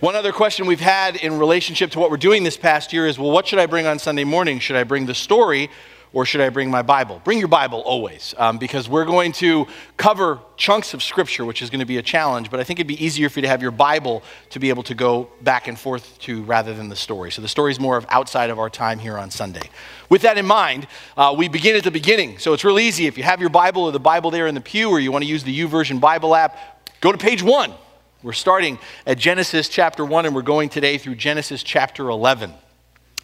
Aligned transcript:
One 0.00 0.14
other 0.14 0.30
question 0.30 0.66
we've 0.66 0.78
had 0.78 1.16
in 1.16 1.40
relationship 1.40 1.90
to 1.90 1.98
what 1.98 2.08
we're 2.08 2.18
doing 2.18 2.44
this 2.44 2.56
past 2.56 2.92
year 2.92 3.08
is 3.08 3.18
well, 3.18 3.32
what 3.32 3.48
should 3.48 3.58
I 3.58 3.66
bring 3.66 3.84
on 3.84 3.98
Sunday 3.98 4.22
morning? 4.22 4.60
Should 4.60 4.76
I 4.76 4.84
bring 4.84 5.06
the 5.06 5.14
story 5.14 5.70
or 6.12 6.24
should 6.24 6.40
I 6.40 6.50
bring 6.50 6.70
my 6.70 6.82
Bible? 6.82 7.20
Bring 7.24 7.40
your 7.40 7.48
Bible 7.48 7.80
always, 7.80 8.32
um, 8.38 8.58
because 8.58 8.88
we're 8.88 9.04
going 9.04 9.32
to 9.32 9.66
cover 9.96 10.38
chunks 10.56 10.94
of 10.94 11.02
Scripture, 11.02 11.44
which 11.44 11.62
is 11.62 11.68
going 11.68 11.80
to 11.80 11.84
be 11.84 11.96
a 11.96 12.02
challenge, 12.02 12.48
but 12.48 12.60
I 12.60 12.62
think 12.62 12.78
it'd 12.78 12.86
be 12.86 13.04
easier 13.04 13.28
for 13.28 13.40
you 13.40 13.42
to 13.42 13.48
have 13.48 13.60
your 13.60 13.72
Bible 13.72 14.22
to 14.50 14.60
be 14.60 14.68
able 14.68 14.84
to 14.84 14.94
go 14.94 15.30
back 15.42 15.66
and 15.66 15.76
forth 15.76 16.16
to 16.20 16.44
rather 16.44 16.72
than 16.74 16.88
the 16.88 16.96
story. 16.96 17.32
So 17.32 17.42
the 17.42 17.48
story 17.48 17.72
is 17.72 17.80
more 17.80 17.96
of 17.96 18.06
outside 18.08 18.50
of 18.50 18.60
our 18.60 18.70
time 18.70 19.00
here 19.00 19.18
on 19.18 19.32
Sunday. 19.32 19.68
With 20.08 20.22
that 20.22 20.38
in 20.38 20.46
mind, 20.46 20.86
uh, 21.16 21.34
we 21.36 21.48
begin 21.48 21.74
at 21.74 21.82
the 21.82 21.90
beginning. 21.90 22.38
So 22.38 22.52
it's 22.52 22.62
real 22.62 22.78
easy. 22.78 23.08
If 23.08 23.18
you 23.18 23.24
have 23.24 23.40
your 23.40 23.50
Bible 23.50 23.82
or 23.82 23.90
the 23.90 23.98
Bible 23.98 24.30
there 24.30 24.46
in 24.46 24.54
the 24.54 24.60
pew, 24.60 24.90
or 24.90 25.00
you 25.00 25.10
want 25.10 25.24
to 25.24 25.28
use 25.28 25.42
the 25.42 25.58
YouVersion 25.58 25.98
Bible 25.98 26.36
app, 26.36 26.56
go 27.00 27.10
to 27.10 27.18
page 27.18 27.42
one. 27.42 27.74
We're 28.20 28.32
starting 28.32 28.80
at 29.06 29.16
Genesis 29.16 29.68
chapter 29.68 30.04
1, 30.04 30.26
and 30.26 30.34
we're 30.34 30.42
going 30.42 30.70
today 30.70 30.98
through 30.98 31.14
Genesis 31.14 31.62
chapter 31.62 32.08
11. 32.08 32.52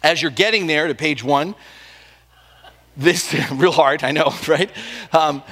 As 0.01 0.21
you're 0.21 0.31
getting 0.31 0.67
there 0.67 0.87
to 0.87 0.95
page 0.95 1.21
1, 1.21 1.53
this 2.95 3.35
real 3.51 3.73
hard, 3.73 4.05
I 4.05 4.13
know, 4.13 4.33
right? 4.47 4.71
Um, 5.11 5.43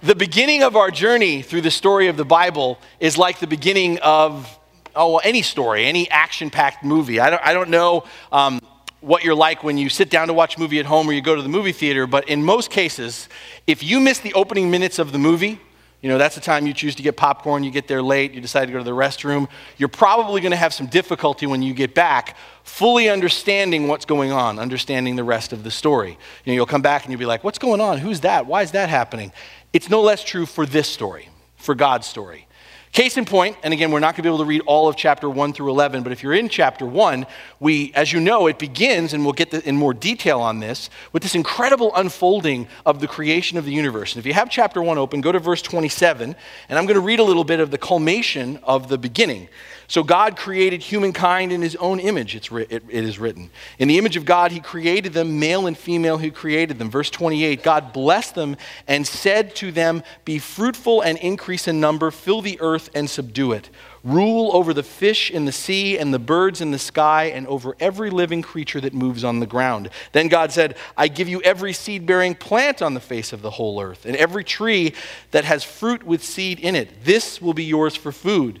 the 0.00 0.14
beginning 0.14 0.62
of 0.62 0.74
our 0.74 0.90
journey 0.90 1.42
through 1.42 1.60
the 1.60 1.70
story 1.70 2.08
of 2.08 2.16
the 2.16 2.24
Bible 2.24 2.78
is 2.98 3.18
like 3.18 3.40
the 3.40 3.46
beginning 3.46 3.98
of 3.98 4.58
oh 4.96 5.18
any 5.18 5.42
story, 5.42 5.84
any 5.84 6.08
action-packed 6.10 6.82
movie. 6.82 7.20
I 7.20 7.28
don't, 7.28 7.42
I 7.44 7.52
don't 7.52 7.68
know 7.68 8.04
um, 8.32 8.58
what 9.02 9.22
you're 9.22 9.34
like 9.34 9.62
when 9.62 9.76
you 9.76 9.90
sit 9.90 10.08
down 10.08 10.28
to 10.28 10.32
watch 10.32 10.56
a 10.56 10.60
movie 10.60 10.78
at 10.78 10.86
home 10.86 11.10
or 11.10 11.12
you 11.12 11.20
go 11.20 11.36
to 11.36 11.42
the 11.42 11.48
movie 11.50 11.72
theater, 11.72 12.06
but 12.06 12.26
in 12.26 12.42
most 12.42 12.70
cases, 12.70 13.28
if 13.66 13.82
you 13.82 14.00
miss 14.00 14.18
the 14.20 14.32
opening 14.32 14.70
minutes 14.70 14.98
of 14.98 15.12
the 15.12 15.18
movie, 15.18 15.60
you 16.00 16.08
know, 16.08 16.16
that's 16.16 16.36
the 16.36 16.40
time 16.40 16.66
you 16.66 16.72
choose 16.72 16.94
to 16.94 17.02
get 17.02 17.16
popcorn, 17.16 17.64
you 17.64 17.72
get 17.72 17.88
there 17.88 18.02
late, 18.02 18.32
you 18.32 18.40
decide 18.40 18.66
to 18.66 18.72
go 18.72 18.78
to 18.78 18.84
the 18.84 18.92
restroom. 18.92 19.48
You're 19.78 19.88
probably 19.88 20.40
going 20.40 20.52
to 20.52 20.56
have 20.56 20.72
some 20.72 20.86
difficulty 20.86 21.46
when 21.46 21.60
you 21.60 21.74
get 21.74 21.94
back 21.94 22.36
fully 22.62 23.08
understanding 23.08 23.88
what's 23.88 24.04
going 24.04 24.30
on, 24.30 24.58
understanding 24.58 25.16
the 25.16 25.24
rest 25.24 25.52
of 25.52 25.64
the 25.64 25.70
story. 25.70 26.10
You 26.10 26.52
know, 26.52 26.54
you'll 26.54 26.66
come 26.66 26.82
back 26.82 27.04
and 27.04 27.12
you'll 27.12 27.18
be 27.18 27.26
like, 27.26 27.42
what's 27.42 27.58
going 27.58 27.80
on? 27.80 27.98
Who's 27.98 28.20
that? 28.20 28.46
Why 28.46 28.62
is 28.62 28.70
that 28.72 28.88
happening? 28.88 29.32
It's 29.72 29.90
no 29.90 30.02
less 30.02 30.22
true 30.22 30.46
for 30.46 30.66
this 30.66 30.88
story, 30.88 31.28
for 31.56 31.74
God's 31.74 32.06
story. 32.06 32.47
Case 32.92 33.16
in 33.18 33.26
point, 33.26 33.56
and 33.62 33.74
again, 33.74 33.90
we're 33.90 34.00
not 34.00 34.14
going 34.14 34.16
to 34.16 34.22
be 34.22 34.28
able 34.28 34.38
to 34.38 34.44
read 34.44 34.62
all 34.66 34.88
of 34.88 34.96
chapter 34.96 35.28
1 35.28 35.52
through 35.52 35.70
11, 35.70 36.02
but 36.02 36.10
if 36.10 36.22
you're 36.22 36.34
in 36.34 36.48
chapter 36.48 36.86
1, 36.86 37.26
we, 37.60 37.92
as 37.94 38.12
you 38.12 38.18
know, 38.18 38.46
it 38.46 38.58
begins, 38.58 39.12
and 39.12 39.24
we'll 39.24 39.34
get 39.34 39.52
in 39.52 39.76
more 39.76 39.92
detail 39.92 40.40
on 40.40 40.60
this, 40.60 40.88
with 41.12 41.22
this 41.22 41.34
incredible 41.34 41.94
unfolding 41.94 42.66
of 42.86 43.00
the 43.00 43.06
creation 43.06 43.58
of 43.58 43.66
the 43.66 43.72
universe. 43.72 44.14
And 44.14 44.20
if 44.20 44.26
you 44.26 44.32
have 44.32 44.48
chapter 44.48 44.82
1 44.82 44.96
open, 44.96 45.20
go 45.20 45.32
to 45.32 45.38
verse 45.38 45.60
27, 45.60 46.34
and 46.68 46.78
I'm 46.78 46.86
going 46.86 46.94
to 46.94 47.00
read 47.00 47.20
a 47.20 47.24
little 47.24 47.44
bit 47.44 47.60
of 47.60 47.70
the 47.70 47.78
culmination 47.78 48.58
of 48.62 48.88
the 48.88 48.96
beginning. 48.96 49.48
So 49.90 50.02
God 50.02 50.36
created 50.36 50.82
humankind 50.82 51.50
in 51.50 51.62
his 51.62 51.74
own 51.76 51.98
image, 51.98 52.36
it's 52.36 52.52
it, 52.52 52.70
it 52.70 53.04
is 53.04 53.18
written. 53.18 53.48
In 53.78 53.88
the 53.88 53.96
image 53.96 54.18
of 54.18 54.26
God, 54.26 54.52
he 54.52 54.60
created 54.60 55.14
them, 55.14 55.40
male 55.40 55.66
and 55.66 55.78
female, 55.78 56.18
he 56.18 56.30
created 56.30 56.78
them. 56.78 56.90
Verse 56.90 57.08
28 57.08 57.62
God 57.62 57.94
blessed 57.94 58.34
them 58.34 58.58
and 58.86 59.06
said 59.06 59.56
to 59.56 59.72
them, 59.72 60.02
Be 60.26 60.38
fruitful 60.38 61.00
and 61.00 61.16
increase 61.18 61.66
in 61.66 61.80
number, 61.80 62.10
fill 62.10 62.42
the 62.42 62.60
earth 62.60 62.90
and 62.94 63.08
subdue 63.08 63.52
it. 63.52 63.70
Rule 64.04 64.50
over 64.54 64.74
the 64.74 64.82
fish 64.82 65.30
in 65.30 65.46
the 65.46 65.52
sea 65.52 65.96
and 65.96 66.12
the 66.12 66.18
birds 66.18 66.60
in 66.60 66.70
the 66.70 66.78
sky 66.78 67.24
and 67.24 67.46
over 67.46 67.74
every 67.80 68.10
living 68.10 68.42
creature 68.42 68.82
that 68.82 68.92
moves 68.92 69.24
on 69.24 69.40
the 69.40 69.46
ground. 69.46 69.88
Then 70.12 70.28
God 70.28 70.52
said, 70.52 70.76
I 70.98 71.08
give 71.08 71.28
you 71.28 71.40
every 71.40 71.72
seed 71.72 72.04
bearing 72.04 72.34
plant 72.34 72.82
on 72.82 72.92
the 72.92 73.00
face 73.00 73.32
of 73.32 73.40
the 73.40 73.50
whole 73.50 73.80
earth, 73.80 74.04
and 74.04 74.16
every 74.16 74.44
tree 74.44 74.92
that 75.30 75.46
has 75.46 75.64
fruit 75.64 76.04
with 76.04 76.22
seed 76.22 76.60
in 76.60 76.76
it. 76.76 77.04
This 77.04 77.40
will 77.40 77.54
be 77.54 77.64
yours 77.64 77.96
for 77.96 78.12
food 78.12 78.60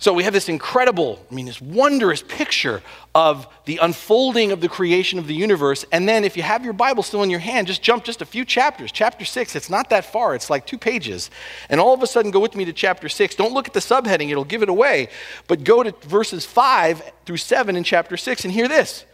So 0.00 0.14
we 0.14 0.24
have 0.24 0.32
this 0.32 0.48
incredible, 0.48 1.24
I 1.30 1.34
mean, 1.34 1.44
this 1.44 1.60
wondrous 1.60 2.22
picture 2.22 2.82
of 3.14 3.46
the 3.66 3.76
unfolding 3.82 4.50
of 4.50 4.62
the 4.62 4.68
creation 4.68 5.18
of 5.18 5.26
the 5.26 5.34
universe. 5.34 5.84
And 5.92 6.08
then, 6.08 6.24
if 6.24 6.38
you 6.38 6.42
have 6.42 6.64
your 6.64 6.72
Bible 6.72 7.02
still 7.02 7.22
in 7.22 7.28
your 7.28 7.38
hand, 7.38 7.66
just 7.66 7.82
jump 7.82 8.04
just 8.04 8.22
a 8.22 8.24
few 8.24 8.46
chapters. 8.46 8.92
Chapter 8.92 9.26
six, 9.26 9.54
it's 9.54 9.68
not 9.68 9.90
that 9.90 10.06
far, 10.06 10.34
it's 10.34 10.48
like 10.48 10.64
two 10.64 10.78
pages. 10.78 11.30
And 11.68 11.82
all 11.82 11.92
of 11.92 12.02
a 12.02 12.06
sudden, 12.06 12.30
go 12.30 12.40
with 12.40 12.56
me 12.56 12.64
to 12.64 12.72
chapter 12.72 13.10
six. 13.10 13.34
Don't 13.34 13.52
look 13.52 13.68
at 13.68 13.74
the 13.74 13.80
subheading, 13.80 14.30
it'll 14.30 14.42
give 14.42 14.62
it 14.62 14.70
away. 14.70 15.10
But 15.48 15.64
go 15.64 15.82
to 15.82 15.94
verses 16.08 16.46
five 16.46 17.02
through 17.26 17.36
seven 17.36 17.76
in 17.76 17.84
chapter 17.84 18.16
six 18.16 18.46
and 18.46 18.54
hear 18.54 18.68
this. 18.68 19.04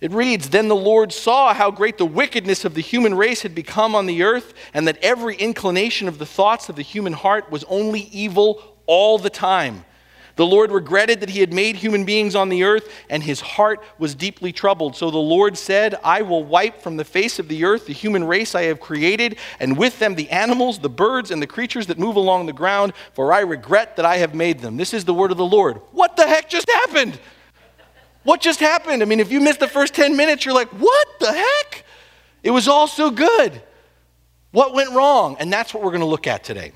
It 0.00 0.12
reads 0.12 0.48
Then 0.48 0.68
the 0.68 0.74
Lord 0.74 1.12
saw 1.12 1.52
how 1.52 1.70
great 1.70 1.98
the 1.98 2.06
wickedness 2.06 2.64
of 2.64 2.72
the 2.72 2.80
human 2.80 3.14
race 3.14 3.42
had 3.42 3.54
become 3.54 3.94
on 3.94 4.06
the 4.06 4.22
earth, 4.22 4.54
and 4.72 4.88
that 4.88 4.96
every 5.02 5.36
inclination 5.36 6.08
of 6.08 6.16
the 6.16 6.24
thoughts 6.24 6.70
of 6.70 6.76
the 6.76 6.82
human 6.82 7.12
heart 7.12 7.50
was 7.50 7.64
only 7.64 8.08
evil 8.12 8.62
all 8.86 9.18
the 9.18 9.28
time. 9.28 9.84
The 10.40 10.46
Lord 10.46 10.72
regretted 10.72 11.20
that 11.20 11.28
he 11.28 11.40
had 11.40 11.52
made 11.52 11.76
human 11.76 12.06
beings 12.06 12.34
on 12.34 12.48
the 12.48 12.64
earth, 12.64 12.90
and 13.10 13.22
his 13.22 13.42
heart 13.42 13.84
was 13.98 14.14
deeply 14.14 14.52
troubled. 14.52 14.96
So 14.96 15.10
the 15.10 15.18
Lord 15.18 15.58
said, 15.58 15.96
I 16.02 16.22
will 16.22 16.42
wipe 16.42 16.80
from 16.80 16.96
the 16.96 17.04
face 17.04 17.38
of 17.38 17.46
the 17.46 17.64
earth 17.64 17.84
the 17.84 17.92
human 17.92 18.24
race 18.24 18.54
I 18.54 18.62
have 18.62 18.80
created, 18.80 19.36
and 19.58 19.76
with 19.76 19.98
them 19.98 20.14
the 20.14 20.30
animals, 20.30 20.78
the 20.78 20.88
birds, 20.88 21.30
and 21.30 21.42
the 21.42 21.46
creatures 21.46 21.88
that 21.88 21.98
move 21.98 22.16
along 22.16 22.46
the 22.46 22.54
ground, 22.54 22.94
for 23.12 23.34
I 23.34 23.40
regret 23.40 23.96
that 23.96 24.06
I 24.06 24.16
have 24.16 24.34
made 24.34 24.60
them. 24.60 24.78
This 24.78 24.94
is 24.94 25.04
the 25.04 25.12
word 25.12 25.30
of 25.30 25.36
the 25.36 25.44
Lord. 25.44 25.76
What 25.92 26.16
the 26.16 26.26
heck 26.26 26.48
just 26.48 26.70
happened? 26.70 27.20
What 28.22 28.40
just 28.40 28.60
happened? 28.60 29.02
I 29.02 29.04
mean, 29.04 29.20
if 29.20 29.30
you 29.30 29.40
missed 29.40 29.60
the 29.60 29.68
first 29.68 29.92
10 29.92 30.16
minutes, 30.16 30.46
you're 30.46 30.54
like, 30.54 30.68
what 30.68 31.06
the 31.20 31.34
heck? 31.34 31.84
It 32.42 32.50
was 32.50 32.66
all 32.66 32.86
so 32.86 33.10
good. 33.10 33.60
What 34.52 34.72
went 34.72 34.92
wrong? 34.92 35.36
And 35.38 35.52
that's 35.52 35.74
what 35.74 35.82
we're 35.82 35.90
going 35.90 36.00
to 36.00 36.06
look 36.06 36.26
at 36.26 36.44
today. 36.44 36.72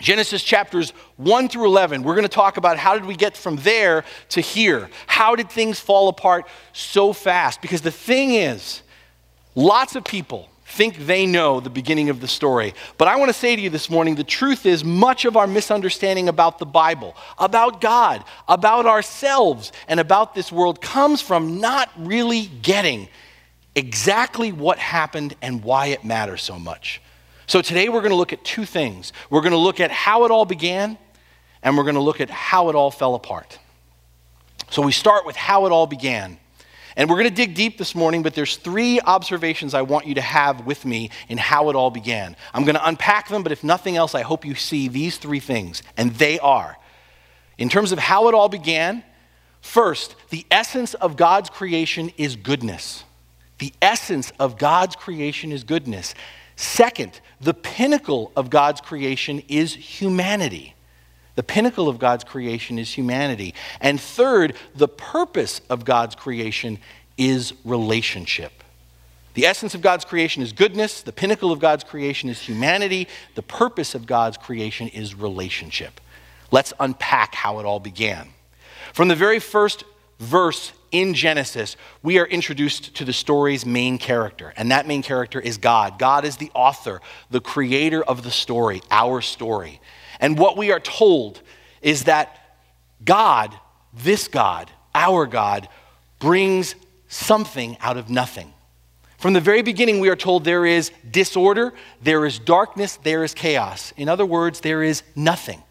Genesis 0.00 0.42
chapters 0.42 0.90
1 1.18 1.48
through 1.48 1.66
11, 1.66 2.02
we're 2.02 2.14
going 2.14 2.22
to 2.22 2.28
talk 2.28 2.56
about 2.56 2.78
how 2.78 2.94
did 2.94 3.04
we 3.04 3.14
get 3.14 3.36
from 3.36 3.56
there 3.56 4.04
to 4.30 4.40
here? 4.40 4.88
How 5.06 5.36
did 5.36 5.50
things 5.50 5.78
fall 5.78 6.08
apart 6.08 6.46
so 6.72 7.12
fast? 7.12 7.60
Because 7.60 7.82
the 7.82 7.90
thing 7.90 8.34
is, 8.34 8.82
lots 9.54 9.94
of 9.94 10.04
people 10.04 10.48
think 10.64 10.96
they 10.98 11.26
know 11.26 11.60
the 11.60 11.70
beginning 11.70 12.10
of 12.10 12.20
the 12.20 12.28
story. 12.28 12.74
But 12.96 13.08
I 13.08 13.16
want 13.16 13.28
to 13.28 13.38
say 13.38 13.56
to 13.56 13.60
you 13.60 13.70
this 13.70 13.90
morning 13.90 14.14
the 14.14 14.24
truth 14.24 14.64
is, 14.64 14.84
much 14.84 15.24
of 15.24 15.36
our 15.36 15.46
misunderstanding 15.46 16.28
about 16.28 16.58
the 16.58 16.66
Bible, 16.66 17.16
about 17.38 17.80
God, 17.80 18.24
about 18.48 18.86
ourselves, 18.86 19.72
and 19.88 20.00
about 20.00 20.34
this 20.34 20.50
world 20.50 20.80
comes 20.80 21.20
from 21.20 21.60
not 21.60 21.90
really 21.98 22.46
getting 22.62 23.08
exactly 23.74 24.52
what 24.52 24.78
happened 24.78 25.34
and 25.42 25.62
why 25.62 25.86
it 25.86 26.04
matters 26.04 26.42
so 26.42 26.58
much. 26.58 27.02
So 27.50 27.60
today 27.60 27.88
we're 27.88 28.00
going 28.00 28.12
to 28.12 28.16
look 28.16 28.32
at 28.32 28.44
two 28.44 28.64
things. 28.64 29.12
We're 29.28 29.40
going 29.40 29.50
to 29.50 29.58
look 29.58 29.80
at 29.80 29.90
how 29.90 30.24
it 30.24 30.30
all 30.30 30.44
began, 30.44 30.96
and 31.64 31.76
we're 31.76 31.82
going 31.82 31.96
to 31.96 32.00
look 32.00 32.20
at 32.20 32.30
how 32.30 32.68
it 32.68 32.76
all 32.76 32.92
fell 32.92 33.16
apart. 33.16 33.58
So 34.70 34.82
we 34.82 34.92
start 34.92 35.26
with 35.26 35.34
how 35.34 35.66
it 35.66 35.72
all 35.72 35.88
began. 35.88 36.38
And 36.96 37.10
we're 37.10 37.16
going 37.16 37.28
to 37.28 37.34
dig 37.34 37.56
deep 37.56 37.76
this 37.76 37.92
morning, 37.92 38.22
but 38.22 38.36
there's 38.36 38.56
three 38.56 39.00
observations 39.00 39.74
I 39.74 39.82
want 39.82 40.06
you 40.06 40.14
to 40.14 40.20
have 40.20 40.64
with 40.64 40.84
me 40.84 41.10
in 41.28 41.38
how 41.38 41.70
it 41.70 41.74
all 41.74 41.90
began. 41.90 42.36
I'm 42.54 42.62
going 42.62 42.76
to 42.76 42.86
unpack 42.86 43.26
them, 43.26 43.42
but 43.42 43.50
if 43.50 43.64
nothing 43.64 43.96
else, 43.96 44.14
I 44.14 44.22
hope 44.22 44.44
you 44.44 44.54
see 44.54 44.86
these 44.86 45.16
three 45.16 45.40
things. 45.40 45.82
And 45.96 46.12
they 46.12 46.38
are 46.38 46.76
in 47.58 47.68
terms 47.68 47.90
of 47.90 47.98
how 47.98 48.28
it 48.28 48.34
all 48.34 48.48
began, 48.48 49.02
first, 49.60 50.14
the 50.28 50.46
essence 50.52 50.94
of 50.94 51.16
God's 51.16 51.50
creation 51.50 52.12
is 52.16 52.36
goodness. 52.36 53.02
The 53.58 53.72
essence 53.82 54.32
of 54.38 54.56
God's 54.56 54.94
creation 54.94 55.50
is 55.50 55.64
goodness. 55.64 56.14
Second, 56.60 57.22
the 57.40 57.54
pinnacle 57.54 58.32
of 58.36 58.50
God's 58.50 58.82
creation 58.82 59.42
is 59.48 59.72
humanity. 59.72 60.74
The 61.34 61.42
pinnacle 61.42 61.88
of 61.88 61.98
God's 61.98 62.22
creation 62.22 62.78
is 62.78 62.92
humanity. 62.92 63.54
And 63.80 63.98
third, 63.98 64.54
the 64.74 64.86
purpose 64.86 65.62
of 65.70 65.86
God's 65.86 66.14
creation 66.14 66.78
is 67.16 67.54
relationship. 67.64 68.62
The 69.32 69.46
essence 69.46 69.74
of 69.74 69.80
God's 69.80 70.04
creation 70.04 70.42
is 70.42 70.52
goodness. 70.52 71.00
The 71.00 71.12
pinnacle 71.12 71.50
of 71.50 71.60
God's 71.60 71.82
creation 71.82 72.28
is 72.28 72.42
humanity. 72.42 73.08
The 73.36 73.42
purpose 73.42 73.94
of 73.94 74.04
God's 74.04 74.36
creation 74.36 74.88
is 74.88 75.14
relationship. 75.14 75.98
Let's 76.50 76.74
unpack 76.78 77.34
how 77.34 77.60
it 77.60 77.64
all 77.64 77.80
began. 77.80 78.28
From 78.92 79.08
the 79.08 79.16
very 79.16 79.38
first 79.38 79.84
verse 80.20 80.72
in 80.92 81.14
Genesis, 81.14 81.76
we 82.02 82.18
are 82.18 82.26
introduced 82.26 82.94
to 82.96 83.04
the 83.04 83.12
story's 83.12 83.64
main 83.64 83.98
character, 83.98 84.52
and 84.56 84.70
that 84.70 84.86
main 84.86 85.02
character 85.02 85.40
is 85.40 85.58
God. 85.58 85.98
God 85.98 86.24
is 86.24 86.36
the 86.36 86.50
author, 86.54 87.00
the 87.30 87.40
creator 87.40 88.02
of 88.02 88.22
the 88.22 88.30
story, 88.30 88.82
our 88.90 89.20
story. 89.20 89.80
And 90.20 90.38
what 90.38 90.56
we 90.56 90.70
are 90.70 90.80
told 90.80 91.40
is 91.80 92.04
that 92.04 92.36
God, 93.04 93.54
this 93.94 94.28
God, 94.28 94.70
our 94.94 95.26
God, 95.26 95.68
brings 96.18 96.74
something 97.08 97.76
out 97.80 97.96
of 97.96 98.10
nothing. 98.10 98.52
From 99.16 99.32
the 99.32 99.40
very 99.40 99.62
beginning, 99.62 100.00
we 100.00 100.08
are 100.08 100.16
told 100.16 100.44
there 100.44 100.66
is 100.66 100.92
disorder, 101.10 101.72
there 102.02 102.26
is 102.26 102.38
darkness, 102.38 102.96
there 103.02 103.24
is 103.24 103.34
chaos. 103.34 103.92
In 103.96 104.08
other 104.08 104.26
words, 104.26 104.60
there 104.60 104.82
is 104.82 105.02
nothing. 105.14 105.62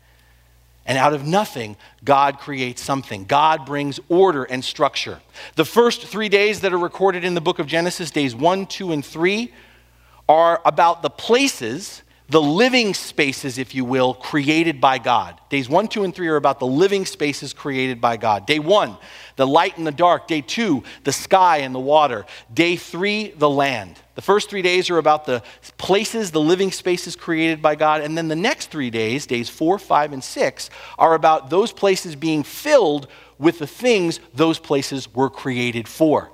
And 0.90 0.98
out 0.98 1.14
of 1.14 1.24
nothing, 1.24 1.78
God 2.04 2.40
creates 2.40 2.82
something. 2.82 3.26
God 3.26 3.64
brings 3.64 4.00
order 4.10 4.44
and 4.44 4.66
structure. 4.66 5.22
The 5.56 5.64
first 5.64 6.08
three 6.08 6.30
days 6.30 6.62
that 6.62 6.74
are 6.74 6.80
recorded 6.80 7.24
in 7.24 7.36
the 7.36 7.42
book 7.42 7.60
of 7.60 7.68
Genesis, 7.68 8.10
days 8.10 8.34
one, 8.34 8.66
two, 8.66 8.92
and 8.92 9.06
three, 9.06 9.54
are 10.28 10.60
about 10.66 11.04
the 11.04 11.12
places 11.12 12.02
the 12.30 12.42
living 12.42 12.94
spaces, 12.94 13.58
if 13.58 13.74
you 13.74 13.84
will, 13.84 14.14
created 14.14 14.80
by 14.80 15.00
God. 15.00 15.40
Days 15.50 15.68
one, 15.68 15.88
two, 15.88 16.04
and 16.04 16.14
three 16.14 16.28
are 16.28 16.36
about 16.36 16.60
the 16.60 16.68
living 16.68 17.06
spaces 17.06 17.54
created 17.54 18.00
by 18.00 18.18
God. 18.18 18.46
Day 18.46 18.60
one, 18.60 18.98
the 19.36 19.48
light 19.48 19.78
and 19.78 19.88
the 19.88 19.92
dark. 19.92 20.28
Day 20.28 20.42
two, 20.42 20.84
the 21.04 21.12
sky 21.12 21.58
and 21.58 21.74
the 21.74 21.80
water. 21.80 22.26
Day 22.54 22.76
three, 22.76 23.30
the 23.32 23.50
land. 23.50 24.00
The 24.14 24.22
first 24.22 24.50
three 24.50 24.62
days 24.62 24.90
are 24.90 24.98
about 24.98 25.26
the 25.26 25.42
places, 25.78 26.30
the 26.32 26.42
living 26.42 26.72
spaces 26.72 27.16
created 27.16 27.62
by 27.62 27.76
God. 27.76 28.02
And 28.02 28.18
then 28.18 28.28
the 28.28 28.36
next 28.36 28.70
three 28.70 28.90
days, 28.90 29.26
days 29.26 29.50
four, 29.50 29.80
five, 29.80 30.14
and 30.14 30.24
six, 30.24 30.70
are 30.98 31.16
about 31.16 31.50
those 31.50 31.72
places 31.72 32.16
being 32.16 32.44
filled 32.44 33.08
with 33.40 33.58
the 33.58 33.68
things 33.68 34.20
those 34.36 34.60
places 34.60 35.14
were 35.14 35.30
created 35.30 35.88
for. 35.88 36.32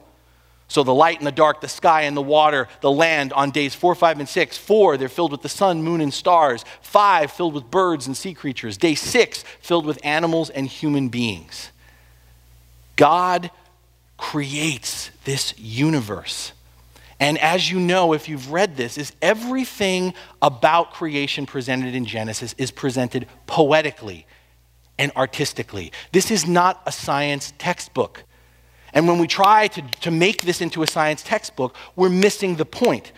So 0.75 0.83
the 0.83 0.93
light 0.93 1.19
and 1.19 1.25
the 1.25 1.31
dark, 1.31 1.61
the 1.61 1.69
sky 1.69 2.01
and 2.01 2.17
the 2.17 2.21
water, 2.21 2.67
the 2.81 2.91
land 2.91 3.31
on 3.31 3.51
days 3.51 3.73
four, 3.73 3.95
five, 3.95 4.19
and 4.19 4.27
six. 4.27 4.57
Four, 4.57 4.97
they're 4.97 5.07
filled 5.07 5.31
with 5.31 5.41
the 5.41 5.47
sun, 5.47 5.81
moon, 5.81 6.01
and 6.01 6.13
stars. 6.13 6.65
Five, 6.81 7.31
filled 7.31 7.53
with 7.53 7.71
birds 7.71 8.07
and 8.07 8.17
sea 8.17 8.33
creatures. 8.33 8.75
Day 8.75 8.93
six, 8.93 9.45
filled 9.61 9.85
with 9.85 9.97
animals 10.05 10.49
and 10.49 10.67
human 10.67 11.07
beings. 11.07 11.71
God 12.97 13.51
creates 14.17 15.11
this 15.23 15.57
universe. 15.57 16.51
And 17.21 17.37
as 17.37 17.71
you 17.71 17.79
know, 17.79 18.11
if 18.11 18.27
you've 18.27 18.51
read 18.51 18.75
this, 18.75 18.97
is 18.97 19.13
everything 19.21 20.13
about 20.41 20.91
creation 20.91 21.45
presented 21.45 21.95
in 21.95 22.03
Genesis 22.03 22.53
is 22.57 22.71
presented 22.71 23.27
poetically 23.47 24.27
and 24.99 25.13
artistically. 25.15 25.93
This 26.11 26.31
is 26.31 26.45
not 26.45 26.81
a 26.85 26.91
science 26.91 27.53
textbook. 27.57 28.25
And 28.95 29.07
when 29.07 29.19
we 29.19 29.27
try 29.27 29.67
to, 29.67 29.81
to 30.01 30.09
make 30.09 30.41
this 30.43 30.61
into 30.61 30.81
a 30.81 30.87
science 30.87 31.21
textbook, 31.21 31.75
we're 31.95 32.09
missing 32.09 32.55
the 32.55 32.65
point. 32.65 33.11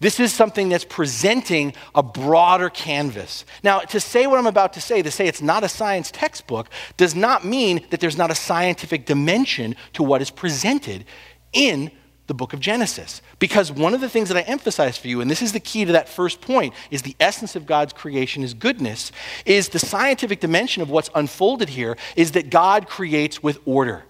This 0.00 0.20
is 0.20 0.32
something 0.32 0.68
that's 0.68 0.84
presenting 0.84 1.74
a 1.94 2.02
broader 2.02 2.70
canvas. 2.70 3.44
Now, 3.62 3.80
to 3.80 4.00
say 4.00 4.26
what 4.26 4.38
I'm 4.38 4.46
about 4.46 4.72
to 4.74 4.80
say, 4.80 5.02
to 5.02 5.10
say 5.10 5.26
it's 5.26 5.42
not 5.42 5.64
a 5.64 5.68
science 5.68 6.10
textbook, 6.10 6.68
does 6.96 7.14
not 7.14 7.44
mean 7.44 7.84
that 7.90 8.00
there's 8.00 8.16
not 8.16 8.30
a 8.30 8.34
scientific 8.34 9.06
dimension 9.06 9.76
to 9.94 10.02
what 10.02 10.22
is 10.22 10.30
presented 10.30 11.04
in 11.52 11.90
the 12.28 12.34
book 12.34 12.52
of 12.52 12.60
Genesis. 12.60 13.20
Because 13.38 13.72
one 13.72 13.92
of 13.92 14.00
the 14.00 14.08
things 14.08 14.28
that 14.28 14.38
I 14.38 14.42
emphasize 14.42 14.96
for 14.96 15.08
you, 15.08 15.20
and 15.20 15.30
this 15.30 15.42
is 15.42 15.52
the 15.52 15.60
key 15.60 15.84
to 15.84 15.92
that 15.92 16.08
first 16.08 16.40
point, 16.40 16.74
is 16.90 17.02
the 17.02 17.16
essence 17.18 17.56
of 17.56 17.66
God's 17.66 17.92
creation 17.92 18.44
is 18.44 18.54
goodness, 18.54 19.10
is 19.44 19.70
the 19.70 19.78
scientific 19.78 20.38
dimension 20.38 20.80
of 20.80 20.90
what's 20.90 21.10
unfolded 21.14 21.70
here 21.70 21.96
is 22.16 22.32
that 22.32 22.50
God 22.50 22.86
creates 22.86 23.42
with 23.42 23.58
order. 23.64 24.04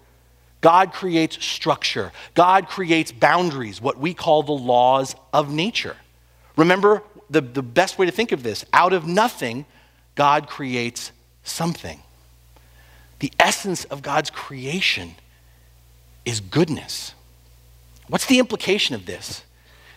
God 0.61 0.93
creates 0.93 1.45
structure. 1.45 2.13
God 2.35 2.69
creates 2.69 3.13
boundaries, 3.13 3.81
what 3.81 3.99
we 3.99 4.15
call 4.15 4.43
the 4.43 4.53
laws 4.53 5.15
of 5.33 5.53
nature. 5.53 5.97
Remember 6.57 7.03
the, 7.31 7.41
the 7.41 7.63
best 7.63 7.99
way 7.99 8.07
to 8.07 8.13
think 8.13 8.33
of 8.33 8.43
this 8.43 8.65
out 8.73 8.93
of 8.93 9.07
nothing, 9.07 9.67
God 10.15 10.49
creates 10.49 11.13
something. 11.45 12.01
The 13.21 13.33
essence 13.39 13.85
of 13.85 14.03
God's 14.03 14.31
creation 14.31 15.15
is 16.25 16.41
goodness. 16.41 17.15
What's 18.09 18.27
the 18.27 18.39
implication 18.39 18.95
of 18.95 19.07
this? 19.07 19.43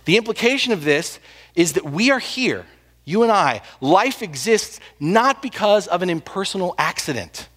The 0.05 0.17
implication 0.17 0.73
of 0.73 0.83
this 0.83 1.19
is 1.55 1.73
that 1.73 1.85
we 1.85 2.11
are 2.11 2.19
here, 2.19 2.65
you 3.05 3.23
and 3.23 3.31
I. 3.31 3.61
Life 3.79 4.21
exists 4.21 4.79
not 4.99 5.41
because 5.41 5.87
of 5.87 6.01
an 6.01 6.09
impersonal 6.09 6.75
accident. 6.77 7.47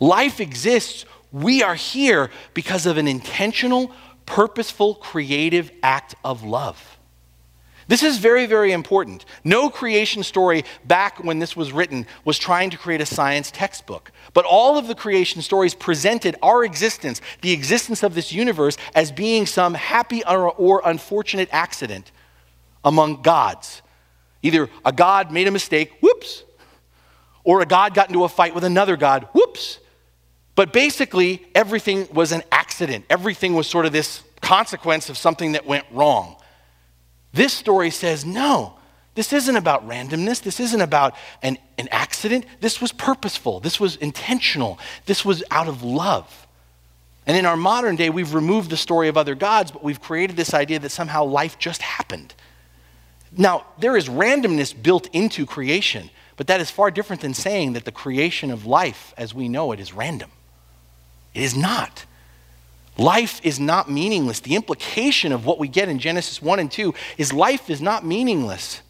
Life 0.00 0.40
exists 0.40 1.04
we 1.34 1.64
are 1.64 1.74
here 1.74 2.30
because 2.54 2.86
of 2.86 2.96
an 2.96 3.08
intentional, 3.08 3.90
purposeful, 4.24 4.94
creative 4.94 5.72
act 5.82 6.14
of 6.24 6.44
love. 6.44 6.96
This 7.88 8.04
is 8.04 8.18
very, 8.18 8.46
very 8.46 8.70
important. 8.70 9.24
No 9.42 9.68
creation 9.68 10.22
story 10.22 10.64
back 10.84 11.22
when 11.22 11.40
this 11.40 11.56
was 11.56 11.72
written 11.72 12.06
was 12.24 12.38
trying 12.38 12.70
to 12.70 12.78
create 12.78 13.00
a 13.00 13.06
science 13.06 13.50
textbook. 13.50 14.12
But 14.32 14.46
all 14.46 14.78
of 14.78 14.86
the 14.86 14.94
creation 14.94 15.42
stories 15.42 15.74
presented 15.74 16.36
our 16.40 16.64
existence, 16.64 17.20
the 17.42 17.52
existence 17.52 18.04
of 18.04 18.14
this 18.14 18.32
universe, 18.32 18.78
as 18.94 19.10
being 19.10 19.44
some 19.44 19.74
happy 19.74 20.24
or, 20.24 20.52
or 20.52 20.82
unfortunate 20.84 21.48
accident 21.50 22.12
among 22.84 23.22
gods. 23.22 23.82
Either 24.42 24.70
a 24.84 24.92
god 24.92 25.32
made 25.32 25.48
a 25.48 25.50
mistake, 25.50 25.92
whoops, 26.00 26.44
or 27.42 27.60
a 27.60 27.66
god 27.66 27.92
got 27.92 28.08
into 28.08 28.22
a 28.22 28.28
fight 28.28 28.54
with 28.54 28.64
another 28.64 28.96
god, 28.96 29.28
whoops, 29.34 29.80
but 30.54 30.72
basically, 30.72 31.46
everything 31.54 32.08
was 32.12 32.32
an 32.32 32.42
accident. 32.52 33.04
Everything 33.10 33.54
was 33.54 33.66
sort 33.66 33.86
of 33.86 33.92
this 33.92 34.22
consequence 34.40 35.08
of 35.08 35.16
something 35.16 35.52
that 35.52 35.66
went 35.66 35.84
wrong. 35.90 36.36
This 37.32 37.52
story 37.52 37.90
says, 37.90 38.24
no, 38.24 38.74
this 39.14 39.32
isn't 39.32 39.56
about 39.56 39.88
randomness. 39.88 40.42
This 40.42 40.60
isn't 40.60 40.80
about 40.80 41.16
an, 41.42 41.58
an 41.78 41.88
accident. 41.90 42.46
This 42.60 42.80
was 42.80 42.92
purposeful. 42.92 43.60
This 43.60 43.80
was 43.80 43.96
intentional. 43.96 44.78
This 45.06 45.24
was 45.24 45.42
out 45.50 45.66
of 45.66 45.82
love. 45.82 46.46
And 47.26 47.36
in 47.36 47.46
our 47.46 47.56
modern 47.56 47.96
day, 47.96 48.10
we've 48.10 48.34
removed 48.34 48.70
the 48.70 48.76
story 48.76 49.08
of 49.08 49.16
other 49.16 49.34
gods, 49.34 49.70
but 49.70 49.82
we've 49.82 50.00
created 50.00 50.36
this 50.36 50.52
idea 50.52 50.78
that 50.80 50.90
somehow 50.90 51.24
life 51.24 51.58
just 51.58 51.82
happened. 51.82 52.34
Now, 53.36 53.66
there 53.78 53.96
is 53.96 54.08
randomness 54.08 54.80
built 54.80 55.08
into 55.12 55.46
creation, 55.46 56.10
but 56.36 56.46
that 56.48 56.60
is 56.60 56.70
far 56.70 56.90
different 56.90 57.22
than 57.22 57.34
saying 57.34 57.72
that 57.72 57.84
the 57.84 57.92
creation 57.92 58.50
of 58.50 58.66
life 58.66 59.14
as 59.16 59.34
we 59.34 59.48
know 59.48 59.72
it 59.72 59.80
is 59.80 59.92
random. 59.92 60.30
It 61.34 61.42
is 61.42 61.56
not. 61.56 62.04
Life 62.96 63.40
is 63.42 63.58
not 63.58 63.90
meaningless. 63.90 64.40
The 64.40 64.54
implication 64.54 65.32
of 65.32 65.44
what 65.44 65.58
we 65.58 65.66
get 65.66 65.88
in 65.88 65.98
Genesis 65.98 66.40
1 66.40 66.60
and 66.60 66.70
2 66.70 66.94
is 67.18 67.32
life 67.32 67.68
is 67.68 67.82
not 67.82 68.06
meaningless. 68.06 68.82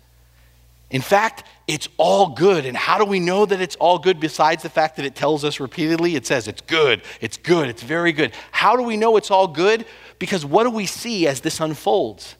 In 0.90 1.00
fact, 1.00 1.44
it's 1.66 1.88
all 1.96 2.28
good. 2.28 2.66
And 2.66 2.76
how 2.76 2.98
do 2.98 3.04
we 3.04 3.18
know 3.18 3.46
that 3.46 3.60
it's 3.60 3.76
all 3.76 3.98
good 3.98 4.20
besides 4.20 4.62
the 4.62 4.68
fact 4.68 4.96
that 4.96 5.06
it 5.06 5.16
tells 5.16 5.44
us 5.44 5.58
repeatedly? 5.58 6.14
It 6.14 6.26
says 6.26 6.46
it's 6.46 6.60
good, 6.60 7.02
it's 7.20 7.36
good, 7.36 7.68
it's 7.68 7.82
very 7.82 8.12
good. 8.12 8.32
How 8.52 8.76
do 8.76 8.82
we 8.82 8.96
know 8.96 9.16
it's 9.16 9.30
all 9.30 9.48
good? 9.48 9.86
Because 10.18 10.44
what 10.44 10.64
do 10.64 10.70
we 10.70 10.86
see 10.86 11.26
as 11.26 11.40
this 11.40 11.60
unfolds? 11.60 12.36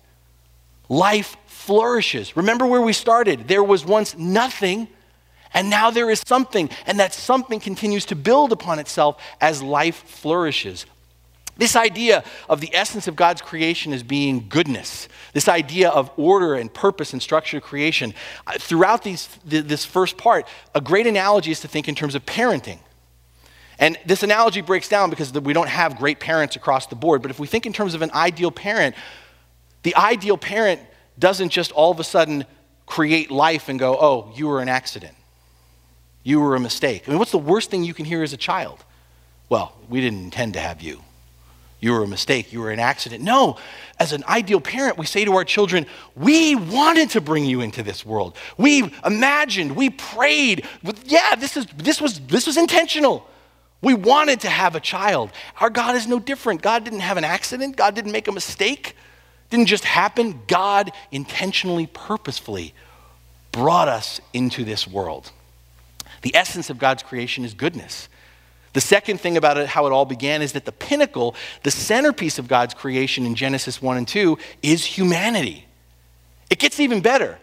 Life 0.88 1.36
flourishes. 1.46 2.36
Remember 2.36 2.66
where 2.66 2.82
we 2.82 2.92
started? 2.92 3.48
There 3.48 3.64
was 3.64 3.86
once 3.86 4.16
nothing, 4.16 4.86
and 5.54 5.70
now 5.70 5.90
there 5.90 6.10
is 6.10 6.22
something, 6.26 6.68
and 6.84 6.98
that 7.00 7.14
something 7.14 7.61
continues 7.61 8.04
to 8.06 8.16
build 8.16 8.52
upon 8.52 8.78
itself 8.78 9.23
as 9.40 9.62
life 9.62 10.02
flourishes. 10.06 10.84
This 11.56 11.76
idea 11.76 12.25
of 12.49 12.61
the 12.61 12.75
essence 12.75 13.06
of 13.06 13.14
God's 13.14 13.40
creation 13.40 13.92
as 13.92 14.02
being 14.02 14.46
goodness, 14.49 15.08
this 15.32 15.46
idea 15.46 15.88
of 15.88 16.11
order 16.16 16.54
and 16.54 16.73
purpose 16.73 17.12
and 17.12 17.23
structure 17.23 17.58
of 17.58 17.62
creation, 17.62 18.12
uh, 18.46 18.54
throughout 18.58 19.04
these, 19.04 19.28
this 19.44 19.84
first 19.84 20.16
part, 20.16 20.49
a 20.75 20.80
great 20.80 21.06
analogy 21.06 21.52
is 21.52 21.61
to 21.61 21.68
think 21.68 21.88
in 21.88 21.94
terms 21.94 22.16
of 22.16 22.26
parenting. 22.26 22.78
And 23.78 23.96
this 24.04 24.25
analogy 24.25 24.62
breaks 24.62 24.88
down 24.88 25.11
because 25.11 25.32
we 25.32 25.52
don't 25.52 25.68
have 25.68 25.96
great 25.96 26.18
parents 26.18 26.56
across 26.56 26.87
the 26.88 26.96
board, 26.96 27.23
but 27.23 27.30
if 27.30 27.38
we 27.38 27.46
think 27.46 27.66
in 27.66 27.73
terms 27.73 27.94
of 27.94 28.02
an 28.02 28.11
ideal 28.12 28.50
parent, 28.50 28.96
the 29.84 29.94
ideal 29.94 30.37
parent 30.37 30.80
doesn't 31.18 31.50
just 31.50 31.70
all 31.73 31.92
of 31.92 32.00
a 32.00 32.04
sudden 32.04 32.44
create 32.87 33.30
life 33.30 33.68
and 33.68 33.78
go, 33.78 33.96
oh, 33.99 34.32
you 34.34 34.49
were 34.49 34.61
an 34.61 34.68
accident. 34.68 35.14
You 36.25 36.40
were 36.40 36.57
a 36.57 36.61
mistake. 36.61 37.04
I 37.07 37.11
mean, 37.11 37.19
what's 37.21 37.31
the 37.31 37.38
worst 37.38 37.71
thing 37.71 37.85
you 37.85 37.95
can 37.95 38.07
hear 38.07 38.23
as 38.23 38.33
a 38.33 38.37
child? 38.37 38.83
Well, 39.49 39.76
we 39.88 40.00
didn't 40.00 40.25
intend 40.25 40.54
to 40.54 40.61
have 40.61 40.83
you. 40.83 41.02
You 41.78 41.93
were 41.93 42.02
a 42.02 42.09
mistake. 42.09 42.50
You 42.50 42.61
were 42.61 42.71
an 42.71 42.81
accident. 42.81 43.23
No, 43.23 43.59
as 44.00 44.12
an 44.14 44.25
ideal 44.26 44.59
parent, 44.59 44.97
we 44.97 45.04
say 45.04 45.26
to 45.26 45.35
our 45.35 45.45
children, 45.45 45.85
We 46.16 46.57
wanted 46.57 47.11
to 47.11 47.21
bring 47.21 47.45
you 47.45 47.61
into 47.61 47.83
this 47.83 48.07
world. 48.07 48.37
We 48.57 48.90
imagined, 49.04 49.76
we 49.76 49.90
prayed. 49.90 50.66
Yeah, 51.04 51.35
this, 51.35 51.59
is, 51.59 51.66
this, 51.76 52.00
was, 52.00 52.21
this 52.21 52.47
was 52.47 52.57
intentional. 52.57 53.28
We 53.83 53.93
wanted 53.93 54.40
to 54.40 54.49
have 54.49 54.75
a 54.75 54.81
child. 54.81 55.31
Our 55.61 55.69
God 55.69 55.95
is 55.95 56.07
no 56.07 56.19
different. 56.19 56.62
God 56.62 56.85
didn't 56.85 57.00
have 57.00 57.19
an 57.19 57.25
accident, 57.25 57.76
God 57.76 57.95
didn't 57.95 58.12
make 58.12 58.28
a 58.28 58.33
mistake. 58.33 58.97
Didn't 59.50 59.66
just 59.66 59.85
happen. 59.85 60.40
God 60.47 60.90
intentionally, 61.12 61.87
purposefully 61.87 62.73
brought 63.52 63.88
us 63.88 64.21
into 64.33 64.64
this 64.64 64.88
world. 64.88 65.31
The 66.25 66.35
essence 66.35 66.71
of 66.71 66.78
God's 66.78 67.02
creation 67.02 67.45
is 67.45 67.52
goodness. 67.52 68.09
The 68.73 68.81
second 68.81 69.21
thing 69.21 69.37
about 69.37 69.59
it, 69.59 69.69
how 69.69 69.87
it 69.87 69.93
all 69.93 70.07
began, 70.07 70.40
is 70.40 70.52
that 70.52 70.64
the 70.64 70.73
pinnacle, 70.73 71.35
the 71.64 71.71
centerpiece 71.71 72.38
of 72.38 72.49
God's 72.49 72.73
creation 72.73 73.26
in 73.26 73.35
Genesis 73.35 73.83
1 73.83 73.99
and 73.99 74.09
2, 74.09 74.38
is 74.62 74.87
humanity. 74.87 75.66
It 76.49 76.59
gets 76.59 76.81
even 76.81 77.02
better. 77.02 77.38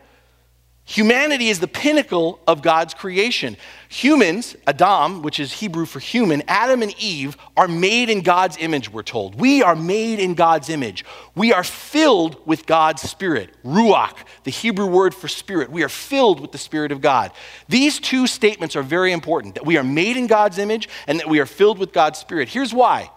Humanity 0.83 1.49
is 1.49 1.59
the 1.59 1.67
pinnacle 1.67 2.39
of 2.47 2.61
God's 2.61 2.93
creation. 2.93 3.55
Humans, 3.87 4.55
Adam, 4.67 5.21
which 5.21 5.39
is 5.39 5.53
Hebrew 5.53 5.85
for 5.85 5.99
human, 5.99 6.41
Adam 6.47 6.81
and 6.81 6.93
Eve 6.99 7.37
are 7.55 7.67
made 7.67 8.09
in 8.09 8.21
God's 8.21 8.57
image, 8.59 8.91
we're 8.91 9.03
told. 9.03 9.39
We 9.39 9.61
are 9.61 9.75
made 9.75 10.19
in 10.19 10.33
God's 10.33 10.69
image. 10.69 11.05
We 11.35 11.53
are 11.53 11.63
filled 11.63 12.45
with 12.45 12.65
God's 12.65 13.03
Spirit. 13.03 13.51
Ruach, 13.63 14.17
the 14.43 14.51
Hebrew 14.51 14.87
word 14.87 15.13
for 15.13 15.27
spirit. 15.27 15.71
We 15.71 15.83
are 15.83 15.89
filled 15.89 16.39
with 16.39 16.51
the 16.51 16.57
Spirit 16.57 16.91
of 16.91 16.99
God. 16.99 17.31
These 17.69 17.99
two 17.99 18.25
statements 18.25 18.75
are 18.75 18.83
very 18.83 19.13
important 19.13 19.55
that 19.55 19.65
we 19.65 19.77
are 19.77 19.83
made 19.83 20.17
in 20.17 20.27
God's 20.27 20.57
image 20.57 20.89
and 21.07 21.19
that 21.19 21.29
we 21.29 21.39
are 21.39 21.45
filled 21.45 21.77
with 21.77 21.93
God's 21.93 22.19
Spirit. 22.19 22.49
Here's 22.49 22.73
why. 22.73 23.11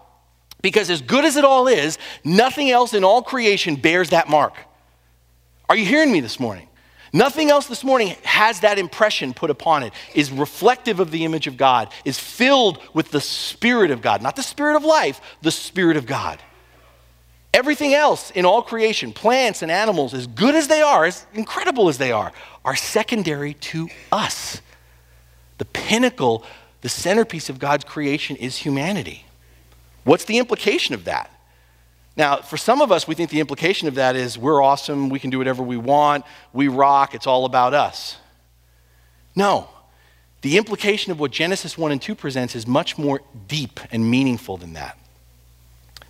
Because 0.60 0.90
as 0.90 1.02
good 1.02 1.24
as 1.24 1.36
it 1.36 1.44
all 1.44 1.66
is, 1.66 1.98
nothing 2.24 2.70
else 2.70 2.94
in 2.94 3.04
all 3.04 3.22
creation 3.22 3.74
bears 3.74 4.10
that 4.10 4.28
mark. 4.28 4.54
Are 5.68 5.76
you 5.76 5.86
hearing 5.86 6.12
me 6.12 6.20
this 6.20 6.38
morning? 6.38 6.68
Nothing 7.14 7.48
else 7.48 7.66
this 7.66 7.84
morning 7.84 8.16
has 8.24 8.58
that 8.60 8.76
impression 8.76 9.34
put 9.34 9.48
upon 9.48 9.84
it, 9.84 9.92
is 10.16 10.32
reflective 10.32 10.98
of 10.98 11.12
the 11.12 11.24
image 11.24 11.46
of 11.46 11.56
God, 11.56 11.92
is 12.04 12.18
filled 12.18 12.80
with 12.92 13.12
the 13.12 13.20
Spirit 13.20 13.92
of 13.92 14.02
God. 14.02 14.20
Not 14.20 14.34
the 14.34 14.42
Spirit 14.42 14.74
of 14.74 14.84
life, 14.84 15.20
the 15.40 15.52
Spirit 15.52 15.96
of 15.96 16.06
God. 16.06 16.40
Everything 17.54 17.94
else 17.94 18.32
in 18.32 18.44
all 18.44 18.62
creation, 18.62 19.12
plants 19.12 19.62
and 19.62 19.70
animals, 19.70 20.12
as 20.12 20.26
good 20.26 20.56
as 20.56 20.66
they 20.66 20.82
are, 20.82 21.04
as 21.04 21.24
incredible 21.34 21.88
as 21.88 21.98
they 21.98 22.10
are, 22.10 22.32
are 22.64 22.74
secondary 22.74 23.54
to 23.54 23.88
us. 24.10 24.60
The 25.58 25.66
pinnacle, 25.66 26.44
the 26.80 26.88
centerpiece 26.88 27.48
of 27.48 27.60
God's 27.60 27.84
creation 27.84 28.34
is 28.34 28.56
humanity. 28.56 29.24
What's 30.02 30.24
the 30.24 30.38
implication 30.38 30.96
of 30.96 31.04
that? 31.04 31.30
Now, 32.16 32.36
for 32.36 32.56
some 32.56 32.80
of 32.80 32.92
us, 32.92 33.08
we 33.08 33.14
think 33.14 33.30
the 33.30 33.40
implication 33.40 33.88
of 33.88 33.96
that 33.96 34.14
is 34.14 34.38
we're 34.38 34.62
awesome, 34.62 35.08
we 35.08 35.18
can 35.18 35.30
do 35.30 35.38
whatever 35.38 35.62
we 35.62 35.76
want, 35.76 36.24
we 36.52 36.68
rock, 36.68 37.14
it's 37.14 37.26
all 37.26 37.44
about 37.44 37.74
us. 37.74 38.16
No. 39.34 39.68
The 40.42 40.58
implication 40.58 41.10
of 41.10 41.18
what 41.18 41.32
Genesis 41.32 41.76
1 41.76 41.90
and 41.90 42.00
2 42.00 42.14
presents 42.14 42.54
is 42.54 42.66
much 42.66 42.98
more 42.98 43.20
deep 43.48 43.80
and 43.90 44.08
meaningful 44.08 44.56
than 44.56 44.74
that. 44.74 44.98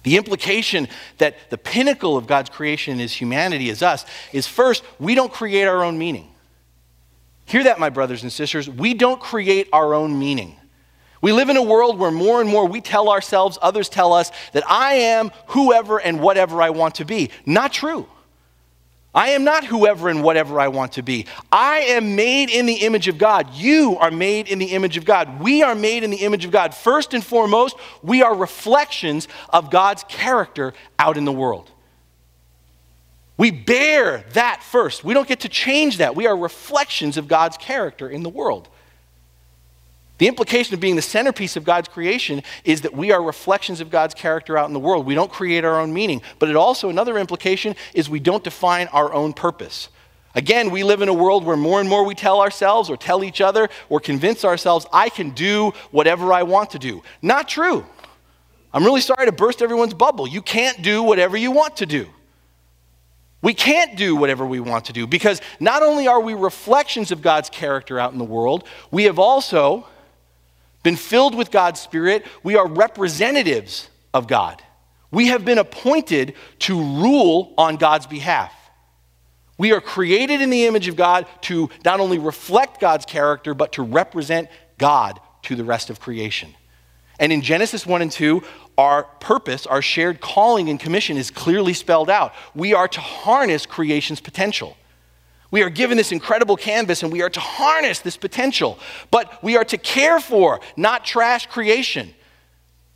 The 0.03 0.19
implication 0.19 0.89
that 1.17 1.49
the 1.49 1.57
pinnacle 1.57 2.19
of 2.19 2.27
God's 2.27 2.51
creation 2.51 3.01
is 3.01 3.13
humanity, 3.15 3.71
is 3.71 3.83
us, 3.83 4.05
is 4.33 4.47
first, 4.47 4.85
we 4.99 5.15
don't 5.15 5.33
create 5.33 5.65
our 5.65 5.83
own 5.83 5.97
meaning. 5.97 6.29
Hear 7.47 7.65
that, 7.65 7.79
my 7.79 7.89
brothers 7.89 8.23
and 8.23 8.33
sisters. 8.33 8.69
We 8.69 8.93
don't 8.93 9.21
create 9.21 9.69
our 9.73 9.95
own 9.95 10.19
meaning. 10.19 10.57
We 11.25 11.33
live 11.33 11.49
in 11.49 11.57
a 11.57 11.63
world 11.63 11.99
where 11.99 12.11
more 12.11 12.43
and 12.43 12.51
more 12.51 12.69
we 12.69 12.83
tell 12.83 13.09
ourselves, 13.09 13.57
others 13.63 13.89
tell 13.89 14.13
us, 14.13 14.31
that 14.53 14.63
I 14.71 14.93
am 14.93 15.31
whoever 15.47 15.99
and 15.99 16.21
whatever 16.21 16.61
I 16.61 16.69
want 16.69 16.97
to 16.97 17.07
be. 17.07 17.31
Not 17.47 17.73
true. 17.73 18.07
I 19.15 19.31
am 19.31 19.43
not 19.43 19.65
whoever 19.65 20.11
and 20.11 20.23
whatever 20.23 20.61
I 20.61 20.69
want 20.69 20.93
to 20.93 21.03
be. 21.03 21.25
I 21.51 21.79
am 21.79 22.15
made 22.15 22.51
in 22.51 22.67
the 22.67 22.75
image 22.75 23.09
of 23.09 23.17
God. 23.17 23.55
You 23.55 23.97
are 24.01 24.11
made 24.11 24.49
in 24.49 24.59
the 24.59 24.67
image 24.67 24.99
of 24.99 25.07
God. 25.07 25.41
We 25.41 25.63
are 25.63 25.75
made 25.75 26.05
in 26.05 26.11
the 26.11 26.19
image 26.19 26.45
of 26.45 26.51
God. 26.51 26.75
First 26.75 27.15
and 27.15 27.25
foremost, 27.25 27.75
we 28.03 28.23
are 28.23 28.35
reflections 28.37 29.27
of 29.49 29.71
God's 29.71 30.05
character 30.11 30.75
out 30.99 31.17
in 31.17 31.25
the 31.25 31.33
world. 31.33 31.71
We 33.39 33.51
bear 33.51 34.27
that 34.35 34.63
first. 34.63 35.05
We 35.05 35.15
don't 35.15 35.27
get 35.27 35.41
to 35.41 35.49
change 35.49 35.97
that. 35.97 36.15
We 36.15 36.27
are 36.27 36.37
reflections 36.37 37.17
of 37.17 37.29
God's 37.29 37.57
character 37.57 38.11
in 38.11 38.23
the 38.23 38.29
world. 38.29 38.69
The 40.19 40.29
implication 40.29 40.75
of 40.75 40.81
being 40.81 40.97
the 40.97 41.03
centerpiece 41.03 41.57
of 41.57 41.65
God's 41.65 41.89
creation 41.89 42.43
is 42.65 42.83
that 42.83 42.95
we 42.95 43.11
are 43.11 43.23
reflections 43.23 43.81
of 43.81 43.91
God's 43.91 44.15
character 44.15 44.57
out 44.57 44.69
in 44.69 44.73
the 44.73 44.81
world. 44.81 45.07
We 45.07 45.15
don't 45.15 45.31
create 45.31 45.65
our 45.65 45.81
own 45.81 45.93
meaning. 45.93 46.23
But 46.39 46.49
it 46.49 46.57
also, 46.57 46.89
another 46.89 47.19
implication 47.19 47.75
is 47.95 48.09
we 48.09 48.21
don't 48.21 48.45
define 48.45 48.87
our 48.89 49.13
own 49.13 49.33
purpose. 49.33 49.89
Again, 50.37 50.71
we 50.71 50.85
live 50.85 51.03
in 51.03 51.09
a 51.09 51.15
world 51.15 51.45
where 51.45 51.57
more 51.57 51.81
and 51.81 51.89
more 51.89 52.05
we 52.05 52.15
tell 52.15 52.41
ourselves 52.41 52.91
or 52.91 52.97
tell 52.97 53.25
each 53.25 53.41
other 53.41 53.69
or 53.89 54.01
convince 54.01 54.45
ourselves, 54.45 54.87
I 54.93 55.09
can 55.09 55.31
do 55.31 55.73
whatever 55.91 56.33
I 56.33 56.45
want 56.45 56.71
to 56.71 56.79
do. 56.79 57.03
Not 57.21 57.49
true. 57.49 57.85
I'm 58.73 58.85
really 58.85 59.01
sorry 59.01 59.27
to 59.27 59.33
burst 59.33 59.63
everyone's 59.63 59.95
bubble. 59.95 60.27
You 60.27 60.43
can't 60.43 60.83
do 60.83 61.03
whatever 61.03 61.37
you 61.37 61.53
want 61.53 61.77
to 61.79 61.87
do. 61.87 62.09
We 63.43 63.55
can't 63.55 63.97
do 63.97 64.17
whatever 64.17 64.47
we 64.47 64.59
want 64.59 64.87
to 64.87 64.93
do 64.93 65.07
because 65.07 65.41
not 65.61 65.83
only 65.83 66.09
are 66.09 66.21
we 66.21 66.35
reflections 66.35 67.13
of 67.13 67.21
God's 67.21 67.51
character 67.51 68.01
out 68.01 68.13
in 68.13 68.19
the 68.19 68.25
world, 68.25 68.67
we 68.91 69.05
have 69.05 69.19
also 69.19 69.87
been 70.85 70.95
filled 70.95 71.35
with 71.35 71.51
God's 71.51 71.81
Spirit, 71.81 72.25
we 72.45 72.55
are 72.55 72.69
representatives 72.69 73.89
of 74.13 74.29
God. 74.29 74.63
We 75.11 75.29
have 75.29 75.45
been 75.45 75.59
appointed 75.59 76.35
to 76.61 76.79
rule 76.79 77.55
on 77.59 77.77
God's 77.77 78.07
behalf. 78.07 78.53
We 79.59 79.73
are 79.73 79.81
created 79.81 80.41
in 80.41 80.51
the 80.51 80.67
image 80.67 80.87
of 80.89 80.97
God 80.97 81.27
to 81.43 81.71
not 81.85 82.01
only 82.01 82.19
reflect 82.19 82.81
God's 82.81 83.05
character, 83.05 83.55
but 83.55 83.73
to 83.73 83.83
represent 83.83 84.49
God 84.79 85.21
to 85.43 85.57
the 85.57 85.65
rest 85.65 85.91
of 85.91 86.01
creation. 86.01 86.55
And 87.21 87.33
in 87.33 87.43
Genesis 87.43 87.87
1 87.87 88.03
and 88.03 88.11
2, 88.11 88.43
our 88.77 89.05
purpose, 89.05 89.67
our 89.67 89.81
shared 89.81 90.21
calling 90.21 90.69
and 90.69 90.81
commission 90.81 91.17
is 91.17 91.31
clearly 91.31 91.73
spelled 91.73 92.11
out. 92.11 92.35
We 92.55 92.75
are 92.75 92.89
to 92.89 93.01
harness 93.01 93.67
creation's 93.67 94.21
potential. 94.21 94.77
We 95.55 95.63
are 95.63 95.71
given 95.71 95.97
this 95.97 96.11
incredible 96.11 96.57
canvas 96.57 97.05
and 97.05 97.13
we 97.13 97.23
are 97.23 97.31
to 97.31 97.39
harness 97.39 98.01
this 98.01 98.17
potential, 98.17 98.77
but 99.13 99.41
we 99.41 99.57
are 99.57 99.63
to 99.67 99.79
care 99.79 100.19
for, 100.19 100.59
not 100.77 101.05
trash 101.05 101.47
creation. 101.47 102.13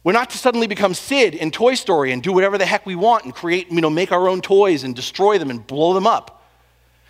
We're 0.02 0.10
not 0.10 0.30
to 0.30 0.38
suddenly 0.38 0.66
become 0.66 0.92
Sid 0.92 1.36
in 1.36 1.52
Toy 1.52 1.74
Story 1.74 2.10
and 2.10 2.20
do 2.20 2.32
whatever 2.32 2.58
the 2.58 2.66
heck 2.66 2.84
we 2.84 2.96
want 2.96 3.24
and 3.24 3.32
create, 3.32 3.70
you 3.70 3.80
know, 3.80 3.90
make 3.90 4.10
our 4.10 4.28
own 4.28 4.40
toys 4.40 4.82
and 4.82 4.96
destroy 4.96 5.38
them 5.38 5.50
and 5.50 5.64
blow 5.64 5.94
them 5.94 6.04
up. 6.04 6.48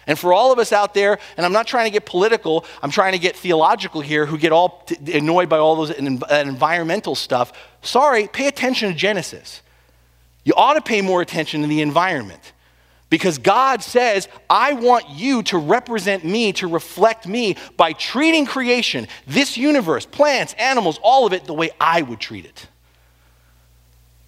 And 0.07 0.19
for 0.19 0.35
all 0.35 0.53
of 0.53 0.59
us 0.59 0.71
out 0.71 0.93
there, 0.93 1.19
and 1.39 1.47
I'm 1.47 1.53
not 1.55 1.67
trying 1.67 1.87
to 1.87 1.91
get 1.91 2.05
political, 2.05 2.67
I'm 2.83 2.91
trying 2.91 3.13
to 3.13 3.19
get 3.19 3.35
theological 3.35 4.03
here, 4.03 4.27
who 4.27 4.37
get 4.37 4.53
all 4.53 4.85
annoyed 5.11 5.49
by 5.49 5.57
all 5.57 5.77
those 5.77 5.93
uh, 5.93 6.45
environmental 6.47 7.15
stuff, 7.15 7.55
sorry, 7.81 8.27
pay 8.27 8.49
attention 8.49 8.91
to 8.91 8.95
Genesis. 8.95 9.63
You 10.45 10.53
ought 10.59 10.75
to 10.75 10.83
pay 10.83 11.01
more 11.01 11.23
attention 11.23 11.63
to 11.63 11.69
the 11.69 11.81
environment. 11.81 12.53
Because 13.11 13.39
God 13.39 13.83
says, 13.83 14.29
I 14.51 14.75
want 14.75 15.09
you 15.09 15.43
to 15.45 15.59
represent 15.59 16.25
me, 16.25 16.53
to 16.55 16.67
reflect 16.67 17.27
me 17.27 17.57
by 17.77 17.95
treating 17.95 18.45
creation, 18.45 19.09
this 19.27 19.57
universe, 19.57 20.05
plants, 20.05 20.55
animals, 20.59 20.99
all 21.03 21.27
of 21.27 21.33
it, 21.33 21.45
the 21.45 21.55
way 21.55 21.71
I 21.81 22.03
would 22.03 22.21
treat 22.21 22.45
it. 22.45 22.67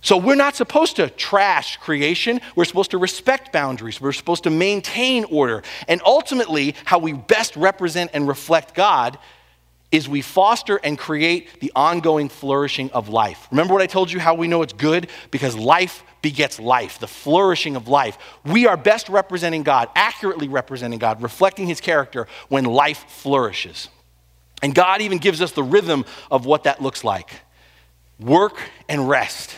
So 0.02 0.16
we're 0.16 0.34
not 0.34 0.56
supposed 0.56 0.96
to 0.96 1.10
trash 1.10 1.76
creation. 1.76 2.40
We're 2.56 2.64
supposed 2.64 2.92
to 2.92 2.98
respect 2.98 3.52
boundaries. 3.52 4.00
We're 4.00 4.12
supposed 4.12 4.44
to 4.44 4.50
maintain 4.50 5.24
order. 5.24 5.62
And 5.88 6.00
ultimately, 6.06 6.74
how 6.86 6.98
we 6.98 7.12
best 7.12 7.56
represent 7.56 8.12
and 8.14 8.26
reflect 8.26 8.74
God 8.74 9.18
is 9.92 10.08
we 10.08 10.22
foster 10.22 10.76
and 10.76 10.98
create 10.98 11.60
the 11.60 11.70
ongoing 11.76 12.30
flourishing 12.30 12.90
of 12.92 13.08
life. 13.10 13.46
Remember 13.50 13.74
what 13.74 13.82
I 13.82 13.86
told 13.86 14.10
you 14.10 14.20
how 14.20 14.34
we 14.34 14.48
know 14.48 14.62
it's 14.62 14.72
good? 14.72 15.10
Because 15.30 15.54
life 15.54 16.02
begets 16.22 16.58
life, 16.60 16.98
the 16.98 17.06
flourishing 17.06 17.76
of 17.76 17.88
life. 17.88 18.18
We 18.44 18.66
are 18.66 18.76
best 18.76 19.08
representing 19.08 19.62
God, 19.62 19.88
accurately 19.94 20.48
representing 20.48 20.98
God, 20.98 21.22
reflecting 21.22 21.66
his 21.66 21.80
character 21.80 22.26
when 22.48 22.64
life 22.64 23.04
flourishes. 23.08 23.88
And 24.62 24.74
God 24.74 25.00
even 25.00 25.18
gives 25.18 25.40
us 25.40 25.52
the 25.52 25.62
rhythm 25.62 26.04
of 26.30 26.46
what 26.46 26.64
that 26.64 26.82
looks 26.82 27.04
like 27.04 27.30
work 28.18 28.60
and 28.88 29.08
rest. 29.08 29.56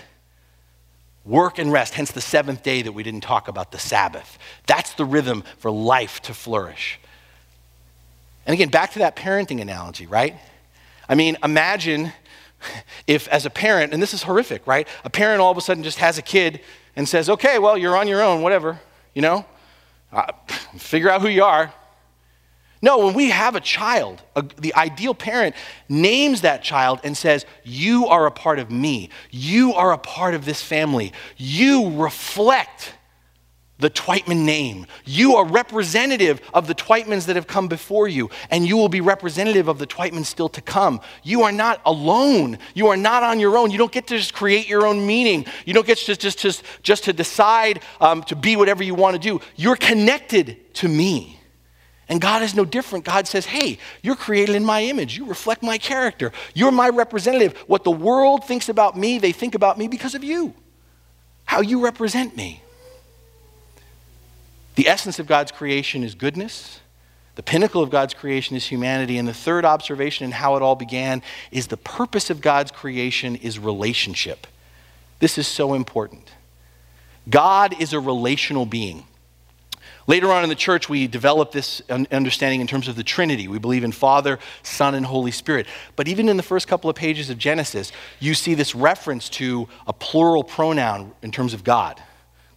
Work 1.25 1.59
and 1.59 1.71
rest, 1.71 1.95
hence 1.95 2.11
the 2.11 2.21
seventh 2.21 2.65
day 2.65 2.83
that 2.83 2.93
we 2.93 3.05
didn't 3.05 3.21
talk 3.21 3.47
about, 3.47 3.71
the 3.71 3.79
Sabbath. 3.79 4.39
That's 4.67 4.95
the 4.95 5.05
rhythm 5.05 5.45
for 5.59 5.71
life 5.71 6.21
to 6.23 6.35
flourish. 6.35 6.99
And 8.45 8.55
again, 8.55 8.71
back 8.71 8.93
to 8.93 9.01
that 9.01 9.15
parenting 9.15 9.61
analogy, 9.61 10.07
right? 10.07 10.35
I 11.09 11.15
mean, 11.15 11.37
imagine 11.45 12.13
if, 13.07 13.29
as 13.29 13.47
a 13.47 13.51
parent, 13.51 13.93
and 13.93 14.03
this 14.03 14.15
is 14.15 14.23
horrific, 14.23 14.67
right? 14.67 14.87
A 15.05 15.11
parent 15.11 15.41
all 15.41 15.51
of 15.51 15.59
a 15.59 15.61
sudden 15.61 15.83
just 15.83 15.99
has 15.99 16.19
a 16.19 16.23
kid 16.23 16.61
and 16.97 17.09
says, 17.09 17.31
okay, 17.31 17.59
well, 17.59 17.77
you're 17.77 17.97
on 17.97 18.09
your 18.09 18.23
own, 18.23 18.43
whatever, 18.43 18.81
you 19.15 19.23
know? 19.23 19.45
Uh, 20.13 20.33
figure 20.77 21.09
out 21.09 21.23
who 21.23 21.29
you 21.29 21.45
are. 21.45 21.73
No, 22.83 22.99
when 22.99 23.15
we 23.15 23.31
have 23.31 23.55
a 23.55 23.61
child, 23.61 24.23
a, 24.35 24.43
the 24.43 24.75
ideal 24.75 25.15
parent 25.15 25.55
names 25.89 26.41
that 26.41 26.65
child 26.65 26.99
and 27.05 27.17
says, 27.17 27.47
You 27.63 28.09
are 28.09 28.27
a 28.27 28.33
part 28.33 28.59
of 28.59 28.73
me. 28.73 29.09
You 29.31 29.73
are 29.75 29.93
a 29.93 29.99
part 29.99 30.35
of 30.35 30.45
this 30.45 30.61
family. 30.61 31.13
You 31.37 31.97
reflect 31.97 32.95
the 33.79 33.91
Twietman 33.91 34.45
name. 34.45 34.87
You 35.05 35.37
are 35.37 35.45
representative 35.45 36.41
of 36.55 36.67
the 36.67 36.75
Twietmans 36.75 37.27
that 37.27 37.37
have 37.37 37.47
come 37.47 37.69
before 37.69 38.07
you, 38.07 38.31
and 38.51 38.67
you 38.67 38.77
will 38.77 38.89
be 38.89 39.01
representative 39.01 39.69
of 39.69 39.79
the 39.79 39.87
Twietmans 39.87 40.27
still 40.27 40.49
to 40.51 40.61
come. 40.61 41.01
You 41.23 41.43
are 41.43 41.53
not 41.53 41.81
alone. 41.85 42.59
You 42.75 42.89
are 42.89 42.97
not 42.97 43.23
on 43.23 43.41
your 43.41 43.59
own. 43.59 43.71
You 43.71 43.79
don't 43.79 43.93
get 43.93 44.07
to 44.09 44.17
just 44.17 44.35
create 44.35 44.69
your 44.69 44.87
own 44.87 45.05
meaning. 45.05 45.47
You 45.67 45.75
don't 45.75 45.87
get 45.87 45.99
to 45.99 46.17
just, 46.17 46.39
just, 46.39 46.63
just 46.83 47.05
to 47.05 47.13
decide 47.13 47.83
um, 48.01 48.23
to 48.25 48.37
be 48.37 48.57
whatever 48.57 48.85
you 48.85 48.95
want 48.95 49.15
to 49.15 49.21
do. 49.21 49.41
You're 49.57 49.77
connected 49.77 50.75
to 50.75 50.89
me. 50.89 51.41
And 52.09 52.21
God 52.21 52.43
is 52.43 52.55
no 52.55 52.65
different. 52.65 53.05
God 53.05 53.27
says, 53.27 53.47
hey, 53.47 53.79
you're 54.03 54.17
created 54.17 54.55
in 54.55 54.65
my 54.65 54.83
image. 54.83 55.17
You 55.17 55.25
reflect 55.25 55.63
my 55.63 55.79
character. 55.79 56.31
You're 56.55 56.73
my 56.73 56.89
representative. 56.89 57.57
What 57.67 57.85
the 57.85 57.91
world 57.91 58.45
thinks 58.45 58.69
about 58.69 58.97
me, 58.97 59.19
they 59.19 59.33
think 59.33 59.55
about 59.55 59.79
me 59.79 59.89
because 59.89 60.15
of 60.15 60.23
you, 60.23 60.53
how 61.45 61.63
you 61.63 61.83
represent 61.83 62.37
me. 62.37 62.62
The 64.75 64.89
essence 64.89 65.19
of 65.19 65.27
God's 65.27 65.53
creation 65.53 66.03
is 66.03 66.15
goodness, 66.15 66.81
The 67.35 67.43
pinnacle 67.43 67.83
of 67.83 67.91
God's 67.91 68.13
creation 68.13 68.57
is 68.57 68.67
humanity. 68.67 69.19
And 69.19 69.27
the 69.27 69.35
third 69.35 69.65
observation 69.65 70.25
in 70.25 70.33
how 70.33 70.57
it 70.57 70.63
all 70.63 70.77
began 70.77 71.23
is 71.51 71.69
the 71.69 71.77
purpose 71.77 72.31
of 72.31 72.41
God's 72.41 72.71
creation 72.71 73.37
is 73.37 73.59
relationship. 73.59 74.47
This 75.19 75.39
is 75.39 75.47
so 75.47 75.75
important. 75.75 76.33
God 77.31 77.81
is 77.81 77.93
a 77.93 78.01
relational 78.01 78.67
being. 78.67 79.05
Later 80.09 80.33
on 80.33 80.43
in 80.43 80.49
the 80.49 80.57
church, 80.57 80.89
we 80.89 81.07
develop 81.07 81.53
this 81.53 81.81
understanding 81.89 82.61
in 82.61 82.67
terms 82.67 82.89
of 82.89 82.97
the 82.97 83.05
Trinity. 83.05 83.47
We 83.47 83.61
believe 83.61 83.85
in 83.85 83.93
Father, 83.93 84.41
Son, 84.65 84.97
and 84.97 85.07
Holy 85.07 85.31
Spirit. 85.31 85.69
But 85.95 86.09
even 86.09 86.29
in 86.29 86.37
the 86.37 86.43
first 86.43 86.67
couple 86.67 86.91
of 86.91 86.97
pages 86.97 87.31
of 87.31 87.39
Genesis, 87.39 87.93
you 88.19 88.35
see 88.35 88.55
this 88.55 88.75
reference 88.75 89.29
to 89.31 89.69
a 89.87 89.93
plural 89.93 90.43
pronoun 90.43 91.13
in 91.23 91.31
terms 91.31 91.55
of 91.55 91.63
God. 91.63 92.03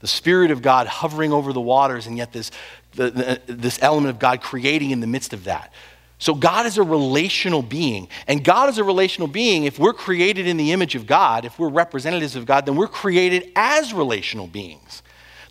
The 0.05 0.09
Spirit 0.09 0.51
of 0.51 0.61
God 0.61 0.85
hovering 0.85 1.33
over 1.33 1.51
the 1.51 1.59
waters, 1.59 2.05
and 2.05 2.15
yet 2.15 2.31
this, 2.31 2.51
the, 2.93 3.09
the, 3.09 3.41
this 3.51 3.81
element 3.81 4.11
of 4.11 4.19
God 4.19 4.39
creating 4.39 4.91
in 4.91 4.99
the 4.99 5.07
midst 5.07 5.33
of 5.33 5.45
that. 5.45 5.73
So, 6.19 6.35
God 6.35 6.67
is 6.67 6.77
a 6.77 6.83
relational 6.83 7.63
being. 7.63 8.07
And 8.27 8.43
God 8.43 8.69
is 8.69 8.77
a 8.77 8.83
relational 8.83 9.27
being. 9.27 9.63
If 9.63 9.79
we're 9.79 9.93
created 9.93 10.45
in 10.45 10.57
the 10.57 10.73
image 10.73 10.93
of 10.93 11.07
God, 11.07 11.43
if 11.43 11.57
we're 11.57 11.69
representatives 11.69 12.35
of 12.35 12.45
God, 12.45 12.67
then 12.67 12.75
we're 12.75 12.87
created 12.87 13.51
as 13.55 13.95
relational 13.95 14.45
beings. 14.45 15.01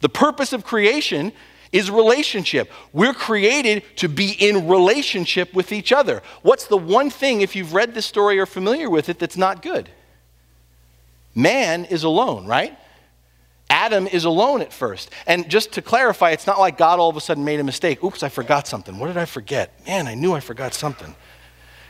The 0.03 0.09
purpose 0.09 0.53
of 0.53 0.65
creation 0.65 1.33
is 1.73 1.91
relationship. 1.91 2.71
We're 2.93 3.13
created 3.13 3.83
to 3.97 4.09
be 4.09 4.37
in 4.39 4.69
relationship 4.69 5.53
with 5.53 5.73
each 5.73 5.91
other. 5.91 6.23
What's 6.43 6.69
the 6.69 6.77
one 6.77 7.11
thing, 7.11 7.41
if 7.41 7.57
you've 7.57 7.75
read 7.75 7.93
this 7.93 8.07
story 8.07 8.39
or 8.39 8.47
familiar 8.47 8.89
with 8.89 9.09
it, 9.09 9.19
that's 9.19 9.37
not 9.37 9.63
good? 9.63 9.89
Man 11.35 11.87
is 11.87 12.05
alone, 12.05 12.47
right? 12.47 12.79
Adam 13.71 14.07
is 14.07 14.25
alone 14.25 14.61
at 14.63 14.73
first. 14.73 15.11
And 15.27 15.49
just 15.49 15.73
to 15.73 15.83
clarify, 15.83 16.31
it's 16.31 16.47
not 16.47 16.59
like 16.59 16.79
God 16.79 16.99
all 16.99 17.11
of 17.11 17.17
a 17.17 17.21
sudden 17.21 17.45
made 17.45 17.61
a 17.61 17.65
mistake. 17.65 18.03
Oops, 18.05 18.23
I 18.23 18.29
forgot 18.29 18.67
something. 18.67 18.99
What 18.99 19.09
did 19.09 19.17
I 19.17 19.25
forget? 19.25 19.85
Man, 19.87 20.07
I 20.07 20.15
knew 20.15 20.33
I 20.33 20.41
forgot 20.41 20.75
something. 20.75 21.15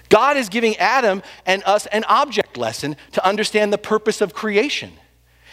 God 0.08 0.36
is 0.36 0.48
giving 0.48 0.76
Adam 0.76 1.22
and 1.46 1.62
us 1.64 1.86
an 1.86 2.04
object 2.04 2.56
lesson 2.56 2.96
to 3.12 3.26
understand 3.26 3.72
the 3.72 3.78
purpose 3.78 4.20
of 4.20 4.34
creation. 4.34 4.92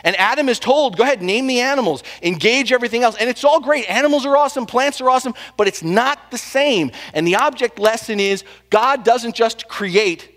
And 0.04 0.16
Adam 0.18 0.50
is 0.50 0.60
told, 0.60 0.98
go 0.98 1.04
ahead, 1.04 1.22
name 1.22 1.48
the 1.48 1.60
animals, 1.60 2.04
engage 2.22 2.72
everything 2.72 3.04
else. 3.04 3.16
And 3.18 3.30
it's 3.30 3.44
all 3.44 3.60
great. 3.60 3.90
Animals 3.90 4.26
are 4.26 4.36
awesome, 4.36 4.66
plants 4.66 5.00
are 5.00 5.10
awesome, 5.10 5.34
but 5.58 5.68
it's 5.68 5.84
not 5.84 6.32
the 6.32 6.38
same. 6.38 6.92
And 7.14 7.28
the 7.28 7.36
object 7.36 7.80
lesson 7.80 8.20
is 8.20 8.44
God 8.70 9.04
doesn't 9.04 9.36
just 9.36 9.68
create. 9.68 10.31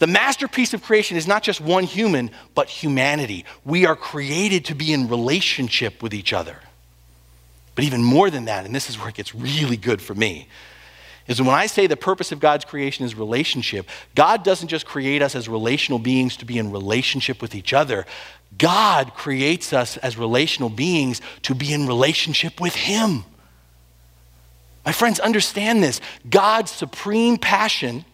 The 0.00 0.06
masterpiece 0.06 0.72
of 0.72 0.82
creation 0.82 1.18
is 1.18 1.26
not 1.26 1.42
just 1.42 1.60
one 1.60 1.84
human, 1.84 2.30
but 2.54 2.70
humanity. 2.70 3.44
We 3.66 3.84
are 3.84 3.94
created 3.94 4.64
to 4.64 4.74
be 4.74 4.94
in 4.94 5.08
relationship 5.08 6.02
with 6.02 6.14
each 6.14 6.32
other. 6.32 6.56
But 7.74 7.84
even 7.84 8.02
more 8.02 8.30
than 8.30 8.46
that, 8.46 8.64
and 8.64 8.74
this 8.74 8.88
is 8.88 8.98
where 8.98 9.10
it 9.10 9.14
gets 9.14 9.34
really 9.34 9.76
good 9.76 10.00
for 10.00 10.14
me, 10.14 10.48
is 11.26 11.40
when 11.40 11.50
I 11.50 11.66
say 11.66 11.86
the 11.86 11.98
purpose 11.98 12.32
of 12.32 12.40
God's 12.40 12.64
creation 12.64 13.04
is 13.04 13.14
relationship, 13.14 13.86
God 14.14 14.42
doesn't 14.42 14.68
just 14.68 14.86
create 14.86 15.20
us 15.20 15.36
as 15.36 15.50
relational 15.50 15.98
beings 15.98 16.34
to 16.38 16.46
be 16.46 16.56
in 16.56 16.72
relationship 16.72 17.42
with 17.42 17.54
each 17.54 17.74
other. 17.74 18.06
God 18.56 19.12
creates 19.12 19.74
us 19.74 19.98
as 19.98 20.16
relational 20.16 20.70
beings 20.70 21.20
to 21.42 21.54
be 21.54 21.74
in 21.74 21.86
relationship 21.86 22.58
with 22.58 22.74
Him. 22.74 23.24
My 24.86 24.92
friends, 24.92 25.20
understand 25.20 25.82
this. 25.82 26.00
God's 26.30 26.70
supreme 26.70 27.36
passion 27.36 28.06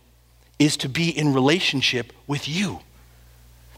is 0.58 0.76
to 0.78 0.88
be 0.88 1.10
in 1.10 1.34
relationship 1.34 2.12
with 2.26 2.48
you. 2.48 2.80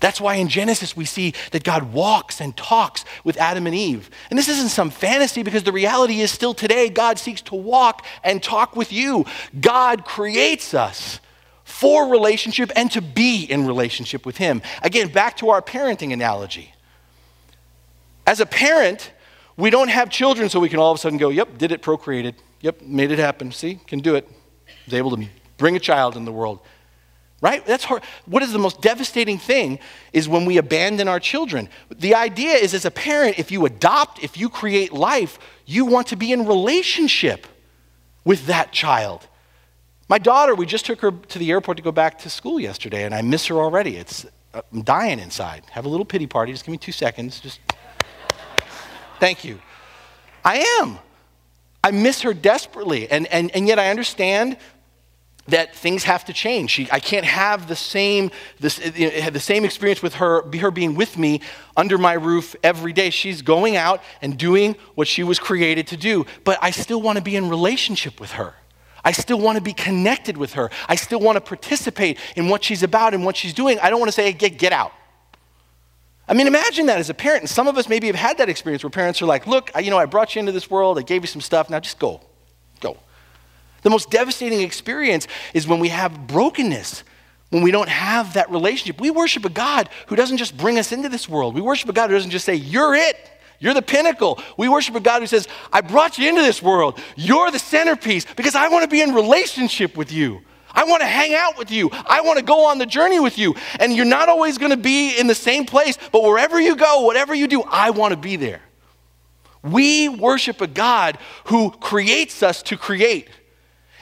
That's 0.00 0.20
why 0.20 0.36
in 0.36 0.48
Genesis 0.48 0.96
we 0.96 1.04
see 1.04 1.34
that 1.50 1.64
God 1.64 1.92
walks 1.92 2.40
and 2.40 2.56
talks 2.56 3.04
with 3.24 3.36
Adam 3.36 3.66
and 3.66 3.74
Eve. 3.74 4.10
And 4.30 4.38
this 4.38 4.48
isn't 4.48 4.68
some 4.68 4.90
fantasy 4.90 5.42
because 5.42 5.64
the 5.64 5.72
reality 5.72 6.20
is 6.20 6.30
still 6.30 6.54
today 6.54 6.88
God 6.88 7.18
seeks 7.18 7.42
to 7.42 7.56
walk 7.56 8.06
and 8.22 8.42
talk 8.42 8.76
with 8.76 8.92
you. 8.92 9.24
God 9.60 10.04
creates 10.04 10.72
us 10.72 11.20
for 11.64 12.08
relationship 12.08 12.70
and 12.76 12.90
to 12.92 13.02
be 13.02 13.44
in 13.44 13.66
relationship 13.66 14.24
with 14.24 14.36
Him. 14.36 14.62
Again, 14.82 15.08
back 15.08 15.36
to 15.38 15.50
our 15.50 15.60
parenting 15.60 16.12
analogy. 16.12 16.72
As 18.26 18.40
a 18.40 18.46
parent, 18.46 19.10
we 19.56 19.70
don't 19.70 19.88
have 19.88 20.10
children 20.10 20.48
so 20.48 20.60
we 20.60 20.68
can 20.68 20.78
all 20.78 20.92
of 20.92 20.98
a 20.98 21.00
sudden 21.00 21.18
go, 21.18 21.28
yep, 21.30 21.58
did 21.58 21.72
it, 21.72 21.82
procreated. 21.82 22.36
Yep, 22.60 22.82
made 22.82 23.10
it 23.10 23.18
happen. 23.18 23.52
See, 23.52 23.80
can 23.86 24.00
do 24.00 24.14
it. 24.14 24.28
Was 24.86 24.94
able 24.94 25.10
to 25.10 25.28
bring 25.58 25.76
a 25.76 25.80
child 25.80 26.16
in 26.16 26.24
the 26.24 26.32
world. 26.32 26.60
Right? 27.40 27.64
That's 27.64 27.84
hard. 27.84 28.02
What 28.26 28.42
is 28.42 28.52
the 28.52 28.58
most 28.58 28.80
devastating 28.80 29.38
thing 29.38 29.78
is 30.12 30.28
when 30.28 30.44
we 30.44 30.56
abandon 30.56 31.06
our 31.06 31.20
children. 31.20 31.68
The 31.88 32.16
idea 32.16 32.54
is, 32.54 32.74
as 32.74 32.84
a 32.84 32.90
parent, 32.90 33.38
if 33.38 33.52
you 33.52 33.64
adopt, 33.64 34.24
if 34.24 34.36
you 34.36 34.48
create 34.48 34.92
life, 34.92 35.38
you 35.64 35.84
want 35.84 36.08
to 36.08 36.16
be 36.16 36.32
in 36.32 36.46
relationship 36.46 37.46
with 38.24 38.46
that 38.46 38.72
child. 38.72 39.28
My 40.08 40.18
daughter, 40.18 40.54
we 40.54 40.66
just 40.66 40.86
took 40.86 41.00
her 41.02 41.12
to 41.12 41.38
the 41.38 41.50
airport 41.50 41.76
to 41.76 41.82
go 41.82 41.92
back 41.92 42.18
to 42.20 42.30
school 42.30 42.58
yesterday, 42.58 43.04
and 43.04 43.14
I 43.14 43.22
miss 43.22 43.46
her 43.46 43.56
already. 43.56 43.96
It's, 43.96 44.26
uh, 44.52 44.62
I'm 44.72 44.82
dying 44.82 45.20
inside. 45.20 45.62
Have 45.70 45.84
a 45.84 45.88
little 45.88 46.06
pity 46.06 46.26
party. 46.26 46.50
Just 46.50 46.64
give 46.64 46.72
me 46.72 46.78
two 46.78 46.92
seconds. 46.92 47.38
Just 47.38 47.60
thank 49.20 49.44
you. 49.44 49.60
I 50.44 50.58
am. 50.80 50.98
I 51.84 51.92
miss 51.92 52.22
her 52.22 52.34
desperately, 52.34 53.08
and, 53.08 53.28
and, 53.28 53.50
and 53.52 53.68
yet 53.68 53.78
I 53.78 53.90
understand 53.90 54.56
that 55.48 55.74
things 55.74 56.04
have 56.04 56.24
to 56.26 56.32
change. 56.32 56.70
She, 56.70 56.88
I 56.92 57.00
can't 57.00 57.24
have 57.24 57.68
the 57.68 57.76
same, 57.76 58.30
this, 58.60 58.78
you 58.96 59.10
know, 59.10 59.30
the 59.30 59.40
same 59.40 59.64
experience 59.64 60.02
with 60.02 60.14
her, 60.14 60.42
her 60.58 60.70
being 60.70 60.94
with 60.94 61.18
me 61.18 61.40
under 61.76 61.98
my 61.98 62.12
roof 62.12 62.54
every 62.62 62.92
day. 62.92 63.10
She's 63.10 63.42
going 63.42 63.76
out 63.76 64.02
and 64.22 64.38
doing 64.38 64.76
what 64.94 65.08
she 65.08 65.24
was 65.24 65.38
created 65.38 65.86
to 65.88 65.96
do, 65.96 66.26
but 66.44 66.58
I 66.62 66.70
still 66.70 67.02
want 67.02 67.16
to 67.16 67.24
be 67.24 67.34
in 67.34 67.48
relationship 67.48 68.20
with 68.20 68.32
her. 68.32 68.54
I 69.04 69.12
still 69.12 69.40
want 69.40 69.56
to 69.56 69.62
be 69.62 69.72
connected 69.72 70.36
with 70.36 70.54
her. 70.54 70.70
I 70.88 70.96
still 70.96 71.20
want 71.20 71.36
to 71.36 71.40
participate 71.40 72.18
in 72.36 72.48
what 72.48 72.62
she's 72.62 72.82
about 72.82 73.14
and 73.14 73.24
what 73.24 73.36
she's 73.36 73.54
doing. 73.54 73.78
I 73.80 73.90
don't 73.90 74.00
want 74.00 74.08
to 74.08 74.14
say, 74.14 74.32
get, 74.32 74.58
get 74.58 74.72
out. 74.72 74.92
I 76.28 76.34
mean, 76.34 76.46
imagine 76.46 76.86
that 76.86 76.98
as 76.98 77.08
a 77.08 77.14
parent. 77.14 77.42
And 77.42 77.48
some 77.48 77.68
of 77.68 77.78
us 77.78 77.88
maybe 77.88 78.06
have 78.08 78.16
had 78.16 78.36
that 78.38 78.50
experience 78.50 78.82
where 78.82 78.90
parents 78.90 79.22
are 79.22 79.26
like, 79.26 79.46
look, 79.46 79.70
you 79.80 79.90
know, 79.90 79.98
I 79.98 80.04
brought 80.04 80.34
you 80.34 80.40
into 80.40 80.52
this 80.52 80.70
world, 80.70 80.98
I 80.98 81.02
gave 81.02 81.22
you 81.22 81.26
some 81.26 81.40
stuff, 81.40 81.70
now 81.70 81.80
just 81.80 81.98
go. 81.98 82.20
Go. 82.80 82.98
The 83.82 83.90
most 83.90 84.10
devastating 84.10 84.60
experience 84.60 85.26
is 85.54 85.66
when 85.66 85.78
we 85.78 85.88
have 85.88 86.26
brokenness, 86.26 87.04
when 87.50 87.62
we 87.62 87.70
don't 87.70 87.88
have 87.88 88.34
that 88.34 88.50
relationship. 88.50 89.00
We 89.00 89.10
worship 89.10 89.44
a 89.44 89.50
God 89.50 89.88
who 90.08 90.16
doesn't 90.16 90.36
just 90.36 90.56
bring 90.56 90.78
us 90.78 90.92
into 90.92 91.08
this 91.08 91.28
world. 91.28 91.54
We 91.54 91.60
worship 91.60 91.88
a 91.88 91.92
God 91.92 92.10
who 92.10 92.16
doesn't 92.16 92.30
just 92.30 92.44
say, 92.44 92.54
You're 92.54 92.94
it. 92.94 93.16
You're 93.60 93.74
the 93.74 93.82
pinnacle. 93.82 94.40
We 94.56 94.68
worship 94.68 94.94
a 94.94 95.00
God 95.00 95.20
who 95.20 95.26
says, 95.26 95.48
I 95.72 95.80
brought 95.80 96.16
you 96.16 96.28
into 96.28 96.42
this 96.42 96.62
world. 96.62 97.00
You're 97.16 97.50
the 97.50 97.58
centerpiece 97.58 98.24
because 98.36 98.54
I 98.54 98.68
want 98.68 98.84
to 98.84 98.88
be 98.88 99.02
in 99.02 99.14
relationship 99.14 99.96
with 99.96 100.12
you. 100.12 100.42
I 100.70 100.84
want 100.84 101.00
to 101.00 101.08
hang 101.08 101.34
out 101.34 101.58
with 101.58 101.72
you. 101.72 101.90
I 101.92 102.20
want 102.20 102.38
to 102.38 102.44
go 102.44 102.66
on 102.66 102.78
the 102.78 102.86
journey 102.86 103.18
with 103.18 103.36
you. 103.36 103.56
And 103.80 103.96
you're 103.96 104.04
not 104.04 104.28
always 104.28 104.58
going 104.58 104.70
to 104.70 104.76
be 104.76 105.18
in 105.18 105.26
the 105.26 105.34
same 105.34 105.64
place, 105.64 105.98
but 106.12 106.22
wherever 106.22 106.60
you 106.60 106.76
go, 106.76 107.00
whatever 107.00 107.34
you 107.34 107.48
do, 107.48 107.62
I 107.62 107.90
want 107.90 108.12
to 108.12 108.16
be 108.16 108.36
there. 108.36 108.60
We 109.62 110.08
worship 110.08 110.60
a 110.60 110.68
God 110.68 111.18
who 111.46 111.70
creates 111.70 112.44
us 112.44 112.62
to 112.64 112.76
create. 112.76 113.28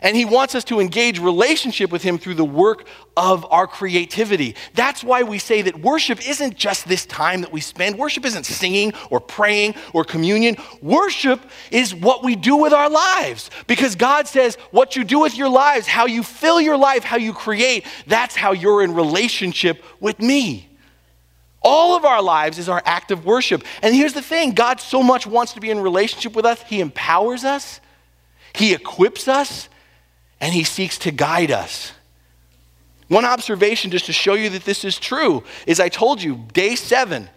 And 0.02 0.14
he 0.14 0.26
wants 0.26 0.54
us 0.54 0.64
to 0.64 0.78
engage 0.78 1.18
relationship 1.18 1.90
with 1.90 2.02
him 2.02 2.18
through 2.18 2.34
the 2.34 2.44
work 2.44 2.86
of 3.16 3.46
our 3.50 3.66
creativity. 3.66 4.54
That's 4.74 5.02
why 5.02 5.22
we 5.22 5.38
say 5.38 5.62
that 5.62 5.80
worship 5.80 6.26
isn't 6.28 6.56
just 6.56 6.86
this 6.86 7.06
time 7.06 7.40
that 7.40 7.52
we 7.52 7.62
spend. 7.62 7.98
Worship 7.98 8.26
isn't 8.26 8.44
singing 8.44 8.92
or 9.08 9.20
praying 9.20 9.74
or 9.94 10.04
communion. 10.04 10.56
Worship 10.82 11.40
is 11.70 11.94
what 11.94 12.22
we 12.22 12.36
do 12.36 12.56
with 12.56 12.74
our 12.74 12.90
lives. 12.90 13.50
Because 13.66 13.94
God 13.94 14.28
says 14.28 14.56
what 14.70 14.96
you 14.96 15.04
do 15.04 15.18
with 15.18 15.36
your 15.36 15.48
lives, 15.48 15.86
how 15.86 16.04
you 16.04 16.22
fill 16.22 16.60
your 16.60 16.76
life, 16.76 17.02
how 17.02 17.16
you 17.16 17.32
create, 17.32 17.86
that's 18.06 18.36
how 18.36 18.52
you're 18.52 18.82
in 18.82 18.94
relationship 18.94 19.82
with 19.98 20.20
me. 20.20 20.68
All 21.62 21.96
of 21.96 22.04
our 22.04 22.22
lives 22.22 22.58
is 22.58 22.68
our 22.68 22.82
act 22.84 23.10
of 23.10 23.24
worship. 23.24 23.64
And 23.82 23.94
here's 23.94 24.12
the 24.12 24.22
thing 24.22 24.52
God 24.52 24.78
so 24.78 25.02
much 25.02 25.26
wants 25.26 25.54
to 25.54 25.60
be 25.60 25.70
in 25.70 25.80
relationship 25.80 26.36
with 26.36 26.44
us, 26.44 26.62
He 26.62 26.80
empowers 26.80 27.44
us, 27.44 27.80
He 28.52 28.74
equips 28.74 29.26
us 29.26 29.70
and 30.40 30.52
He 30.52 30.64
seeks 30.64 30.98
to 30.98 31.10
guide 31.10 31.50
us. 31.50 31.92
One 33.08 33.24
observation, 33.24 33.90
just 33.90 34.06
to 34.06 34.12
show 34.12 34.34
you 34.34 34.50
that 34.50 34.64
this 34.64 34.84
is 34.84 34.98
true, 34.98 35.44
is 35.66 35.78
I 35.78 35.88
told 35.88 36.22
you, 36.22 36.44
day 36.52 36.74
seven, 36.74 37.28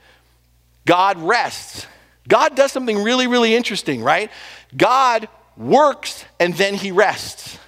God 0.85 1.17
rests. 1.19 1.85
God 2.27 2.55
does 2.55 2.71
something 2.71 3.03
really, 3.03 3.27
really 3.27 3.55
interesting, 3.55 4.01
right? 4.01 4.31
God 4.75 5.27
works 5.55 6.25
and 6.39 6.53
then 6.55 6.73
He 6.73 6.91
rests. 6.91 7.59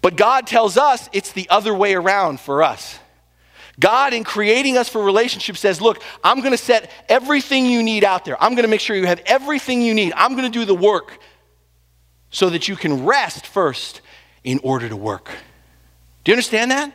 But 0.00 0.16
God 0.16 0.46
tells 0.46 0.76
us 0.76 1.08
it's 1.12 1.32
the 1.32 1.48
other 1.48 1.74
way 1.74 1.94
around 1.94 2.38
for 2.38 2.62
us. 2.62 2.98
God, 3.80 4.12
in 4.12 4.22
creating 4.22 4.76
us 4.76 4.88
for 4.88 5.02
relationships, 5.02 5.60
says, 5.60 5.80
Look, 5.80 6.02
I'm 6.22 6.40
going 6.40 6.52
to 6.52 6.58
set 6.58 6.90
everything 7.08 7.66
you 7.66 7.82
need 7.82 8.04
out 8.04 8.24
there. 8.24 8.40
I'm 8.40 8.52
going 8.52 8.64
to 8.64 8.68
make 8.68 8.80
sure 8.80 8.94
you 8.94 9.06
have 9.06 9.22
everything 9.26 9.82
you 9.82 9.94
need. 9.94 10.12
I'm 10.14 10.32
going 10.36 10.44
to 10.44 10.58
do 10.58 10.64
the 10.64 10.74
work 10.74 11.18
so 12.34 12.50
that 12.50 12.66
you 12.66 12.74
can 12.74 13.06
rest 13.06 13.46
first 13.46 14.00
in 14.42 14.58
order 14.64 14.88
to 14.88 14.96
work. 14.96 15.30
Do 16.24 16.32
you 16.32 16.34
understand 16.34 16.72
that? 16.72 16.92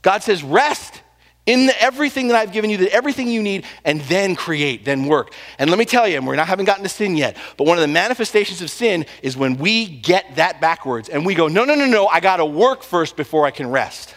God 0.00 0.22
says, 0.22 0.44
rest 0.44 1.02
in 1.44 1.66
the, 1.66 1.82
everything 1.82 2.28
that 2.28 2.36
I've 2.36 2.52
given 2.52 2.70
you, 2.70 2.76
that 2.76 2.94
everything 2.94 3.26
you 3.26 3.42
need, 3.42 3.64
and 3.84 4.00
then 4.02 4.36
create, 4.36 4.84
then 4.84 5.06
work. 5.06 5.34
And 5.58 5.68
let 5.70 5.78
me 5.78 5.84
tell 5.84 6.06
you, 6.06 6.22
we're 6.22 6.36
not 6.36 6.46
haven't 6.46 6.66
gotten 6.66 6.84
to 6.84 6.88
sin 6.88 7.16
yet, 7.16 7.36
but 7.56 7.66
one 7.66 7.78
of 7.78 7.82
the 7.82 7.88
manifestations 7.88 8.62
of 8.62 8.70
sin 8.70 9.06
is 9.24 9.36
when 9.36 9.56
we 9.56 9.86
get 9.86 10.36
that 10.36 10.60
backwards 10.60 11.08
and 11.08 11.26
we 11.26 11.34
go, 11.34 11.48
no, 11.48 11.64
no, 11.64 11.74
no, 11.74 11.86
no, 11.86 12.06
I 12.06 12.20
got 12.20 12.36
to 12.36 12.46
work 12.46 12.84
first 12.84 13.16
before 13.16 13.44
I 13.44 13.50
can 13.50 13.68
rest. 13.68 14.14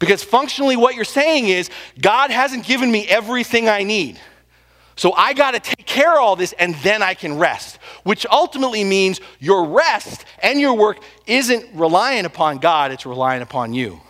Because 0.00 0.24
functionally, 0.24 0.74
what 0.74 0.96
you're 0.96 1.04
saying 1.04 1.46
is, 1.46 1.70
God 2.00 2.32
hasn't 2.32 2.66
given 2.66 2.90
me 2.90 3.06
everything 3.06 3.68
I 3.68 3.84
need. 3.84 4.18
So 4.96 5.12
I 5.12 5.34
got 5.34 5.52
to 5.52 5.60
take 5.60 5.84
care 5.84 6.12
of 6.14 6.20
all 6.20 6.36
this 6.36 6.54
and 6.54 6.74
then 6.76 7.02
I 7.02 7.12
can 7.12 7.38
rest, 7.38 7.76
which 8.02 8.24
ultimately 8.26 8.82
means 8.82 9.20
your 9.38 9.66
rest 9.66 10.24
and 10.42 10.58
your 10.58 10.74
work 10.74 10.98
isn't 11.26 11.66
relying 11.74 12.24
upon 12.24 12.58
God, 12.58 12.90
it's 12.90 13.04
relying 13.04 13.42
upon 13.42 13.74
you. 13.74 14.00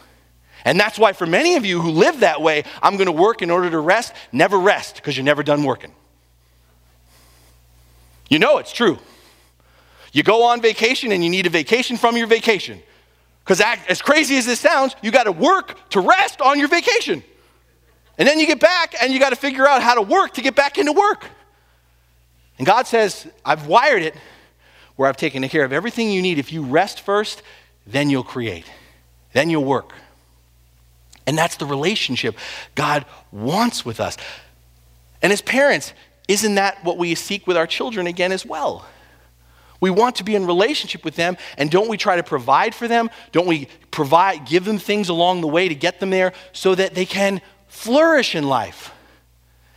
And 0.65 0.79
that's 0.79 0.99
why, 0.99 1.13
for 1.13 1.27
many 1.27 1.57
of 1.57 1.65
you 1.65 1.81
who 1.81 1.91
live 1.91 2.21
that 2.21 2.41
way, 2.41 2.65
I'm 2.83 2.97
going 2.97 3.07
to 3.07 3.13
work 3.13 3.43
in 3.43 3.51
order 3.51 3.71
to 3.71 3.79
rest, 3.79 4.13
never 4.33 4.59
rest 4.59 4.97
because 4.97 5.17
you're 5.17 5.25
never 5.25 5.43
done 5.43 5.65
working. 5.65 5.93
You 8.29 8.39
know 8.39 8.59
it's 8.59 8.73
true. 8.73 8.99
You 10.13 10.23
go 10.23 10.45
on 10.45 10.61
vacation 10.63 11.13
and 11.13 11.23
you 11.23 11.31
need 11.31 11.47
a 11.47 11.51
vacation 11.51 11.97
from 11.97 12.17
your 12.17 12.27
vacation. 12.27 12.83
Because, 13.45 13.61
as 13.61 14.03
crazy 14.03 14.37
as 14.39 14.47
this 14.47 14.59
sounds, 14.59 14.97
you 15.03 15.13
got 15.13 15.25
to 15.25 15.33
work 15.33 15.89
to 15.91 16.01
rest 16.01 16.41
on 16.41 16.59
your 16.59 16.67
vacation. 16.67 17.23
And 18.19 18.27
then 18.27 18.39
you 18.39 18.47
get 18.47 18.61
back 18.61 18.95
and 19.01 19.13
you 19.13 19.19
got 19.19 19.31
to 19.31 19.37
figure 19.37 19.67
out 19.67 19.83
how 19.83 19.95
to 19.95 20.03
work 20.03 20.35
to 20.35 20.43
get 20.43 20.55
back 20.55 20.79
into 20.79 20.93
work. 20.93 21.27
And 22.59 22.67
God 22.67 22.87
says, 22.87 23.27
I've 23.45 23.67
wired 23.67 24.03
it 24.03 24.15
where 24.97 25.09
I've 25.09 25.17
taken 25.17 25.47
care 25.49 25.65
of 25.65 25.73
everything 25.73 26.11
you 26.11 26.23
need. 26.23 26.39
If 26.39 26.53
you 26.53 26.63
rest 26.63 27.01
first, 27.01 27.43
then 27.87 28.09
you'll 28.11 28.25
create, 28.25 28.65
then 29.33 29.51
you'll 29.51 29.65
work. 29.65 29.93
And 31.27 31.37
that's 31.37 31.57
the 31.57 31.67
relationship 31.67 32.37
God 32.75 33.05
wants 33.33 33.85
with 33.85 34.01
us. 34.01 34.17
And 35.23 35.33
as 35.33 35.43
parents, 35.43 35.93
isn't 36.29 36.55
that 36.55 36.83
what 36.85 36.99
we 36.99 37.15
seek 37.15 37.47
with 37.47 37.57
our 37.57 37.67
children 37.67 38.07
again 38.07 38.33
as 38.33 38.47
well? 38.47 38.87
We 39.81 39.91
want 39.91 40.17
to 40.17 40.25
be 40.25 40.35
in 40.35 40.47
relationship 40.47 41.05
with 41.05 41.17
them, 41.17 41.37
and 41.59 41.71
don't 41.71 41.89
we 41.89 41.97
try 41.97 42.17
to 42.17 42.23
provide 42.23 42.75
for 42.75 42.89
them? 42.89 43.11
Don't 43.33 43.47
we 43.47 43.69
provide, 43.91 44.47
give 44.47 44.65
them 44.65 44.79
things 44.79 45.09
along 45.09 45.43
the 45.43 45.49
way 45.49 45.69
to 45.69 45.75
get 45.75 46.01
them 46.01 46.11
there 46.11 46.33
so 46.53 46.75
that 46.75 46.95
they 46.95 47.05
can 47.05 47.43
flourish 47.69 48.35
in 48.35 48.45
life? 48.49 48.93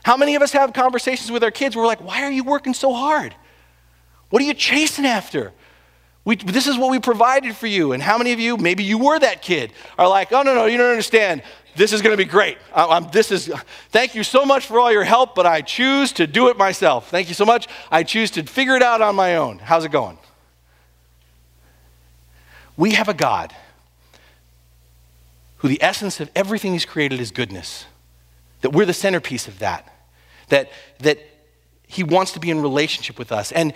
How 0.04 0.17
many 0.17 0.36
of 0.36 0.41
us 0.41 0.52
have 0.54 0.73
conversations 0.73 1.32
with 1.32 1.43
our 1.43 1.52
kids 1.52 1.75
where 1.75 1.84
we're 1.84 1.88
like, 1.88 2.04
why 2.04 2.23
are 2.23 2.32
you 2.32 2.43
working 2.43 2.73
so 2.73 2.93
hard? 2.93 3.36
What 4.30 4.41
are 4.41 4.45
you 4.45 4.54
chasing 4.54 5.06
after? 5.06 5.52
We, 6.25 6.36
this 6.36 6.67
is 6.67 6.78
what 6.78 6.91
we 6.91 6.99
provided 6.99 7.56
for 7.56 7.67
you. 7.67 7.91
And 7.91 8.04
how 8.04 8.17
many 8.17 8.32
of 8.32 8.39
you, 8.39 8.58
maybe 8.58 8.84
you 8.84 8.97
were 8.97 9.19
that 9.19 9.41
kid, 9.41 9.71
are 9.97 10.08
like, 10.08 10.32
oh, 10.32 10.41
no, 10.41 10.54
no, 10.54 10.65
you 10.65 10.78
don't 10.78 10.89
understand. 10.89 11.41
This 11.75 11.93
is 11.93 12.02
going 12.02 12.13
to 12.13 12.17
be 12.17 12.30
great. 12.30 12.58
I, 12.73 12.99
this 12.99 13.32
is, 13.32 13.52
thank 13.89 14.15
you 14.15 14.23
so 14.23 14.45
much 14.45 14.65
for 14.65 14.80
all 14.80 14.91
your 14.91 15.04
help, 15.04 15.34
but 15.34 15.45
I 15.45 15.62
choose 15.62 16.12
to 16.13 16.28
do 16.28 16.49
it 16.49 16.58
myself. 16.58 17.10
Thank 17.10 17.30
you 17.30 17.34
so 17.34 17.45
much. 17.45 17.67
I 17.91 18.04
choose 18.04 18.32
to 18.32 18.43
figure 18.43 18.75
it 18.75 18.84
out 18.84 19.02
on 19.02 19.15
my 19.15 19.38
own. 19.38 19.60
How's 19.60 19.86
it 19.86 19.91
going? 19.91 20.17
We 22.78 22.91
have 22.91 23.10
a 23.10 23.13
God 23.13 23.54
who 25.59 25.67
the 25.67 25.81
essence 25.81 26.19
of 26.19 26.29
everything 26.35 26.73
he's 26.73 26.85
created 26.85 27.19
is 27.19 27.31
goodness. 27.31 27.85
That 28.61 28.71
we're 28.71 28.85
the 28.85 28.93
centerpiece 28.93 29.47
of 29.47 29.59
that. 29.59 29.93
That, 30.49 30.69
that 30.99 31.19
he 31.87 32.03
wants 32.03 32.33
to 32.33 32.39
be 32.39 32.49
in 32.49 32.61
relationship 32.61 33.19
with 33.19 33.31
us. 33.31 33.51
And 33.51 33.73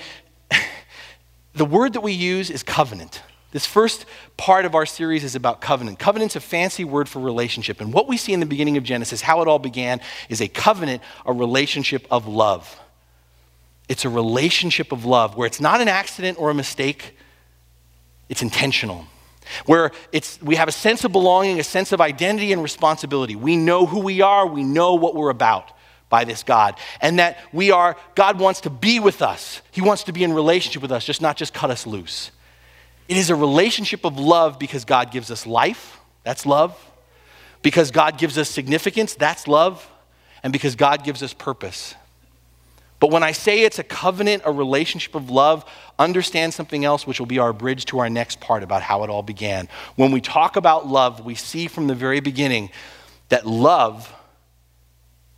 the 1.53 1.65
word 1.65 1.93
that 1.93 2.01
we 2.01 2.13
use 2.13 2.49
is 2.49 2.63
covenant. 2.63 3.21
This 3.51 3.65
first 3.65 4.05
part 4.35 4.65
of 4.65 4.75
our 4.75 4.85
series 4.85 5.23
is 5.23 5.35
about 5.35 5.61
covenant. 5.61 5.99
Covenant's 5.99 6.35
a 6.35 6.39
fancy 6.39 6.83
word 6.83 7.07
for 7.07 7.19
relationship. 7.19 7.81
And 7.81 7.93
what 7.93 8.07
we 8.07 8.17
see 8.17 8.33
in 8.33 8.39
the 8.39 8.45
beginning 8.47 8.77
of 8.77 8.83
Genesis, 8.83 9.21
how 9.21 9.41
it 9.41 9.47
all 9.47 9.59
began, 9.59 10.01
is 10.27 10.41
a 10.41 10.47
covenant, 10.47 11.03
a 11.25 11.33
relationship 11.33 12.07
of 12.09 12.27
love. 12.27 12.79
It's 13.89 14.05
a 14.05 14.09
relationship 14.09 14.91
of 14.91 15.05
love 15.05 15.35
where 15.35 15.45
it's 15.45 15.61
not 15.61 15.81
an 15.81 15.87
accident 15.87 16.39
or 16.39 16.49
a 16.49 16.53
mistake, 16.53 17.15
it's 18.29 18.41
intentional. 18.41 19.05
Where 19.65 19.91
it's, 20.12 20.41
we 20.41 20.56
have 20.56 20.67
a 20.67 20.71
sense 20.71 21.03
of 21.03 21.12
belonging, 21.12 21.60
a 21.60 21.63
sense 21.63 21.91
of 21.91 22.01
identity 22.01 22.53
and 22.53 22.62
responsibility. 22.63 23.36
We 23.36 23.56
know 23.56 23.86
who 23.86 23.99
we 23.99 24.21
are, 24.21 24.47
we 24.47 24.63
know 24.63 24.95
what 24.95 25.15
we're 25.15 25.29
about 25.29 25.71
by 26.10 26.25
this 26.25 26.43
God. 26.43 26.77
And 27.01 27.19
that 27.19 27.38
we 27.51 27.71
are, 27.71 27.97
God 28.15 28.39
wants 28.39 28.62
to 28.62 28.69
be 28.69 28.99
with 28.99 29.21
us. 29.21 29.62
He 29.71 29.82
wants 29.82 30.03
to 30.03 30.13
be 30.13 30.23
in 30.23 30.34
relationship 30.34 30.82
with 30.82 30.91
us, 30.91 31.06
just 31.06 31.21
not 31.21 31.38
just 31.38 31.53
cut 31.53 31.71
us 31.71 31.88
loose. 31.88 32.32
It 33.08 33.17
is 33.17 33.29
a 33.29 33.36
relationship 33.36 34.06
of 34.06 34.19
love 34.19 34.60
because 34.60 34.86
God 34.86 35.12
gives 35.12 35.32
us 35.32 35.45
life, 35.45 35.99
that's 36.23 36.45
love. 36.45 36.77
Because 37.63 37.91
God 37.91 38.17
gives 38.17 38.38
us 38.38 38.49
significance, 38.49 39.15
that's 39.15 39.47
love. 39.47 39.89
And 40.43 40.51
because 40.51 40.75
God 40.75 41.03
gives 41.03 41.23
us 41.23 41.34
purpose. 41.34 41.95
But 43.03 43.11
when 43.11 43.21
I 43.21 43.33
say 43.33 43.63
it's 43.63 43.79
a 43.79 43.83
covenant, 43.83 44.43
a 44.45 44.51
relationship 44.53 45.13
of 45.13 45.29
love, 45.29 45.69
understand 45.99 46.53
something 46.53 46.85
else, 46.85 47.05
which 47.05 47.19
will 47.19 47.27
be 47.27 47.37
our 47.37 47.51
bridge 47.51 47.83
to 47.87 47.99
our 47.99 48.09
next 48.09 48.39
part 48.39 48.63
about 48.63 48.81
how 48.81 49.03
it 49.03 49.09
all 49.09 49.23
began. 49.23 49.67
When 49.97 50.13
we 50.13 50.21
talk 50.21 50.55
about 50.55 50.87
love, 50.87 51.25
we 51.25 51.35
see 51.35 51.67
from 51.67 51.87
the 51.87 51.95
very 51.95 52.21
beginning 52.21 52.69
that 53.27 53.45
love 53.45 54.09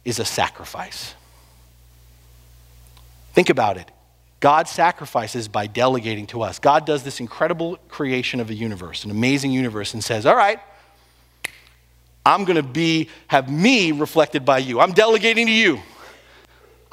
is 0.03 0.19
a 0.19 0.25
sacrifice. 0.25 1.15
Think 3.33 3.49
about 3.49 3.77
it. 3.77 3.89
God 4.41 4.67
sacrifices 4.67 5.47
by 5.47 5.65
delegating 5.65 6.27
to 6.27 6.43
us. 6.43 6.59
God 6.59 6.85
does 6.85 7.01
this 7.01 7.19
incredible 7.19 7.77
creation 7.87 8.39
of 8.39 8.51
a 8.51 8.53
universe, 8.53 9.05
an 9.05 9.09
amazing 9.09 9.51
universe, 9.51 9.95
and 9.95 10.03
says, 10.03 10.27
All 10.27 10.35
right, 10.35 10.59
I'm 12.23 12.45
going 12.45 12.57
to 12.57 12.61
be, 12.61 13.09
have 13.25 13.49
me 13.49 13.91
reflected 13.91 14.45
by 14.45 14.59
you. 14.59 14.79
I'm 14.79 14.91
delegating 14.91 15.47
to 15.47 15.51
you. 15.51 15.81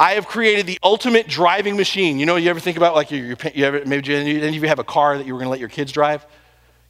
I 0.02 0.14
have 0.14 0.26
created 0.26 0.66
the 0.66 0.80
ultimate 0.82 1.28
driving 1.28 1.76
machine. 1.76 2.18
You 2.18 2.26
know, 2.26 2.34
you 2.34 2.50
ever 2.50 2.58
think 2.58 2.76
about 2.76 2.96
like 2.96 3.12
your, 3.12 3.24
your 3.24 3.36
you 3.54 3.64
ever, 3.64 3.84
maybe 3.86 4.12
any 4.12 4.56
of 4.56 4.62
you 4.62 4.66
have 4.66 4.80
a 4.80 4.84
car 4.84 5.16
that 5.16 5.28
you 5.28 5.32
were 5.32 5.38
going 5.38 5.46
to 5.46 5.50
let 5.52 5.60
your 5.60 5.68
kids 5.68 5.92
drive? 5.92 6.26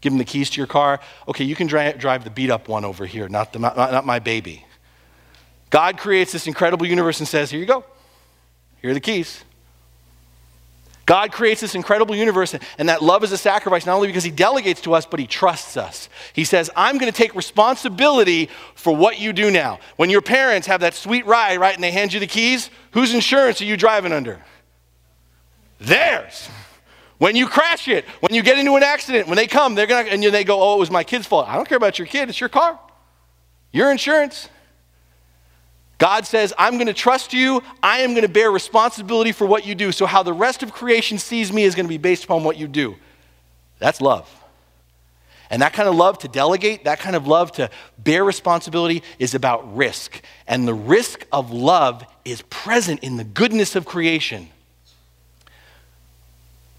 Give 0.01 0.15
them 0.15 0.19
the 0.19 0.25
keys 0.25 0.49
to 0.49 0.57
your 0.57 0.67
car. 0.67 0.99
Okay, 1.29 1.45
you 1.45 1.55
can 1.55 1.67
drive, 1.67 2.25
the 2.25 2.31
beat 2.31 2.49
up 2.49 2.69
one 2.69 2.87
over 2.87 3.05
here, 3.05 3.29
not, 3.29 3.53
the, 3.53 3.59
not, 3.59 3.77
not 3.77 4.07
my 4.07 4.19
baby. 4.19 4.65
God 5.69 5.99
creates 5.99 6.33
this 6.33 6.47
incredible 6.47 6.87
universe 6.87 7.19
and 7.19 7.29
says, 7.29 7.51
Here 7.51 7.61
you 7.61 7.67
go. 7.67 7.85
Here 8.81 8.93
are 8.93 8.95
the 8.95 9.01
keys. 9.01 9.45
God 11.13 11.31
creates 11.31 11.61
this 11.61 11.75
incredible 11.75 12.17
universe, 12.17 12.55
and 12.79 12.89
that 12.89 13.03
love 13.03 13.23
is 13.23 13.33
a 13.33 13.37
sacrifice 13.37 13.85
not 13.85 13.97
only 13.97 14.07
because 14.07 14.25
He 14.25 14.31
delegates 14.31 14.81
to 14.81 14.95
us, 14.95 15.05
but 15.05 15.21
He 15.21 15.27
trusts 15.27 15.77
us. 15.77 16.09
He 16.33 16.43
says, 16.43 16.71
I'm 16.75 16.97
going 16.97 17.13
to 17.13 17.17
take 17.17 17.35
responsibility 17.35 18.49
for 18.75 18.97
what 18.97 19.21
you 19.21 19.35
do 19.35 19.51
now. 19.51 19.79
When 19.97 20.09
your 20.09 20.23
parents 20.23 20.67
have 20.69 20.81
that 20.81 20.95
sweet 20.95 21.27
ride, 21.27 21.59
right, 21.59 21.75
and 21.75 21.85
they 21.85 21.91
hand 21.91 22.15
you 22.15 22.19
the 22.21 22.27
keys, 22.27 22.71
whose 22.93 23.13
insurance 23.13 23.61
are 23.61 23.67
you 23.67 23.77
driving 23.77 24.11
under? 24.11 24.43
Theirs. 25.79 26.49
When 27.19 27.37
you 27.37 27.47
crash 27.47 27.89
it, 27.89 28.07
when 28.21 28.33
you 28.33 28.43
get 28.43 28.59
into 28.59 28.75
an 28.77 28.83
accident, 28.83 29.29
when 29.29 29.37
they 29.37 29.47
come, 29.47 29.75
they're 29.75 29.87
gonna, 29.87 30.09
and 30.09 30.25
they 30.25 30.45
go, 30.45 30.63
Oh, 30.63 30.77
it 30.77 30.79
was 30.79 30.91
my 30.91 31.05
kid's 31.05 31.27
fault. 31.27 31.47
I 31.47 31.57
don't 31.57 31.69
care 31.69 31.77
about 31.77 31.99
your 31.99 32.07
kid, 32.07 32.31
it's 32.31 32.41
your 32.41 32.49
car, 32.49 32.81
your 33.71 33.91
insurance. 33.91 34.49
God 36.03 36.27
says, 36.27 36.53
I'm 36.59 36.79
going 36.79 36.89
to 36.89 36.93
trust 36.93 37.33
you. 37.33 37.63
I 37.81 38.01
am 38.01 38.11
going 38.11 38.23
to 38.23 38.29
bear 38.29 38.51
responsibility 38.51 39.31
for 39.31 39.47
what 39.47 39.65
you 39.65 39.77
do. 39.77 39.93
So, 39.93 40.05
how 40.05 40.25
the 40.25 40.33
rest 40.33 40.65
of 40.65 40.73
creation 40.73 41.17
sees 41.17 41.53
me 41.53 41.63
is 41.63 41.77
going 41.77 41.87
to 41.87 41.89
be 41.89 41.97
based 41.97 42.25
upon 42.25 42.43
what 42.43 42.57
you 42.57 42.67
do. 42.67 42.97
That's 43.79 44.01
love. 44.01 44.29
And 45.49 45.63
that 45.63 45.75
kind 45.75 45.89
of 45.89 45.95
love 45.95 46.19
to 46.19 46.27
delegate, 46.27 46.87
that 46.87 46.99
kind 46.99 47.15
of 47.15 47.29
love 47.29 47.53
to 47.53 47.71
bear 47.99 48.25
responsibility 48.25 49.05
is 49.21 49.37
about 49.37 49.77
risk. 49.77 50.21
And 50.49 50.67
the 50.67 50.75
risk 50.75 51.25
of 51.31 51.53
love 51.53 52.05
is 52.25 52.43
present 52.51 52.99
in 53.05 53.17
the 53.17 53.23
goodness 53.23 53.77
of 53.77 53.85
creation. 53.85 54.49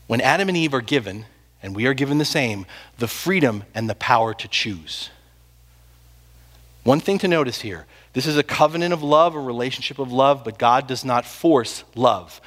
When 0.07 0.19
Adam 0.19 0.49
and 0.49 0.57
Eve 0.57 0.73
are 0.73 0.81
given, 0.81 1.27
and 1.61 1.73
we 1.73 1.87
are 1.87 1.93
given 1.93 2.17
the 2.17 2.25
same, 2.25 2.65
the 2.97 3.07
freedom 3.07 3.63
and 3.73 3.89
the 3.89 3.95
power 3.95 4.33
to 4.33 4.49
choose. 4.49 5.11
One 6.83 6.99
thing 6.99 7.19
to 7.19 7.29
notice 7.29 7.61
here 7.61 7.85
this 8.13 8.27
is 8.27 8.37
a 8.37 8.43
covenant 8.43 8.93
of 8.93 9.01
love, 9.03 9.35
a 9.35 9.39
relationship 9.39 9.99
of 9.99 10.11
love, 10.11 10.43
but 10.43 10.57
God 10.57 10.87
does 10.87 11.03
not 11.03 11.25
force 11.25 11.83
love. 11.95 12.39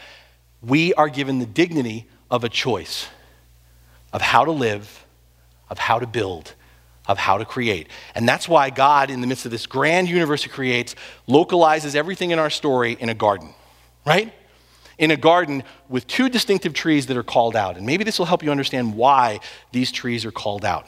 We 0.62 0.94
are 0.94 1.08
given 1.08 1.38
the 1.38 1.46
dignity 1.46 2.06
of 2.30 2.44
a 2.44 2.48
choice 2.48 3.08
of 4.12 4.22
how 4.22 4.44
to 4.44 4.52
live, 4.52 5.04
of 5.68 5.78
how 5.78 5.98
to 5.98 6.06
build, 6.06 6.54
of 7.06 7.18
how 7.18 7.38
to 7.38 7.44
create. 7.44 7.88
And 8.14 8.28
that's 8.28 8.48
why 8.48 8.70
God, 8.70 9.10
in 9.10 9.20
the 9.20 9.26
midst 9.26 9.44
of 9.44 9.50
this 9.50 9.66
grand 9.66 10.08
universe 10.08 10.44
He 10.44 10.48
creates, 10.48 10.94
localizes 11.26 11.94
everything 11.94 12.30
in 12.30 12.38
our 12.38 12.50
story 12.50 12.96
in 12.98 13.08
a 13.08 13.14
garden, 13.14 13.52
right? 14.04 14.32
In 14.98 15.10
a 15.10 15.16
garden 15.16 15.64
with 15.88 16.06
two 16.06 16.28
distinctive 16.28 16.72
trees 16.72 17.06
that 17.06 17.16
are 17.16 17.22
called 17.22 17.56
out. 17.56 17.76
And 17.76 17.84
maybe 17.84 18.04
this 18.04 18.18
will 18.18 18.26
help 18.26 18.42
you 18.42 18.50
understand 18.50 18.94
why 18.94 19.40
these 19.72 19.92
trees 19.92 20.24
are 20.24 20.32
called 20.32 20.64
out. 20.64 20.86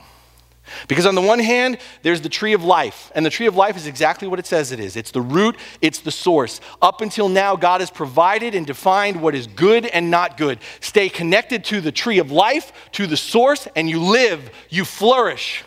Because 0.87 1.07
on 1.07 1.14
the 1.14 1.22
one 1.22 1.38
hand, 1.38 1.78
there's 2.02 2.20
the 2.20 2.28
tree 2.28 2.52
of 2.52 2.64
life, 2.64 3.11
and 3.14 3.24
the 3.24 3.31
tree 3.31 3.46
of 3.46 3.57
life 3.57 3.76
is 3.76 3.87
exactly 3.87 4.28
what 4.28 4.38
it 4.38 4.46
says 4.46 4.72
it 4.72 4.81
is 4.81 4.96
it's 4.96 5.11
the 5.11 5.20
root, 5.20 5.57
it's 5.81 6.00
the 6.00 6.11
source. 6.11 6.61
Up 6.83 7.00
until 7.00 7.28
now, 7.28 7.57
God 7.57 7.81
has 7.81 7.90
provided 7.90 8.54
and 8.54 8.66
defined 8.66 9.20
what 9.20 9.35
is 9.35 9.46
good 9.46 9.87
and 9.87 10.11
not 10.11 10.37
good. 10.37 10.59
Stay 10.81 11.09
connected 11.09 11.64
to 11.64 11.81
the 11.81 11.92
tree 11.92 12.18
of 12.18 12.31
life, 12.31 12.72
to 12.92 13.07
the 13.07 13.16
source, 13.16 13.68
and 13.76 13.88
you 13.88 14.00
live, 14.00 14.50
you 14.68 14.85
flourish. 14.85 15.64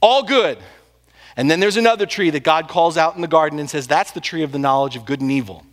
All 0.00 0.22
good. 0.22 0.58
And 1.36 1.50
then 1.50 1.60
there's 1.60 1.76
another 1.76 2.06
tree 2.06 2.30
that 2.30 2.44
God 2.44 2.68
calls 2.68 2.96
out 2.96 3.16
in 3.16 3.20
the 3.20 3.28
garden 3.28 3.58
and 3.58 3.68
says, 3.68 3.86
That's 3.86 4.12
the 4.12 4.20
tree 4.20 4.42
of 4.42 4.52
the 4.52 4.58
knowledge 4.58 4.96
of 4.96 5.04
good 5.04 5.20
and 5.20 5.30
evil. 5.30 5.64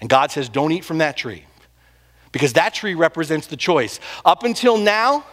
And 0.00 0.08
God 0.08 0.30
says, 0.30 0.48
Don't 0.48 0.72
eat 0.72 0.84
from 0.84 0.98
that 0.98 1.16
tree. 1.16 1.44
Because 2.30 2.52
that 2.52 2.74
tree 2.74 2.94
represents 2.94 3.46
the 3.46 3.56
choice. 3.56 4.00
Up 4.24 4.44
until 4.44 4.76
now, 4.76 5.24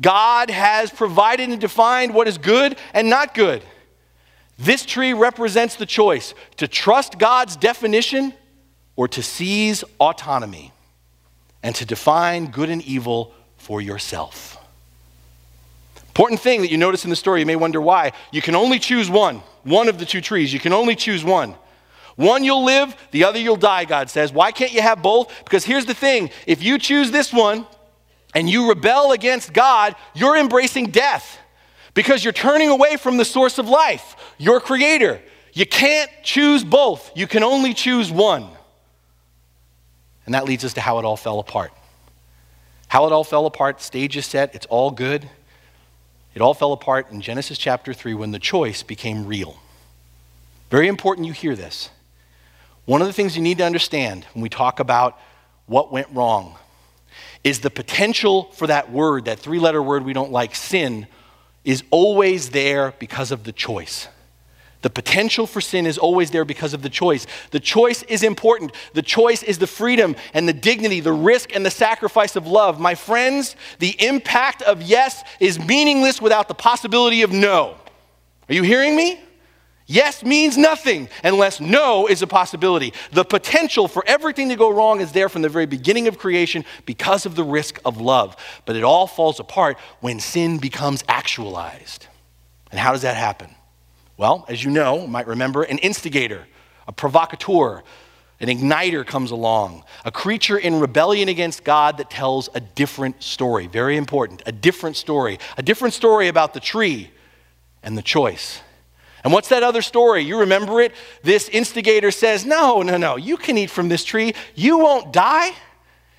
God 0.00 0.50
has 0.50 0.90
provided 0.90 1.50
and 1.50 1.60
defined 1.60 2.14
what 2.14 2.28
is 2.28 2.38
good 2.38 2.76
and 2.94 3.10
not 3.10 3.34
good. 3.34 3.62
This 4.58 4.84
tree 4.84 5.12
represents 5.12 5.76
the 5.76 5.86
choice 5.86 6.34
to 6.56 6.66
trust 6.66 7.18
God's 7.18 7.56
definition 7.56 8.34
or 8.96 9.06
to 9.08 9.22
seize 9.22 9.84
autonomy 10.00 10.72
and 11.62 11.74
to 11.76 11.84
define 11.84 12.50
good 12.50 12.68
and 12.68 12.82
evil 12.82 13.32
for 13.56 13.80
yourself. 13.80 14.56
Important 16.08 16.40
thing 16.40 16.62
that 16.62 16.70
you 16.70 16.76
notice 16.76 17.04
in 17.04 17.10
the 17.10 17.16
story, 17.16 17.40
you 17.40 17.46
may 17.46 17.54
wonder 17.54 17.80
why. 17.80 18.12
You 18.32 18.42
can 18.42 18.56
only 18.56 18.80
choose 18.80 19.08
one, 19.08 19.42
one 19.62 19.88
of 19.88 19.98
the 19.98 20.04
two 20.04 20.20
trees. 20.20 20.52
You 20.52 20.58
can 20.58 20.72
only 20.72 20.96
choose 20.96 21.24
one. 21.24 21.54
One 22.16 22.42
you'll 22.42 22.64
live, 22.64 22.96
the 23.12 23.22
other 23.22 23.38
you'll 23.38 23.54
die, 23.54 23.84
God 23.84 24.10
says. 24.10 24.32
Why 24.32 24.50
can't 24.50 24.72
you 24.72 24.82
have 24.82 25.00
both? 25.00 25.32
Because 25.44 25.64
here's 25.64 25.86
the 25.86 25.94
thing 25.94 26.30
if 26.48 26.60
you 26.60 26.76
choose 26.78 27.12
this 27.12 27.32
one 27.32 27.64
and 28.38 28.48
you 28.48 28.68
rebel 28.68 29.10
against 29.10 29.52
God, 29.52 29.96
you're 30.14 30.36
embracing 30.36 30.90
death 30.90 31.40
because 31.92 32.22
you're 32.22 32.32
turning 32.32 32.68
away 32.68 32.96
from 32.96 33.16
the 33.16 33.24
source 33.24 33.58
of 33.58 33.68
life, 33.68 34.14
your 34.38 34.60
creator. 34.60 35.20
You 35.54 35.66
can't 35.66 36.08
choose 36.22 36.62
both, 36.62 37.10
you 37.16 37.26
can 37.26 37.42
only 37.42 37.74
choose 37.74 38.12
one. 38.12 38.48
And 40.24 40.36
that 40.36 40.44
leads 40.44 40.64
us 40.64 40.74
to 40.74 40.80
how 40.80 41.00
it 41.00 41.04
all 41.04 41.16
fell 41.16 41.40
apart. 41.40 41.72
How 42.86 43.06
it 43.06 43.12
all 43.12 43.24
fell 43.24 43.44
apart, 43.44 43.82
stage 43.82 44.16
is 44.16 44.24
set, 44.24 44.54
it's 44.54 44.66
all 44.66 44.92
good. 44.92 45.28
It 46.32 46.40
all 46.40 46.54
fell 46.54 46.72
apart 46.72 47.10
in 47.10 47.20
Genesis 47.20 47.58
chapter 47.58 47.92
3 47.92 48.14
when 48.14 48.30
the 48.30 48.38
choice 48.38 48.84
became 48.84 49.26
real. 49.26 49.58
Very 50.70 50.86
important 50.86 51.26
you 51.26 51.32
hear 51.32 51.56
this. 51.56 51.90
One 52.84 53.00
of 53.00 53.08
the 53.08 53.12
things 53.12 53.34
you 53.34 53.42
need 53.42 53.58
to 53.58 53.64
understand 53.64 54.26
when 54.32 54.42
we 54.42 54.48
talk 54.48 54.78
about 54.78 55.18
what 55.66 55.90
went 55.90 56.06
wrong 56.12 56.56
is 57.44 57.60
the 57.60 57.70
potential 57.70 58.44
for 58.52 58.66
that 58.66 58.90
word, 58.90 59.26
that 59.26 59.38
three 59.38 59.58
letter 59.58 59.82
word 59.82 60.04
we 60.04 60.12
don't 60.12 60.32
like, 60.32 60.54
sin, 60.54 61.06
is 61.64 61.82
always 61.90 62.50
there 62.50 62.94
because 62.98 63.30
of 63.30 63.44
the 63.44 63.52
choice. 63.52 64.08
The 64.80 64.90
potential 64.90 65.46
for 65.46 65.60
sin 65.60 65.86
is 65.86 65.98
always 65.98 66.30
there 66.30 66.44
because 66.44 66.72
of 66.72 66.82
the 66.82 66.88
choice. 66.88 67.26
The 67.50 67.58
choice 67.58 68.04
is 68.04 68.22
important. 68.22 68.72
The 68.94 69.02
choice 69.02 69.42
is 69.42 69.58
the 69.58 69.66
freedom 69.66 70.14
and 70.32 70.48
the 70.48 70.52
dignity, 70.52 71.00
the 71.00 71.12
risk 71.12 71.54
and 71.54 71.66
the 71.66 71.70
sacrifice 71.70 72.36
of 72.36 72.46
love. 72.46 72.78
My 72.78 72.94
friends, 72.94 73.56
the 73.80 73.96
impact 73.98 74.62
of 74.62 74.80
yes 74.80 75.24
is 75.40 75.58
meaningless 75.58 76.22
without 76.22 76.46
the 76.46 76.54
possibility 76.54 77.22
of 77.22 77.32
no. 77.32 77.76
Are 78.48 78.54
you 78.54 78.62
hearing 78.62 78.94
me? 78.94 79.20
Yes 79.90 80.22
means 80.22 80.58
nothing 80.58 81.08
unless 81.24 81.60
no 81.60 82.06
is 82.06 82.20
a 82.20 82.26
possibility. 82.26 82.92
The 83.10 83.24
potential 83.24 83.88
for 83.88 84.04
everything 84.06 84.50
to 84.50 84.56
go 84.56 84.70
wrong 84.70 85.00
is 85.00 85.12
there 85.12 85.30
from 85.30 85.40
the 85.40 85.48
very 85.48 85.64
beginning 85.64 86.08
of 86.08 86.18
creation 86.18 86.66
because 86.84 87.24
of 87.24 87.36
the 87.36 87.42
risk 87.42 87.80
of 87.86 87.98
love. 87.98 88.36
But 88.66 88.76
it 88.76 88.84
all 88.84 89.06
falls 89.06 89.40
apart 89.40 89.78
when 90.00 90.20
sin 90.20 90.58
becomes 90.58 91.02
actualized. 91.08 92.06
And 92.70 92.78
how 92.78 92.92
does 92.92 93.00
that 93.00 93.16
happen? 93.16 93.48
Well, 94.18 94.44
as 94.46 94.62
you 94.62 94.70
know, 94.70 95.00
you 95.00 95.08
might 95.08 95.26
remember, 95.26 95.62
an 95.62 95.78
instigator, 95.78 96.46
a 96.86 96.92
provocateur, 96.92 97.82
an 98.40 98.48
igniter 98.48 99.06
comes 99.06 99.30
along, 99.30 99.84
a 100.04 100.12
creature 100.12 100.58
in 100.58 100.80
rebellion 100.80 101.30
against 101.30 101.64
God 101.64 101.96
that 101.96 102.10
tells 102.10 102.50
a 102.54 102.60
different 102.60 103.22
story. 103.22 103.68
Very 103.68 103.96
important. 103.96 104.42
A 104.44 104.52
different 104.52 104.96
story. 104.96 105.38
A 105.56 105.62
different 105.62 105.94
story 105.94 106.28
about 106.28 106.52
the 106.52 106.60
tree 106.60 107.10
and 107.82 107.96
the 107.96 108.02
choice. 108.02 108.60
And 109.24 109.32
what's 109.32 109.48
that 109.48 109.62
other 109.62 109.82
story? 109.82 110.22
You 110.22 110.40
remember 110.40 110.80
it? 110.80 110.92
This 111.22 111.48
instigator 111.48 112.10
says, 112.10 112.44
No, 112.44 112.82
no, 112.82 112.96
no, 112.96 113.16
you 113.16 113.36
can 113.36 113.58
eat 113.58 113.70
from 113.70 113.88
this 113.88 114.04
tree. 114.04 114.34
You 114.54 114.78
won't 114.78 115.12
die. 115.12 115.52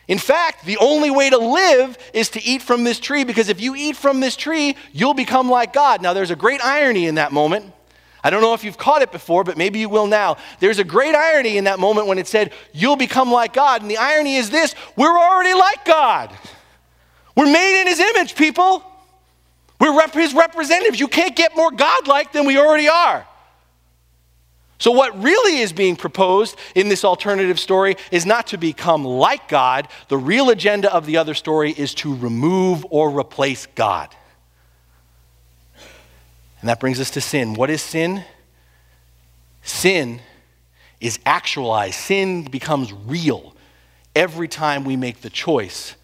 In 0.07 0.17
fact, 0.17 0.65
the 0.65 0.77
only 0.77 1.11
way 1.11 1.29
to 1.29 1.37
live 1.37 1.95
is 2.13 2.29
to 2.29 2.43
eat 2.43 2.63
from 2.63 2.83
this 2.83 2.99
tree 2.99 3.23
because 3.23 3.47
if 3.47 3.61
you 3.61 3.75
eat 3.75 3.95
from 3.95 4.19
this 4.19 4.35
tree, 4.35 4.75
you'll 4.91 5.13
become 5.13 5.49
like 5.49 5.71
God. 5.71 6.01
Now, 6.01 6.13
there's 6.13 6.31
a 6.31 6.35
great 6.35 6.65
irony 6.65 7.05
in 7.05 7.15
that 7.15 7.31
moment. 7.31 7.71
I 8.23 8.31
don't 8.31 8.41
know 8.41 8.53
if 8.53 8.63
you've 8.63 8.77
caught 8.77 9.01
it 9.01 9.11
before, 9.11 9.43
but 9.43 9.55
maybe 9.55 9.79
you 9.79 9.87
will 9.87 10.07
now. 10.07 10.37
There's 10.59 10.79
a 10.79 10.83
great 10.83 11.15
irony 11.15 11.57
in 11.57 11.65
that 11.65 11.79
moment 11.79 12.07
when 12.07 12.17
it 12.17 12.27
said, 12.27 12.53
You'll 12.73 12.95
become 12.95 13.31
like 13.31 13.53
God. 13.53 13.81
And 13.81 13.89
the 13.89 13.97
irony 13.97 14.35
is 14.35 14.49
this 14.49 14.75
we're 14.95 15.17
already 15.17 15.53
like 15.53 15.85
God. 15.85 16.35
We're 17.35 17.45
made 17.45 17.81
in 17.81 17.87
His 17.87 17.99
image, 17.99 18.35
people. 18.35 18.83
We're 19.79 19.97
rep- 19.97 20.13
His 20.13 20.33
representatives. 20.33 20.99
You 20.99 21.07
can't 21.07 21.35
get 21.35 21.55
more 21.55 21.71
God-like 21.71 22.31
than 22.33 22.45
we 22.45 22.57
already 22.57 22.89
are. 22.89 23.25
So, 24.77 24.91
what 24.91 25.21
really 25.21 25.57
is 25.59 25.73
being 25.73 25.97
proposed 25.97 26.57
in 26.73 26.87
this 26.87 27.03
alternative 27.03 27.59
story 27.59 27.97
is 28.11 28.25
not 28.25 28.47
to 28.47 28.57
become 28.57 29.03
like 29.03 29.49
God. 29.49 29.89
The 30.07 30.17
real 30.17 30.49
agenda 30.49 30.93
of 30.93 31.05
the 31.05 31.17
other 31.17 31.33
story 31.33 31.71
is 31.71 31.93
to 31.95 32.15
remove 32.15 32.85
or 32.89 33.09
replace 33.09 33.65
God. 33.65 34.15
And 36.61 36.69
that 36.69 36.79
brings 36.79 36.99
us 36.99 37.11
to 37.11 37.21
sin. 37.21 37.53
What 37.53 37.69
is 37.69 37.81
sin? 37.81 38.23
Sin 39.63 40.21
is 40.99 41.19
actualized, 41.25 41.95
sin 41.95 42.43
becomes 42.43 42.91
real 42.91 43.55
every 44.15 44.47
time 44.47 44.83
we 44.83 44.97
make 44.97 45.21
the 45.21 45.29
choice 45.29 45.95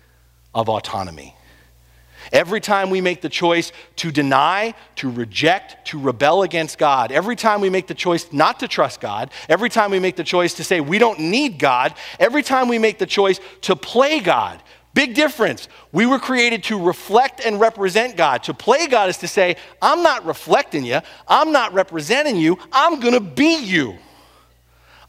of 0.53 0.69
autonomy. 0.69 1.34
Every 2.31 2.59
time 2.59 2.89
we 2.89 3.01
make 3.01 3.21
the 3.21 3.29
choice 3.29 3.71
to 3.97 4.11
deny, 4.11 4.73
to 4.97 5.09
reject, 5.09 5.87
to 5.87 5.99
rebel 5.99 6.43
against 6.43 6.77
God, 6.77 7.11
every 7.11 7.35
time 7.35 7.61
we 7.61 7.69
make 7.69 7.87
the 7.87 7.93
choice 7.93 8.31
not 8.31 8.59
to 8.59 8.67
trust 8.67 8.99
God, 8.99 9.31
every 9.49 9.69
time 9.69 9.91
we 9.91 9.99
make 9.99 10.15
the 10.15 10.23
choice 10.23 10.53
to 10.55 10.63
say 10.63 10.81
we 10.81 10.97
don't 10.97 11.19
need 11.19 11.59
God, 11.59 11.93
every 12.19 12.43
time 12.43 12.67
we 12.67 12.79
make 12.79 12.97
the 12.97 13.05
choice 13.05 13.39
to 13.61 13.75
play 13.75 14.19
God, 14.19 14.61
Big 14.95 15.13
difference. 15.13 15.67
We 15.91 16.05
were 16.05 16.19
created 16.19 16.63
to 16.63 16.81
reflect 16.81 17.41
and 17.45 17.59
represent 17.59 18.15
God. 18.15 18.43
To 18.43 18.53
play 18.53 18.87
God 18.87 19.09
is 19.09 19.17
to 19.17 19.27
say, 19.27 19.57
I'm 19.81 20.01
not 20.01 20.25
reflecting 20.25 20.85
you, 20.85 21.01
I'm 21.27 21.51
not 21.51 21.73
representing 21.73 22.37
you, 22.37 22.57
I'm 22.71 23.01
going 23.01 23.13
to 23.13 23.19
be 23.19 23.61
you. 23.61 23.97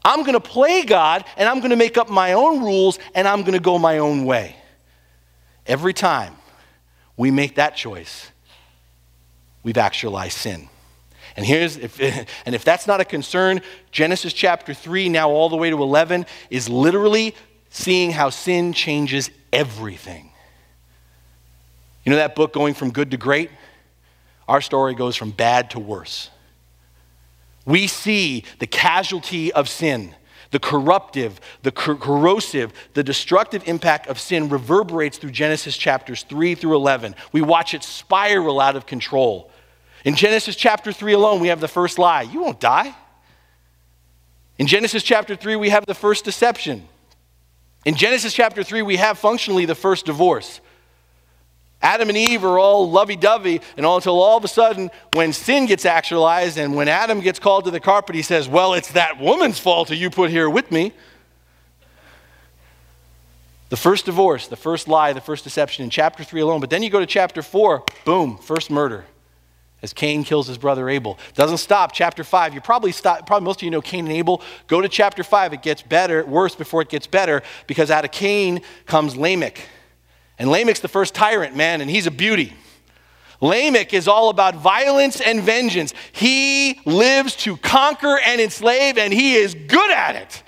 I'm 0.03 0.21
going 0.21 0.33
to 0.33 0.41
play 0.41 0.83
God 0.83 1.23
and 1.37 1.47
I'm 1.47 1.59
going 1.59 1.69
to 1.69 1.77
make 1.77 1.97
up 1.97 2.09
my 2.09 2.33
own 2.33 2.61
rules 2.63 2.99
and 3.15 3.27
I'm 3.27 3.41
going 3.41 3.53
to 3.53 3.61
go 3.61 3.79
my 3.79 3.99
own 3.99 4.25
way. 4.25 4.57
Every 5.65 5.93
time 5.93 6.35
we 7.17 7.31
make 7.31 7.55
that 7.55 7.75
choice, 7.75 8.31
we've 9.63 9.77
actualized 9.77 10.37
sin. 10.37 10.69
And 11.35 11.45
here's 11.45 11.75
if 11.77 11.99
and 12.45 12.55
if 12.55 12.63
that's 12.63 12.87
not 12.87 13.01
a 13.01 13.05
concern, 13.05 13.61
Genesis 13.91 14.31
chapter 14.31 14.73
3 14.73 15.09
now 15.09 15.29
all 15.29 15.49
the 15.49 15.57
way 15.57 15.69
to 15.69 15.81
11 15.81 16.25
is 16.49 16.69
literally 16.69 17.35
seeing 17.69 18.11
how 18.11 18.29
sin 18.29 18.71
changes 18.71 19.29
everything. 19.51 20.31
You 22.03 22.11
know 22.11 22.17
that 22.17 22.35
book, 22.35 22.53
Going 22.53 22.73
from 22.73 22.91
Good 22.91 23.11
to 23.11 23.17
Great? 23.17 23.49
Our 24.47 24.61
story 24.61 24.95
goes 24.95 25.15
from 25.17 25.31
bad 25.31 25.71
to 25.71 25.79
worse. 25.79 26.29
We 27.65 27.87
see 27.87 28.45
the 28.59 28.67
casualty 28.67 29.51
of 29.51 29.67
sin, 29.67 30.15
the 30.51 30.59
corruptive, 30.59 31.39
the 31.63 31.71
corrosive, 31.71 32.73
the 32.93 33.03
destructive 33.03 33.67
impact 33.67 34.07
of 34.07 34.19
sin 34.19 34.49
reverberates 34.49 35.17
through 35.17 35.31
Genesis 35.31 35.75
chapters 35.77 36.23
3 36.23 36.55
through 36.55 36.75
11. 36.75 37.15
We 37.31 37.41
watch 37.41 37.73
it 37.73 37.83
spiral 37.83 38.59
out 38.59 38.75
of 38.75 38.85
control. 38.85 39.51
In 40.05 40.15
Genesis 40.15 40.55
chapter 40.55 40.91
3 40.91 41.13
alone, 41.13 41.39
we 41.39 41.49
have 41.49 41.59
the 41.59 41.67
first 41.67 41.99
lie 41.99 42.21
you 42.21 42.41
won't 42.41 42.59
die. 42.59 42.95
In 44.57 44.67
Genesis 44.67 45.03
chapter 45.03 45.35
3, 45.35 45.55
we 45.55 45.69
have 45.69 45.85
the 45.85 45.93
first 45.93 46.25
deception. 46.25 46.87
In 47.85 47.95
Genesis 47.95 48.33
chapter 48.33 48.63
3, 48.63 48.81
we 48.81 48.97
have 48.97 49.19
functionally 49.19 49.65
the 49.65 49.75
first 49.75 50.05
divorce. 50.05 50.61
Adam 51.81 52.09
and 52.09 52.17
Eve 52.17 52.43
are 52.43 52.57
all 52.57 52.89
lovey 52.89 53.15
dovey, 53.15 53.61
and 53.75 53.85
all 53.85 53.97
until 53.97 54.19
all 54.19 54.37
of 54.37 54.43
a 54.43 54.47
sudden, 54.47 54.89
when 55.13 55.31
sin 55.31 55.67
gets 55.67 55.85
actualized 55.85 56.57
and 56.57 56.75
when 56.75 56.87
Adam 56.87 57.19
gets 57.19 57.37
called 57.37 57.65
to 57.65 57.71
the 57.71 57.79
carpet, 57.79 58.15
he 58.15 58.23
says, 58.23 58.47
Well, 58.47 58.73
it's 58.73 58.93
that 58.93 59.19
woman's 59.19 59.59
fault 59.59 59.89
that 59.89 59.97
you 59.97 60.09
put 60.09 60.31
here 60.31 60.49
with 60.49 60.71
me. 60.71 60.91
The 63.69 63.77
first 63.77 64.05
divorce, 64.05 64.47
the 64.47 64.55
first 64.55 64.87
lie, 64.87 65.13
the 65.13 65.21
first 65.21 65.43
deception 65.43 65.83
in 65.83 65.89
chapter 65.89 66.23
3 66.23 66.41
alone. 66.41 66.61
But 66.61 66.69
then 66.69 66.81
you 66.81 66.89
go 66.89 66.99
to 66.99 67.05
chapter 67.05 67.41
4, 67.41 67.83
boom, 68.05 68.37
first 68.37 68.71
murder 68.71 69.05
as 69.81 69.93
Cain 69.93 70.23
kills 70.23 70.47
his 70.47 70.57
brother 70.57 70.89
Abel. 70.89 71.19
Doesn't 71.35 71.57
stop. 71.57 71.91
Chapter 71.91 72.23
5. 72.23 72.53
You 72.53 72.61
probably 72.61 72.91
stop, 72.91 73.27
probably 73.27 73.45
most 73.45 73.59
of 73.59 73.63
you 73.63 73.71
know 73.71 73.81
Cain 73.81 74.05
and 74.05 74.15
Abel. 74.15 74.41
Go 74.67 74.81
to 74.81 74.89
chapter 74.89 75.23
5. 75.23 75.53
It 75.53 75.61
gets 75.61 75.81
better, 75.81 76.25
worse 76.25 76.55
before 76.55 76.81
it 76.81 76.89
gets 76.89 77.05
better, 77.05 77.43
because 77.67 77.91
out 77.91 78.03
of 78.03 78.11
Cain 78.11 78.61
comes 78.85 79.15
Lamech. 79.15 79.67
And 80.39 80.49
Lamech's 80.49 80.81
the 80.81 80.87
first 80.87 81.15
tyrant, 81.15 81.55
man, 81.55 81.81
and 81.81 81.89
he's 81.89 82.07
a 82.07 82.11
beauty. 82.11 82.53
Lamech 83.41 83.93
is 83.93 84.07
all 84.07 84.29
about 84.29 84.55
violence 84.55 85.21
and 85.21 85.41
vengeance. 85.41 85.93
He 86.11 86.79
lives 86.85 87.35
to 87.37 87.57
conquer 87.57 88.19
and 88.19 88.41
enslave, 88.41 88.97
and 88.97 89.13
he 89.13 89.35
is 89.35 89.53
good 89.53 89.91
at 89.91 90.15
it. 90.15 90.43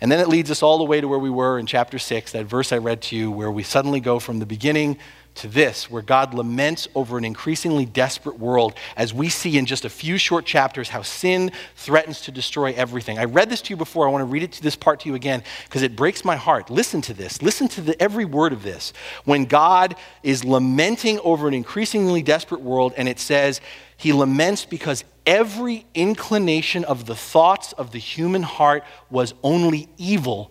And 0.00 0.12
then 0.12 0.20
it 0.20 0.28
leads 0.28 0.50
us 0.50 0.62
all 0.62 0.78
the 0.78 0.84
way 0.84 1.00
to 1.00 1.08
where 1.08 1.18
we 1.18 1.30
were 1.30 1.58
in 1.58 1.66
chapter 1.66 1.98
6, 1.98 2.32
that 2.32 2.46
verse 2.46 2.72
I 2.72 2.78
read 2.78 3.02
to 3.02 3.16
you, 3.16 3.30
where 3.30 3.50
we 3.50 3.64
suddenly 3.64 3.98
go 3.98 4.20
from 4.20 4.38
the 4.38 4.46
beginning 4.46 4.98
to 5.38 5.48
this, 5.48 5.90
where 5.90 6.02
God 6.02 6.34
laments 6.34 6.88
over 6.94 7.18
an 7.18 7.24
increasingly 7.24 7.84
desperate 7.84 8.38
world, 8.38 8.74
as 8.96 9.12
we 9.12 9.28
see 9.28 9.58
in 9.58 9.66
just 9.66 9.84
a 9.84 9.90
few 9.90 10.18
short 10.18 10.44
chapters 10.44 10.88
how 10.88 11.02
sin 11.02 11.52
threatens 11.76 12.20
to 12.22 12.32
destroy 12.32 12.72
everything. 12.72 13.18
I 13.18 13.24
read 13.24 13.50
this 13.50 13.62
to 13.62 13.70
you 13.70 13.76
before. 13.76 14.08
I 14.08 14.10
want 14.10 14.22
to 14.22 14.26
read 14.26 14.42
it 14.42 14.52
to 14.52 14.62
this 14.62 14.76
part 14.76 15.00
to 15.00 15.08
you 15.08 15.14
again 15.14 15.42
because 15.64 15.82
it 15.82 15.96
breaks 15.96 16.24
my 16.24 16.36
heart. 16.36 16.70
Listen 16.70 17.00
to 17.02 17.14
this. 17.14 17.42
Listen 17.42 17.68
to 17.68 17.80
the, 17.80 18.00
every 18.02 18.24
word 18.24 18.52
of 18.52 18.62
this. 18.62 18.92
When 19.24 19.44
God 19.44 19.96
is 20.22 20.44
lamenting 20.44 21.18
over 21.20 21.48
an 21.48 21.54
increasingly 21.54 22.22
desperate 22.22 22.60
world, 22.60 22.94
and 22.96 23.08
it 23.08 23.18
says, 23.18 23.60
He 23.96 24.12
laments 24.12 24.64
because 24.64 25.04
every 25.26 25.86
inclination 25.94 26.84
of 26.84 27.06
the 27.06 27.14
thoughts 27.14 27.72
of 27.74 27.92
the 27.92 27.98
human 27.98 28.42
heart 28.42 28.84
was 29.10 29.34
only 29.42 29.88
evil 29.98 30.50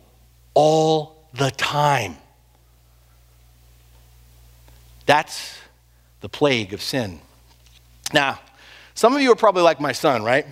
all 0.53 1.29
the 1.33 1.51
time. 1.51 2.17
That's 5.07 5.57
the 6.21 6.29
plague 6.29 6.73
of 6.73 6.81
sin. 6.81 7.19
Now, 8.13 8.39
some 8.93 9.15
of 9.15 9.21
you 9.21 9.31
are 9.31 9.35
probably 9.35 9.63
like 9.63 9.79
my 9.79 9.93
son, 9.93 10.23
right? 10.23 10.45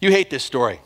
You 0.00 0.10
hate 0.10 0.28
this 0.30 0.44
story. 0.44 0.80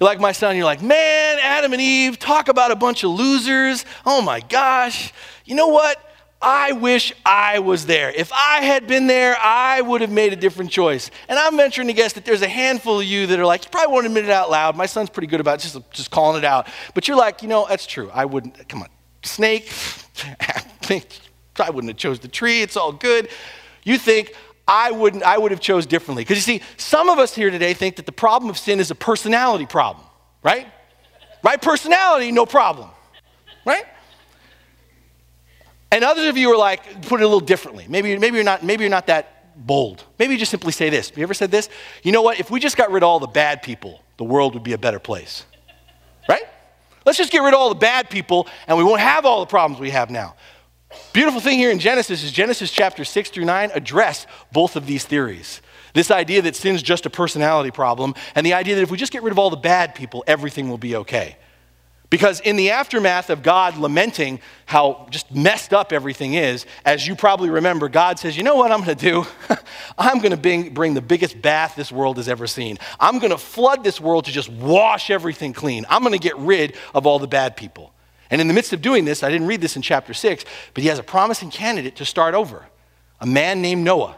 You're 0.00 0.08
like 0.08 0.20
my 0.20 0.32
son, 0.32 0.56
you're 0.56 0.64
like, 0.64 0.82
man, 0.82 1.38
Adam 1.40 1.72
and 1.72 1.82
Eve, 1.82 2.18
talk 2.18 2.48
about 2.48 2.70
a 2.70 2.76
bunch 2.76 3.04
of 3.04 3.10
losers. 3.10 3.84
Oh 4.06 4.22
my 4.22 4.40
gosh. 4.40 5.12
You 5.44 5.54
know 5.54 5.68
what? 5.68 6.04
I 6.40 6.72
wish 6.72 7.12
I 7.26 7.58
was 7.58 7.84
there. 7.86 8.12
If 8.12 8.32
I 8.32 8.62
had 8.62 8.86
been 8.86 9.08
there, 9.08 9.36
I 9.36 9.80
would 9.80 10.00
have 10.02 10.10
made 10.10 10.32
a 10.32 10.36
different 10.36 10.70
choice. 10.70 11.10
And 11.28 11.36
I'm 11.36 11.56
venturing 11.56 11.88
to 11.88 11.92
guess 11.92 12.12
that 12.12 12.24
there's 12.24 12.42
a 12.42 12.48
handful 12.48 13.00
of 13.00 13.06
you 13.06 13.26
that 13.26 13.40
are 13.40 13.44
like, 13.44 13.64
you 13.64 13.70
probably 13.70 13.92
won't 13.92 14.06
admit 14.06 14.24
it 14.24 14.30
out 14.30 14.48
loud. 14.48 14.76
My 14.76 14.86
son's 14.86 15.10
pretty 15.10 15.26
good 15.26 15.40
about 15.40 15.58
just, 15.58 15.76
just 15.90 16.12
calling 16.12 16.38
it 16.38 16.44
out. 16.44 16.68
But 16.94 17.08
you're 17.08 17.16
like, 17.16 17.42
you 17.42 17.48
know, 17.48 17.66
that's 17.68 17.86
true. 17.86 18.08
I 18.14 18.24
wouldn't, 18.24 18.68
come 18.68 18.82
on. 18.82 18.88
Snake, 19.24 19.68
I 21.60 21.70
wouldn't 21.70 21.90
have 21.90 21.96
chose 21.96 22.20
the 22.20 22.28
tree. 22.28 22.62
It's 22.62 22.76
all 22.76 22.92
good. 22.92 23.28
You 23.84 23.98
think 23.98 24.34
I 24.66 24.90
wouldn't 24.90 25.22
I 25.22 25.38
would 25.38 25.50
have 25.50 25.60
chose 25.60 25.86
differently. 25.86 26.22
Because 26.22 26.36
you 26.36 26.58
see, 26.58 26.64
some 26.76 27.08
of 27.08 27.18
us 27.18 27.34
here 27.34 27.50
today 27.50 27.74
think 27.74 27.96
that 27.96 28.06
the 28.06 28.12
problem 28.12 28.50
of 28.50 28.58
sin 28.58 28.80
is 28.80 28.90
a 28.90 28.94
personality 28.94 29.66
problem, 29.66 30.04
right? 30.42 30.66
Right 31.42 31.60
personality, 31.60 32.32
no 32.32 32.46
problem. 32.46 32.90
Right? 33.64 33.84
And 35.90 36.04
others 36.04 36.28
of 36.28 36.36
you 36.36 36.52
are 36.52 36.56
like, 36.56 37.02
put 37.02 37.20
it 37.20 37.24
a 37.24 37.26
little 37.26 37.40
differently. 37.40 37.86
Maybe, 37.88 38.16
maybe, 38.18 38.36
you're 38.36 38.44
not, 38.44 38.62
maybe 38.62 38.82
you're 38.82 38.90
not 38.90 39.06
that 39.06 39.56
bold. 39.66 40.04
Maybe 40.18 40.34
you 40.34 40.38
just 40.38 40.50
simply 40.50 40.72
say 40.72 40.90
this. 40.90 41.12
You 41.16 41.22
ever 41.22 41.34
said 41.34 41.50
this? 41.50 41.68
You 42.02 42.12
know 42.12 42.22
what? 42.22 42.38
If 42.38 42.50
we 42.50 42.60
just 42.60 42.76
got 42.76 42.90
rid 42.90 43.02
of 43.02 43.08
all 43.08 43.20
the 43.20 43.26
bad 43.26 43.62
people, 43.62 44.02
the 44.18 44.24
world 44.24 44.54
would 44.54 44.62
be 44.62 44.74
a 44.74 44.78
better 44.78 44.98
place. 44.98 45.44
Right? 46.28 46.44
Let's 47.06 47.16
just 47.16 47.32
get 47.32 47.38
rid 47.38 47.54
of 47.54 47.60
all 47.60 47.70
the 47.70 47.74
bad 47.74 48.10
people 48.10 48.46
and 48.66 48.76
we 48.76 48.84
won't 48.84 49.00
have 49.00 49.24
all 49.24 49.40
the 49.40 49.46
problems 49.46 49.80
we 49.80 49.90
have 49.90 50.10
now. 50.10 50.34
Beautiful 51.12 51.40
thing 51.40 51.58
here 51.58 51.70
in 51.70 51.78
Genesis 51.78 52.22
is 52.22 52.32
Genesis 52.32 52.70
chapter 52.70 53.04
6 53.04 53.30
through 53.30 53.44
9 53.44 53.70
address 53.74 54.26
both 54.52 54.76
of 54.76 54.86
these 54.86 55.04
theories. 55.04 55.60
This 55.94 56.10
idea 56.10 56.42
that 56.42 56.56
sin's 56.56 56.82
just 56.82 57.06
a 57.06 57.10
personality 57.10 57.70
problem, 57.70 58.14
and 58.34 58.46
the 58.46 58.54
idea 58.54 58.76
that 58.76 58.82
if 58.82 58.90
we 58.90 58.96
just 58.96 59.12
get 59.12 59.22
rid 59.22 59.32
of 59.32 59.38
all 59.38 59.50
the 59.50 59.56
bad 59.56 59.94
people, 59.94 60.24
everything 60.26 60.68
will 60.68 60.78
be 60.78 60.96
okay. 60.96 61.36
Because 62.10 62.40
in 62.40 62.56
the 62.56 62.70
aftermath 62.70 63.28
of 63.28 63.42
God 63.42 63.76
lamenting 63.76 64.40
how 64.64 65.06
just 65.10 65.34
messed 65.34 65.74
up 65.74 65.92
everything 65.92 66.34
is, 66.34 66.64
as 66.86 67.06
you 67.06 67.14
probably 67.14 67.50
remember, 67.50 67.90
God 67.90 68.18
says, 68.18 68.34
You 68.34 68.42
know 68.42 68.56
what 68.56 68.72
I'm 68.72 68.82
going 68.82 68.96
to 68.96 69.10
do? 69.10 69.26
I'm 69.98 70.18
going 70.18 70.30
to 70.30 70.38
bring, 70.38 70.72
bring 70.72 70.94
the 70.94 71.02
biggest 71.02 71.42
bath 71.42 71.74
this 71.76 71.92
world 71.92 72.16
has 72.16 72.28
ever 72.28 72.46
seen. 72.46 72.78
I'm 72.98 73.18
going 73.18 73.32
to 73.32 73.38
flood 73.38 73.84
this 73.84 74.00
world 74.00 74.24
to 74.24 74.32
just 74.32 74.48
wash 74.48 75.10
everything 75.10 75.52
clean. 75.52 75.84
I'm 75.90 76.00
going 76.00 76.12
to 76.14 76.18
get 76.18 76.38
rid 76.38 76.76
of 76.94 77.06
all 77.06 77.18
the 77.18 77.28
bad 77.28 77.56
people. 77.56 77.92
And 78.30 78.40
in 78.40 78.48
the 78.48 78.54
midst 78.54 78.72
of 78.72 78.82
doing 78.82 79.04
this, 79.04 79.22
I 79.22 79.30
didn't 79.30 79.46
read 79.46 79.60
this 79.60 79.76
in 79.76 79.82
chapter 79.82 80.12
6, 80.12 80.44
but 80.74 80.82
he 80.82 80.88
has 80.88 80.98
a 80.98 81.02
promising 81.02 81.50
candidate 81.50 81.96
to 81.96 82.04
start 82.04 82.34
over 82.34 82.66
a 83.20 83.26
man 83.26 83.62
named 83.62 83.84
Noah. 83.84 84.16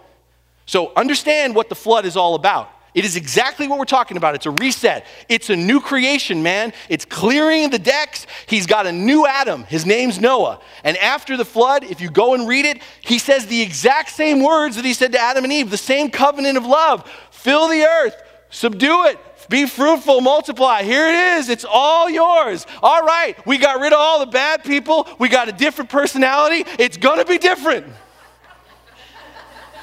So 0.66 0.92
understand 0.94 1.55
what 1.55 1.68
the 1.68 1.75
flood 1.75 2.05
is 2.05 2.16
all 2.16 2.35
about. 2.35 2.70
It 2.92 3.05
is 3.05 3.14
exactly 3.14 3.68
what 3.68 3.79
we're 3.79 3.85
talking 3.85 4.16
about. 4.16 4.35
It's 4.35 4.46
a 4.46 4.51
reset. 4.51 5.07
It's 5.29 5.49
a 5.49 5.57
new 5.57 5.81
creation, 5.81 6.42
man. 6.42 6.73
It's 6.88 7.05
clearing 7.05 7.70
the 7.70 7.79
decks. 7.79 8.27
He's 8.46 8.66
got 8.66 8.87
a 8.87 8.92
new 8.92 9.27
Adam. 9.27 9.62
His 9.64 9.87
name's 9.87 10.20
Noah. 10.20 10.61
And 10.83 10.96
after 10.96 11.37
the 11.37 11.44
flood, 11.44 11.85
if 11.85 12.01
you 12.01 12.11
go 12.11 12.35
and 12.35 12.49
read 12.49 12.64
it, 12.64 12.83
he 13.01 13.18
says 13.18 13.46
the 13.46 13.62
exact 13.62 14.11
same 14.11 14.42
words 14.42 14.75
that 14.77 14.85
he 14.85 14.92
said 14.92 15.12
to 15.12 15.20
Adam 15.20 15.44
and 15.44 15.53
Eve, 15.53 15.70
the 15.70 15.77
same 15.77 16.11
covenant 16.11 16.57
of 16.59 16.66
love. 16.66 17.09
Fill 17.31 17.68
the 17.68 17.85
earth, 17.85 18.20
subdue 18.51 19.07
it, 19.07 19.18
be 19.50 19.66
fruitful, 19.66 20.20
multiply. 20.20 20.84
Here 20.84 21.08
it 21.08 21.38
is. 21.38 21.48
It's 21.48 21.66
all 21.68 22.08
yours. 22.08 22.66
All 22.84 23.02
right. 23.02 23.36
We 23.44 23.58
got 23.58 23.80
rid 23.80 23.92
of 23.92 23.98
all 23.98 24.20
the 24.20 24.30
bad 24.30 24.62
people. 24.62 25.08
We 25.18 25.28
got 25.28 25.48
a 25.48 25.52
different 25.52 25.90
personality. 25.90 26.64
It's 26.78 26.96
going 26.96 27.18
to 27.18 27.24
be 27.24 27.36
different. 27.36 27.84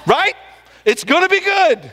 right? 0.07 0.33
It's 0.85 1.03
going 1.03 1.23
to 1.23 1.29
be 1.29 1.41
good. 1.41 1.91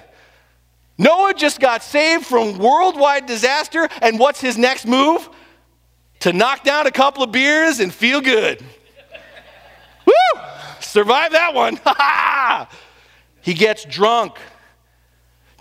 Noah 0.98 1.34
just 1.34 1.58
got 1.58 1.82
saved 1.82 2.24
from 2.24 2.58
worldwide 2.58 3.26
disaster. 3.26 3.88
And 4.00 4.20
what's 4.20 4.40
his 4.40 4.56
next 4.56 4.87
move? 4.87 5.28
To 6.20 6.32
knock 6.32 6.62
down 6.62 6.87
a 6.87 6.92
couple 6.92 7.24
of 7.24 7.32
beers 7.32 7.80
and 7.80 7.92
feel 7.92 8.20
good. 8.20 8.64
Woo! 10.06 10.40
Survive 10.78 11.32
that 11.32 11.54
one. 11.54 11.80
he 13.42 13.52
gets 13.52 13.84
drunk. 13.84 14.38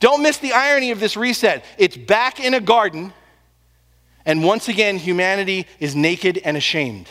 Don't 0.03 0.21
miss 0.21 0.37
the 0.37 0.51
irony 0.51 0.91
of 0.91 0.99
this 0.99 1.15
reset. 1.15 1.63
It's 1.77 1.95
back 1.95 2.41
in 2.41 2.53
a 2.53 2.59
garden, 2.59 3.13
and 4.25 4.43
once 4.43 4.67
again, 4.67 4.97
humanity 4.97 5.65
is 5.79 5.95
naked 5.95 6.41
and 6.43 6.57
ashamed. 6.57 7.09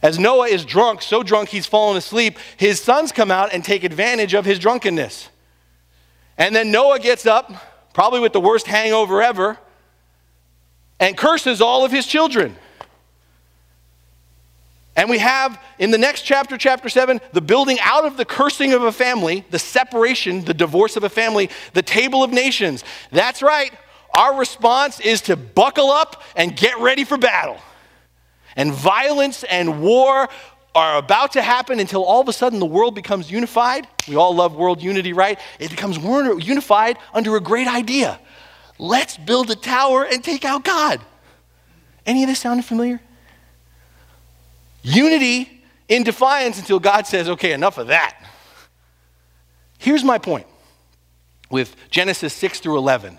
As 0.00 0.18
Noah 0.18 0.48
is 0.48 0.64
drunk, 0.64 1.02
so 1.02 1.22
drunk 1.22 1.50
he's 1.50 1.66
fallen 1.66 1.98
asleep, 1.98 2.38
his 2.56 2.80
sons 2.80 3.12
come 3.12 3.30
out 3.30 3.52
and 3.52 3.62
take 3.62 3.84
advantage 3.84 4.32
of 4.32 4.46
his 4.46 4.58
drunkenness. 4.58 5.28
And 6.38 6.56
then 6.56 6.70
Noah 6.70 6.98
gets 6.98 7.26
up, 7.26 7.52
probably 7.92 8.20
with 8.20 8.32
the 8.32 8.40
worst 8.40 8.66
hangover 8.66 9.22
ever, 9.22 9.58
and 10.98 11.14
curses 11.14 11.60
all 11.60 11.84
of 11.84 11.92
his 11.92 12.06
children. 12.06 12.56
And 14.96 15.10
we 15.10 15.18
have 15.18 15.60
in 15.78 15.90
the 15.90 15.98
next 15.98 16.22
chapter, 16.22 16.56
chapter 16.56 16.88
7, 16.88 17.20
the 17.32 17.40
building 17.40 17.78
out 17.80 18.04
of 18.04 18.16
the 18.16 18.24
cursing 18.24 18.72
of 18.72 18.82
a 18.82 18.92
family, 18.92 19.44
the 19.50 19.58
separation, 19.58 20.44
the 20.44 20.54
divorce 20.54 20.96
of 20.96 21.02
a 21.02 21.08
family, 21.08 21.50
the 21.72 21.82
table 21.82 22.22
of 22.22 22.32
nations. 22.32 22.84
That's 23.10 23.42
right. 23.42 23.72
Our 24.16 24.38
response 24.38 25.00
is 25.00 25.22
to 25.22 25.34
buckle 25.34 25.90
up 25.90 26.22
and 26.36 26.56
get 26.56 26.78
ready 26.78 27.02
for 27.02 27.18
battle. 27.18 27.58
And 28.54 28.72
violence 28.72 29.42
and 29.42 29.82
war 29.82 30.28
are 30.76 30.96
about 30.96 31.32
to 31.32 31.42
happen 31.42 31.80
until 31.80 32.04
all 32.04 32.20
of 32.20 32.28
a 32.28 32.32
sudden 32.32 32.60
the 32.60 32.66
world 32.66 32.94
becomes 32.94 33.30
unified. 33.30 33.88
We 34.06 34.14
all 34.14 34.34
love 34.34 34.54
world 34.54 34.80
unity, 34.80 35.12
right? 35.12 35.40
It 35.58 35.70
becomes 35.70 35.98
unified 35.98 36.98
under 37.12 37.34
a 37.34 37.40
great 37.40 37.66
idea. 37.66 38.20
Let's 38.78 39.16
build 39.16 39.50
a 39.50 39.56
tower 39.56 40.04
and 40.04 40.22
take 40.22 40.44
out 40.44 40.64
God. 40.64 41.00
Any 42.06 42.22
of 42.22 42.28
this 42.28 42.38
sound 42.38 42.64
familiar? 42.64 43.00
Unity 44.84 45.64
in 45.88 46.04
defiance 46.04 46.58
until 46.58 46.78
God 46.78 47.06
says, 47.06 47.28
okay, 47.28 47.52
enough 47.52 47.78
of 47.78 47.88
that. 47.88 48.16
Here's 49.78 50.04
my 50.04 50.18
point 50.18 50.46
with 51.50 51.74
Genesis 51.90 52.32
6 52.34 52.60
through 52.60 52.78
11. 52.78 53.18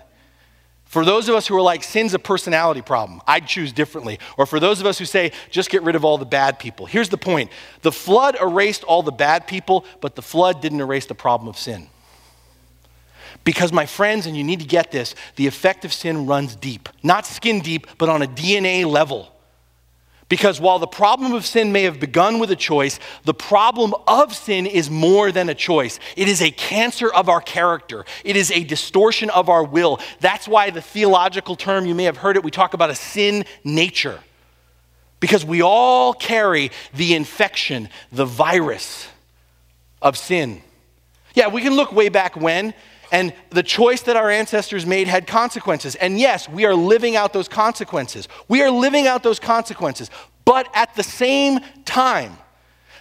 For 0.84 1.04
those 1.04 1.28
of 1.28 1.34
us 1.34 1.48
who 1.48 1.56
are 1.56 1.62
like, 1.62 1.82
sin's 1.82 2.14
a 2.14 2.18
personality 2.18 2.80
problem, 2.80 3.20
I'd 3.26 3.48
choose 3.48 3.72
differently. 3.72 4.20
Or 4.38 4.46
for 4.46 4.60
those 4.60 4.80
of 4.80 4.86
us 4.86 4.98
who 4.98 5.04
say, 5.04 5.32
just 5.50 5.68
get 5.68 5.82
rid 5.82 5.96
of 5.96 6.04
all 6.04 6.16
the 6.16 6.24
bad 6.24 6.60
people. 6.60 6.86
Here's 6.86 7.08
the 7.08 7.18
point 7.18 7.50
the 7.82 7.92
flood 7.92 8.36
erased 8.40 8.84
all 8.84 9.02
the 9.02 9.12
bad 9.12 9.48
people, 9.48 9.84
but 10.00 10.14
the 10.14 10.22
flood 10.22 10.62
didn't 10.62 10.80
erase 10.80 11.06
the 11.06 11.14
problem 11.14 11.48
of 11.48 11.58
sin. 11.58 11.88
Because, 13.42 13.72
my 13.72 13.86
friends, 13.86 14.26
and 14.26 14.36
you 14.36 14.44
need 14.44 14.60
to 14.60 14.66
get 14.66 14.90
this, 14.90 15.14
the 15.34 15.46
effect 15.46 15.84
of 15.84 15.92
sin 15.92 16.26
runs 16.26 16.56
deep. 16.56 16.88
Not 17.02 17.26
skin 17.26 17.60
deep, 17.60 17.86
but 17.98 18.08
on 18.08 18.22
a 18.22 18.26
DNA 18.26 18.84
level. 18.84 19.35
Because 20.28 20.60
while 20.60 20.80
the 20.80 20.88
problem 20.88 21.34
of 21.34 21.46
sin 21.46 21.70
may 21.70 21.82
have 21.82 22.00
begun 22.00 22.40
with 22.40 22.50
a 22.50 22.56
choice, 22.56 22.98
the 23.24 23.34
problem 23.34 23.94
of 24.08 24.34
sin 24.34 24.66
is 24.66 24.90
more 24.90 25.30
than 25.30 25.48
a 25.48 25.54
choice. 25.54 26.00
It 26.16 26.26
is 26.26 26.42
a 26.42 26.50
cancer 26.50 27.12
of 27.12 27.28
our 27.28 27.40
character, 27.40 28.04
it 28.24 28.36
is 28.36 28.50
a 28.50 28.64
distortion 28.64 29.30
of 29.30 29.48
our 29.48 29.62
will. 29.62 30.00
That's 30.20 30.48
why 30.48 30.70
the 30.70 30.82
theological 30.82 31.54
term, 31.54 31.86
you 31.86 31.94
may 31.94 32.04
have 32.04 32.16
heard 32.16 32.36
it, 32.36 32.42
we 32.42 32.50
talk 32.50 32.74
about 32.74 32.90
a 32.90 32.94
sin 32.94 33.44
nature. 33.62 34.20
Because 35.20 35.44
we 35.44 35.62
all 35.62 36.12
carry 36.12 36.72
the 36.92 37.14
infection, 37.14 37.88
the 38.12 38.26
virus 38.26 39.08
of 40.02 40.18
sin. 40.18 40.60
Yeah, 41.34 41.48
we 41.48 41.62
can 41.62 41.74
look 41.74 41.92
way 41.92 42.08
back 42.08 42.36
when 42.36 42.74
and 43.12 43.32
the 43.50 43.62
choice 43.62 44.02
that 44.02 44.16
our 44.16 44.30
ancestors 44.30 44.84
made 44.84 45.08
had 45.08 45.26
consequences. 45.26 45.94
And 45.94 46.18
yes, 46.18 46.48
we 46.48 46.64
are 46.64 46.74
living 46.74 47.16
out 47.16 47.32
those 47.32 47.48
consequences. 47.48 48.28
We 48.48 48.62
are 48.62 48.70
living 48.70 49.06
out 49.06 49.22
those 49.22 49.38
consequences. 49.38 50.10
But 50.44 50.68
at 50.74 50.94
the 50.94 51.02
same 51.02 51.60
time, 51.84 52.36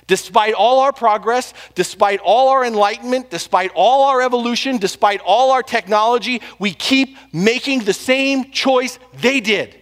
despite 0.07 0.53
all 0.53 0.79
our 0.79 0.93
progress, 0.93 1.53
despite 1.73 2.19
all 2.19 2.49
our 2.49 2.65
enlightenment, 2.65 3.29
despite 3.29 3.71
all 3.73 4.03
our 4.03 4.21
evolution, 4.21 4.77
despite 4.77 5.21
all 5.21 5.51
our 5.51 5.63
technology, 5.63 6.41
we 6.59 6.73
keep 6.73 7.17
making 7.33 7.79
the 7.79 7.93
same 7.93 8.51
choice 8.51 8.99
they 9.13 9.39
did. 9.39 9.75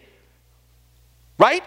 Right? 1.38 1.64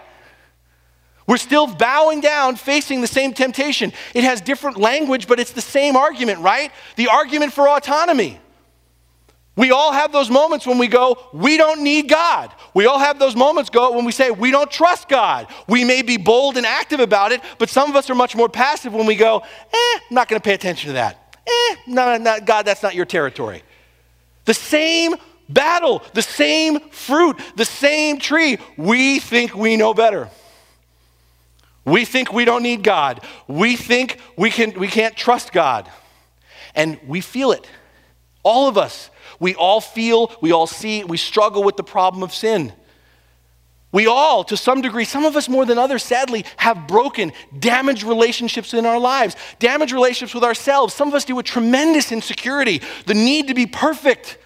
We're 1.27 1.37
still 1.37 1.67
bowing 1.67 2.21
down, 2.21 2.55
facing 2.55 3.01
the 3.01 3.07
same 3.07 3.33
temptation. 3.33 3.91
It 4.15 4.23
has 4.23 4.39
different 4.39 4.77
language, 4.77 5.27
but 5.27 5.39
it's 5.39 5.51
the 5.51 5.61
same 5.61 5.97
argument, 5.97 6.39
right? 6.39 6.71
The 6.95 7.09
argument 7.09 7.51
for 7.51 7.67
autonomy. 7.67 8.39
We 9.57 9.71
all 9.71 9.91
have 9.91 10.11
those 10.11 10.29
moments 10.29 10.67
when 10.67 10.77
we 10.77 10.87
go, 10.87 11.17
we 11.33 11.57
don't 11.57 11.81
need 11.81 12.07
God. 12.07 12.53
We 12.75 12.85
all 12.85 12.99
have 12.99 13.17
those 13.17 13.35
moments 13.35 13.71
go 13.71 13.91
when 13.91 14.05
we 14.05 14.11
say, 14.11 14.29
we 14.29 14.51
don't 14.51 14.69
trust 14.69 15.09
God. 15.09 15.47
We 15.67 15.83
may 15.83 16.03
be 16.03 16.17
bold 16.17 16.57
and 16.57 16.65
active 16.65 16.99
about 16.99 17.31
it, 17.31 17.41
but 17.57 17.67
some 17.67 17.89
of 17.89 17.95
us 17.95 18.07
are 18.11 18.15
much 18.15 18.35
more 18.35 18.49
passive 18.49 18.93
when 18.93 19.07
we 19.07 19.15
go, 19.15 19.39
eh, 19.39 19.99
I'm 20.09 20.13
not 20.13 20.29
going 20.29 20.39
to 20.39 20.43
pay 20.43 20.53
attention 20.53 20.89
to 20.89 20.93
that. 20.93 21.35
Eh, 21.47 21.75
no, 21.87 22.17
no, 22.17 22.39
God, 22.39 22.67
that's 22.67 22.83
not 22.83 22.93
your 22.93 23.05
territory. 23.05 23.63
The 24.45 24.53
same 24.53 25.15
battle, 25.49 26.03
the 26.13 26.21
same 26.21 26.79
fruit, 26.91 27.39
the 27.55 27.65
same 27.65 28.19
tree. 28.19 28.59
We 28.77 29.19
think 29.19 29.55
we 29.55 29.75
know 29.75 29.95
better. 29.95 30.29
We 31.83 32.05
think 32.05 32.31
we 32.31 32.45
don't 32.45 32.61
need 32.61 32.83
God. 32.83 33.25
We 33.47 33.75
think 33.75 34.19
we, 34.37 34.51
can, 34.51 34.77
we 34.79 34.87
can't 34.87 35.15
trust 35.15 35.51
God. 35.51 35.89
And 36.75 36.99
we 37.07 37.21
feel 37.21 37.51
it. 37.51 37.67
All 38.43 38.67
of 38.67 38.77
us. 38.77 39.09
We 39.39 39.55
all 39.55 39.81
feel, 39.81 40.31
we 40.41 40.51
all 40.51 40.67
see, 40.67 41.03
we 41.03 41.17
struggle 41.17 41.63
with 41.63 41.77
the 41.77 41.83
problem 41.83 42.23
of 42.23 42.33
sin. 42.33 42.73
We 43.91 44.05
all, 44.05 44.43
to 44.45 44.57
some 44.57 44.81
degree, 44.81 45.05
some 45.05 45.25
of 45.25 45.35
us 45.35 45.47
more 45.47 45.65
than 45.65 45.77
others, 45.77 46.03
sadly, 46.03 46.45
have 46.57 46.87
broken, 46.87 47.31
damaged 47.57 48.03
relationships 48.03 48.73
in 48.73 48.85
our 48.85 48.99
lives, 48.99 49.35
damaged 49.59 49.93
relationships 49.93 50.33
with 50.33 50.43
ourselves. 50.43 50.93
Some 50.93 51.07
of 51.07 51.13
us 51.13 51.23
deal 51.23 51.37
with 51.37 51.45
tremendous 51.45 52.11
insecurity, 52.11 52.81
the 53.05 53.13
need 53.13 53.47
to 53.47 53.53
be 53.53 53.65
perfect. 53.65 54.37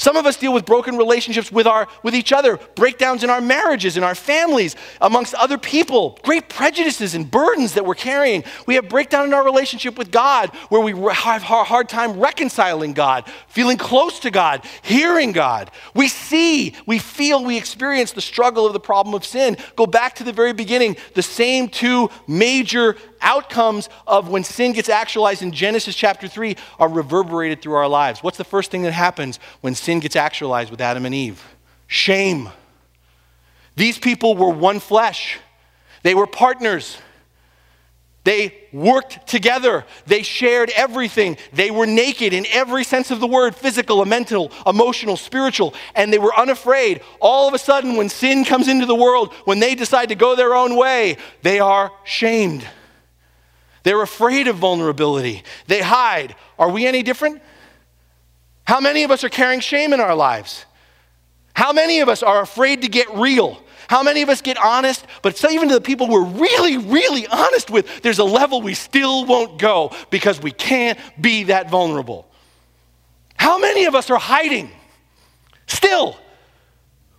Some 0.00 0.16
of 0.16 0.24
us 0.24 0.38
deal 0.38 0.54
with 0.54 0.64
broken 0.64 0.96
relationships 0.96 1.52
with, 1.52 1.66
our, 1.66 1.86
with 2.02 2.14
each 2.14 2.32
other, 2.32 2.58
breakdowns 2.74 3.22
in 3.22 3.28
our 3.28 3.42
marriages, 3.42 3.98
in 3.98 4.02
our 4.02 4.14
families, 4.14 4.74
amongst 4.98 5.34
other 5.34 5.58
people, 5.58 6.18
great 6.22 6.48
prejudices 6.48 7.14
and 7.14 7.30
burdens 7.30 7.74
that 7.74 7.84
we're 7.84 7.94
carrying. 7.94 8.42
We 8.66 8.76
have 8.76 8.88
breakdown 8.88 9.26
in 9.26 9.34
our 9.34 9.44
relationship 9.44 9.98
with 9.98 10.10
God 10.10 10.48
where 10.70 10.80
we 10.80 10.92
have 11.12 11.42
a 11.42 11.64
hard 11.64 11.90
time 11.90 12.18
reconciling 12.18 12.94
God, 12.94 13.30
feeling 13.48 13.76
close 13.76 14.20
to 14.20 14.30
God, 14.30 14.64
hearing 14.80 15.32
God. 15.32 15.70
We 15.92 16.08
see, 16.08 16.74
we 16.86 16.98
feel, 16.98 17.44
we 17.44 17.58
experience 17.58 18.12
the 18.12 18.22
struggle 18.22 18.66
of 18.66 18.72
the 18.72 18.80
problem 18.80 19.14
of 19.14 19.26
sin. 19.26 19.58
Go 19.76 19.84
back 19.84 20.14
to 20.14 20.24
the 20.24 20.32
very 20.32 20.54
beginning, 20.54 20.96
the 21.14 21.22
same 21.22 21.68
two 21.68 22.08
major 22.26 22.96
outcomes 23.20 23.88
of 24.06 24.28
when 24.28 24.44
sin 24.44 24.72
gets 24.72 24.88
actualized 24.88 25.42
in 25.42 25.52
Genesis 25.52 25.94
chapter 25.94 26.28
3 26.28 26.56
are 26.78 26.88
reverberated 26.88 27.62
through 27.62 27.74
our 27.74 27.88
lives. 27.88 28.22
What's 28.22 28.38
the 28.38 28.44
first 28.44 28.70
thing 28.70 28.82
that 28.82 28.92
happens 28.92 29.38
when 29.60 29.74
sin 29.74 30.00
gets 30.00 30.16
actualized 30.16 30.70
with 30.70 30.80
Adam 30.80 31.06
and 31.06 31.14
Eve? 31.14 31.42
Shame. 31.86 32.50
These 33.76 33.98
people 33.98 34.36
were 34.36 34.50
one 34.50 34.80
flesh, 34.80 35.38
they 36.02 36.14
were 36.14 36.26
partners. 36.26 36.98
They 38.22 38.68
worked 38.72 39.26
together. 39.26 39.84
They 40.06 40.22
shared 40.22 40.70
everything. 40.76 41.38
They 41.52 41.70
were 41.70 41.86
naked 41.86 42.34
in 42.34 42.44
every 42.50 42.84
sense 42.84 43.10
of 43.10 43.18
the 43.18 43.26
word 43.26 43.56
physical, 43.56 44.04
mental, 44.04 44.52
emotional, 44.66 45.16
spiritual, 45.16 45.74
and 45.94 46.12
they 46.12 46.18
were 46.18 46.38
unafraid. 46.38 47.00
All 47.18 47.48
of 47.48 47.54
a 47.54 47.58
sudden, 47.58 47.96
when 47.96 48.10
sin 48.10 48.44
comes 48.44 48.68
into 48.68 48.84
the 48.84 48.94
world, 48.94 49.32
when 49.46 49.58
they 49.58 49.74
decide 49.74 50.10
to 50.10 50.14
go 50.14 50.36
their 50.36 50.54
own 50.54 50.76
way, 50.76 51.16
they 51.42 51.60
are 51.60 51.90
shamed. 52.04 52.66
They're 53.82 54.02
afraid 54.02 54.48
of 54.48 54.56
vulnerability. 54.56 55.42
They 55.66 55.80
hide. 55.80 56.34
Are 56.58 56.70
we 56.70 56.86
any 56.86 57.02
different? 57.02 57.42
How 58.64 58.80
many 58.80 59.02
of 59.04 59.10
us 59.10 59.24
are 59.24 59.28
carrying 59.28 59.60
shame 59.60 59.92
in 59.92 60.00
our 60.00 60.14
lives? 60.14 60.66
How 61.54 61.72
many 61.72 62.00
of 62.00 62.08
us 62.08 62.22
are 62.22 62.40
afraid 62.40 62.82
to 62.82 62.88
get 62.88 63.12
real? 63.14 63.62
How 63.88 64.02
many 64.02 64.22
of 64.22 64.28
us 64.28 64.40
get 64.40 64.56
honest? 64.56 65.04
But 65.22 65.42
even 65.50 65.68
to 65.68 65.74
the 65.74 65.80
people 65.80 66.08
we're 66.08 66.24
really, 66.24 66.78
really 66.78 67.26
honest 67.26 67.70
with, 67.70 68.02
there's 68.02 68.20
a 68.20 68.24
level 68.24 68.62
we 68.62 68.74
still 68.74 69.26
won't 69.26 69.58
go 69.58 69.92
because 70.10 70.40
we 70.40 70.52
can't 70.52 70.98
be 71.20 71.44
that 71.44 71.68
vulnerable. 71.68 72.30
How 73.36 73.58
many 73.58 73.86
of 73.86 73.94
us 73.94 74.08
are 74.10 74.18
hiding? 74.18 74.70
Still. 75.66 76.16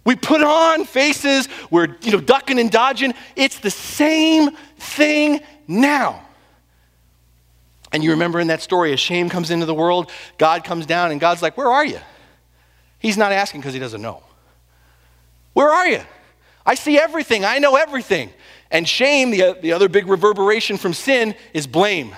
We 0.06 0.16
put 0.16 0.42
on 0.42 0.86
faces, 0.86 1.48
we're 1.70 1.98
you 2.02 2.12
know, 2.12 2.22
ducking 2.22 2.60
and 2.60 2.72
dodging. 2.72 3.14
It's 3.36 3.60
the 3.60 3.70
same 3.70 4.52
thing 4.78 5.42
now. 5.68 6.26
And 7.92 8.04
you 8.04 8.12
remember 8.12 8.40
in 8.40 8.48
that 8.48 8.62
story, 8.62 8.94
as 8.94 9.00
shame 9.00 9.30
comes 9.30 9.52
into 9.52 9.66
the 9.66 9.74
world, 9.74 10.10
God 10.38 10.64
comes 10.64 10.86
down 10.86 11.12
and 11.12 11.20
God's 11.20 11.42
like, 11.42 11.58
Where 11.58 11.68
are 11.68 11.86
you? 11.86 12.00
He's 13.00 13.18
not 13.18 13.32
asking 13.32 13.62
because 13.62 13.74
he 13.74 13.80
doesn't 13.80 14.02
know. 14.02 14.24
Where 15.54 15.70
are 15.70 15.88
you? 15.88 16.02
I 16.66 16.76
see 16.76 16.98
everything, 16.98 17.44
I 17.44 17.60
know 17.60 17.76
everything. 17.76 18.32
And 18.70 18.88
shame, 18.88 19.32
the, 19.32 19.58
the 19.62 19.74
other 19.74 19.90
big 19.90 20.08
reverberation 20.08 20.78
from 20.78 20.94
sin, 20.94 21.36
is 21.54 21.68
blame. 21.68 22.16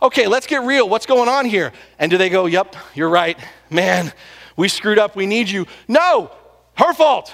Okay, 0.00 0.26
let's 0.26 0.48
get 0.48 0.62
real. 0.62 0.88
What's 0.88 1.06
going 1.06 1.28
on 1.28 1.46
here? 1.46 1.72
And 1.98 2.10
do 2.10 2.18
they 2.18 2.28
go, 2.28 2.46
Yep, 2.46 2.74
you're 2.94 3.10
right. 3.10 3.38
Man, 3.70 4.12
we 4.56 4.68
screwed 4.68 4.98
up. 4.98 5.14
We 5.14 5.26
need 5.26 5.48
you. 5.48 5.66
No, 5.86 6.30
her 6.74 6.92
fault. 6.92 7.32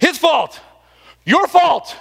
His 0.00 0.18
fault. 0.18 0.60
Your 1.24 1.46
fault. 1.46 1.96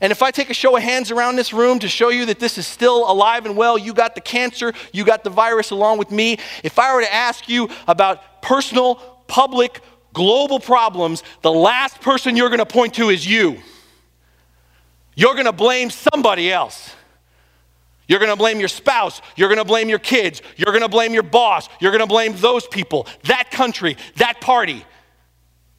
And 0.00 0.12
if 0.12 0.22
I 0.22 0.30
take 0.30 0.50
a 0.50 0.54
show 0.54 0.76
of 0.76 0.82
hands 0.82 1.10
around 1.10 1.36
this 1.36 1.52
room 1.52 1.78
to 1.78 1.88
show 1.88 2.10
you 2.10 2.26
that 2.26 2.38
this 2.38 2.58
is 2.58 2.66
still 2.66 3.10
alive 3.10 3.46
and 3.46 3.56
well, 3.56 3.78
you 3.78 3.94
got 3.94 4.14
the 4.14 4.20
cancer, 4.20 4.74
you 4.92 5.04
got 5.04 5.24
the 5.24 5.30
virus 5.30 5.70
along 5.70 5.98
with 5.98 6.10
me. 6.10 6.38
If 6.62 6.78
I 6.78 6.94
were 6.94 7.00
to 7.00 7.12
ask 7.12 7.48
you 7.48 7.70
about 7.88 8.42
personal, 8.42 8.96
public, 9.26 9.80
global 10.12 10.60
problems, 10.60 11.22
the 11.40 11.52
last 11.52 12.00
person 12.00 12.36
you're 12.36 12.50
going 12.50 12.58
to 12.58 12.66
point 12.66 12.94
to 12.94 13.08
is 13.08 13.26
you. 13.26 13.58
You're 15.14 15.32
going 15.32 15.46
to 15.46 15.52
blame 15.52 15.88
somebody 15.88 16.52
else. 16.52 16.94
You're 18.06 18.18
going 18.18 18.30
to 18.30 18.36
blame 18.36 18.60
your 18.60 18.68
spouse. 18.68 19.20
You're 19.34 19.48
going 19.48 19.58
to 19.58 19.64
blame 19.64 19.88
your 19.88 19.98
kids. 19.98 20.42
You're 20.56 20.72
going 20.72 20.82
to 20.82 20.88
blame 20.88 21.14
your 21.14 21.22
boss. 21.22 21.68
You're 21.80 21.90
going 21.90 22.02
to 22.02 22.06
blame 22.06 22.34
those 22.36 22.66
people, 22.66 23.06
that 23.24 23.50
country, 23.50 23.96
that 24.16 24.40
party. 24.42 24.84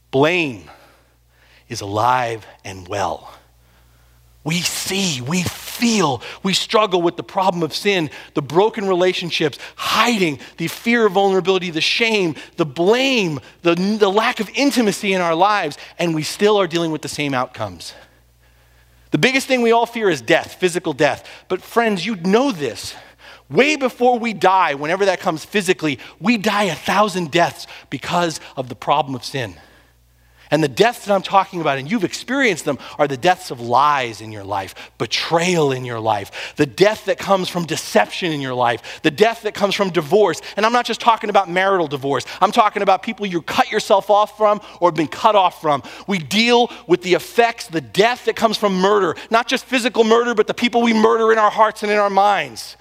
Blame 0.09 0.69
is 1.69 1.81
alive 1.81 2.45
and 2.65 2.87
well. 2.87 3.36
We 4.47 4.61
see, 4.61 5.19
we 5.19 5.43
feel, 5.43 6.21
we 6.41 6.53
struggle 6.53 7.01
with 7.01 7.17
the 7.17 7.23
problem 7.23 7.63
of 7.63 7.75
sin, 7.75 8.09
the 8.33 8.41
broken 8.41 8.87
relationships, 8.87 9.59
hiding, 9.75 10.39
the 10.55 10.69
fear 10.69 11.05
of 11.05 11.11
vulnerability, 11.11 11.69
the 11.69 11.81
shame, 11.81 12.33
the 12.55 12.65
blame, 12.65 13.41
the, 13.63 13.75
the 13.75 14.09
lack 14.09 14.39
of 14.39 14.49
intimacy 14.55 15.11
in 15.11 15.19
our 15.19 15.35
lives, 15.35 15.77
and 15.99 16.15
we 16.15 16.23
still 16.23 16.55
are 16.55 16.65
dealing 16.65 16.91
with 16.91 17.01
the 17.01 17.09
same 17.09 17.33
outcomes. 17.33 17.93
The 19.11 19.17
biggest 19.17 19.47
thing 19.47 19.63
we 19.63 19.73
all 19.73 19.85
fear 19.85 20.09
is 20.09 20.21
death, 20.21 20.53
physical 20.53 20.93
death. 20.93 21.27
But 21.49 21.61
friends, 21.61 22.05
you 22.05 22.15
know 22.15 22.53
this. 22.53 22.95
Way 23.49 23.75
before 23.75 24.17
we 24.17 24.31
die, 24.31 24.75
whenever 24.75 25.03
that 25.03 25.19
comes 25.19 25.43
physically, 25.43 25.99
we 26.21 26.37
die 26.37 26.63
a 26.63 26.75
thousand 26.75 27.31
deaths 27.31 27.67
because 27.89 28.39
of 28.55 28.69
the 28.69 28.75
problem 28.75 29.13
of 29.13 29.25
sin. 29.25 29.57
And 30.51 30.63
the 30.63 30.67
deaths 30.67 31.05
that 31.05 31.13
I'm 31.13 31.21
talking 31.21 31.61
about, 31.61 31.77
and 31.77 31.89
you've 31.89 32.03
experienced 32.03 32.65
them, 32.65 32.79
are 32.97 33.07
the 33.07 33.17
deaths 33.17 33.51
of 33.51 33.59
lies 33.59 34.21
in 34.21 34.31
your 34.31 34.43
life, 34.43 34.91
betrayal 34.97 35.71
in 35.71 35.85
your 35.85 35.99
life, 35.99 36.55
the 36.55 36.65
death 36.65 37.05
that 37.05 37.17
comes 37.17 37.49
from 37.49 37.65
deception 37.65 38.31
in 38.31 38.41
your 38.41 38.53
life, 38.53 39.01
the 39.03 39.11
death 39.11 39.43
that 39.43 39.53
comes 39.53 39.75
from 39.75 39.89
divorce. 39.89 40.41
And 40.55 40.65
I'm 40.65 40.73
not 40.73 40.85
just 40.85 41.01
talking 41.01 41.29
about 41.29 41.49
marital 41.49 41.87
divorce, 41.87 42.25
I'm 42.41 42.51
talking 42.51 42.81
about 42.81 43.03
people 43.03 43.25
you 43.25 43.41
cut 43.41 43.71
yourself 43.71 44.09
off 44.09 44.37
from 44.37 44.61
or 44.79 44.91
been 44.91 45.07
cut 45.07 45.35
off 45.35 45.61
from. 45.61 45.83
We 46.07 46.19
deal 46.19 46.71
with 46.87 47.01
the 47.01 47.13
effects, 47.13 47.67
the 47.67 47.81
death 47.81 48.25
that 48.25 48.35
comes 48.35 48.57
from 48.57 48.75
murder, 48.75 49.15
not 49.29 49.47
just 49.47 49.65
physical 49.65 50.03
murder, 50.03 50.33
but 50.33 50.47
the 50.47 50.53
people 50.53 50.81
we 50.81 50.93
murder 50.93 51.31
in 51.31 51.37
our 51.37 51.51
hearts 51.51 51.83
and 51.83 51.91
in 51.91 51.97
our 51.97 52.09
minds. 52.09 52.77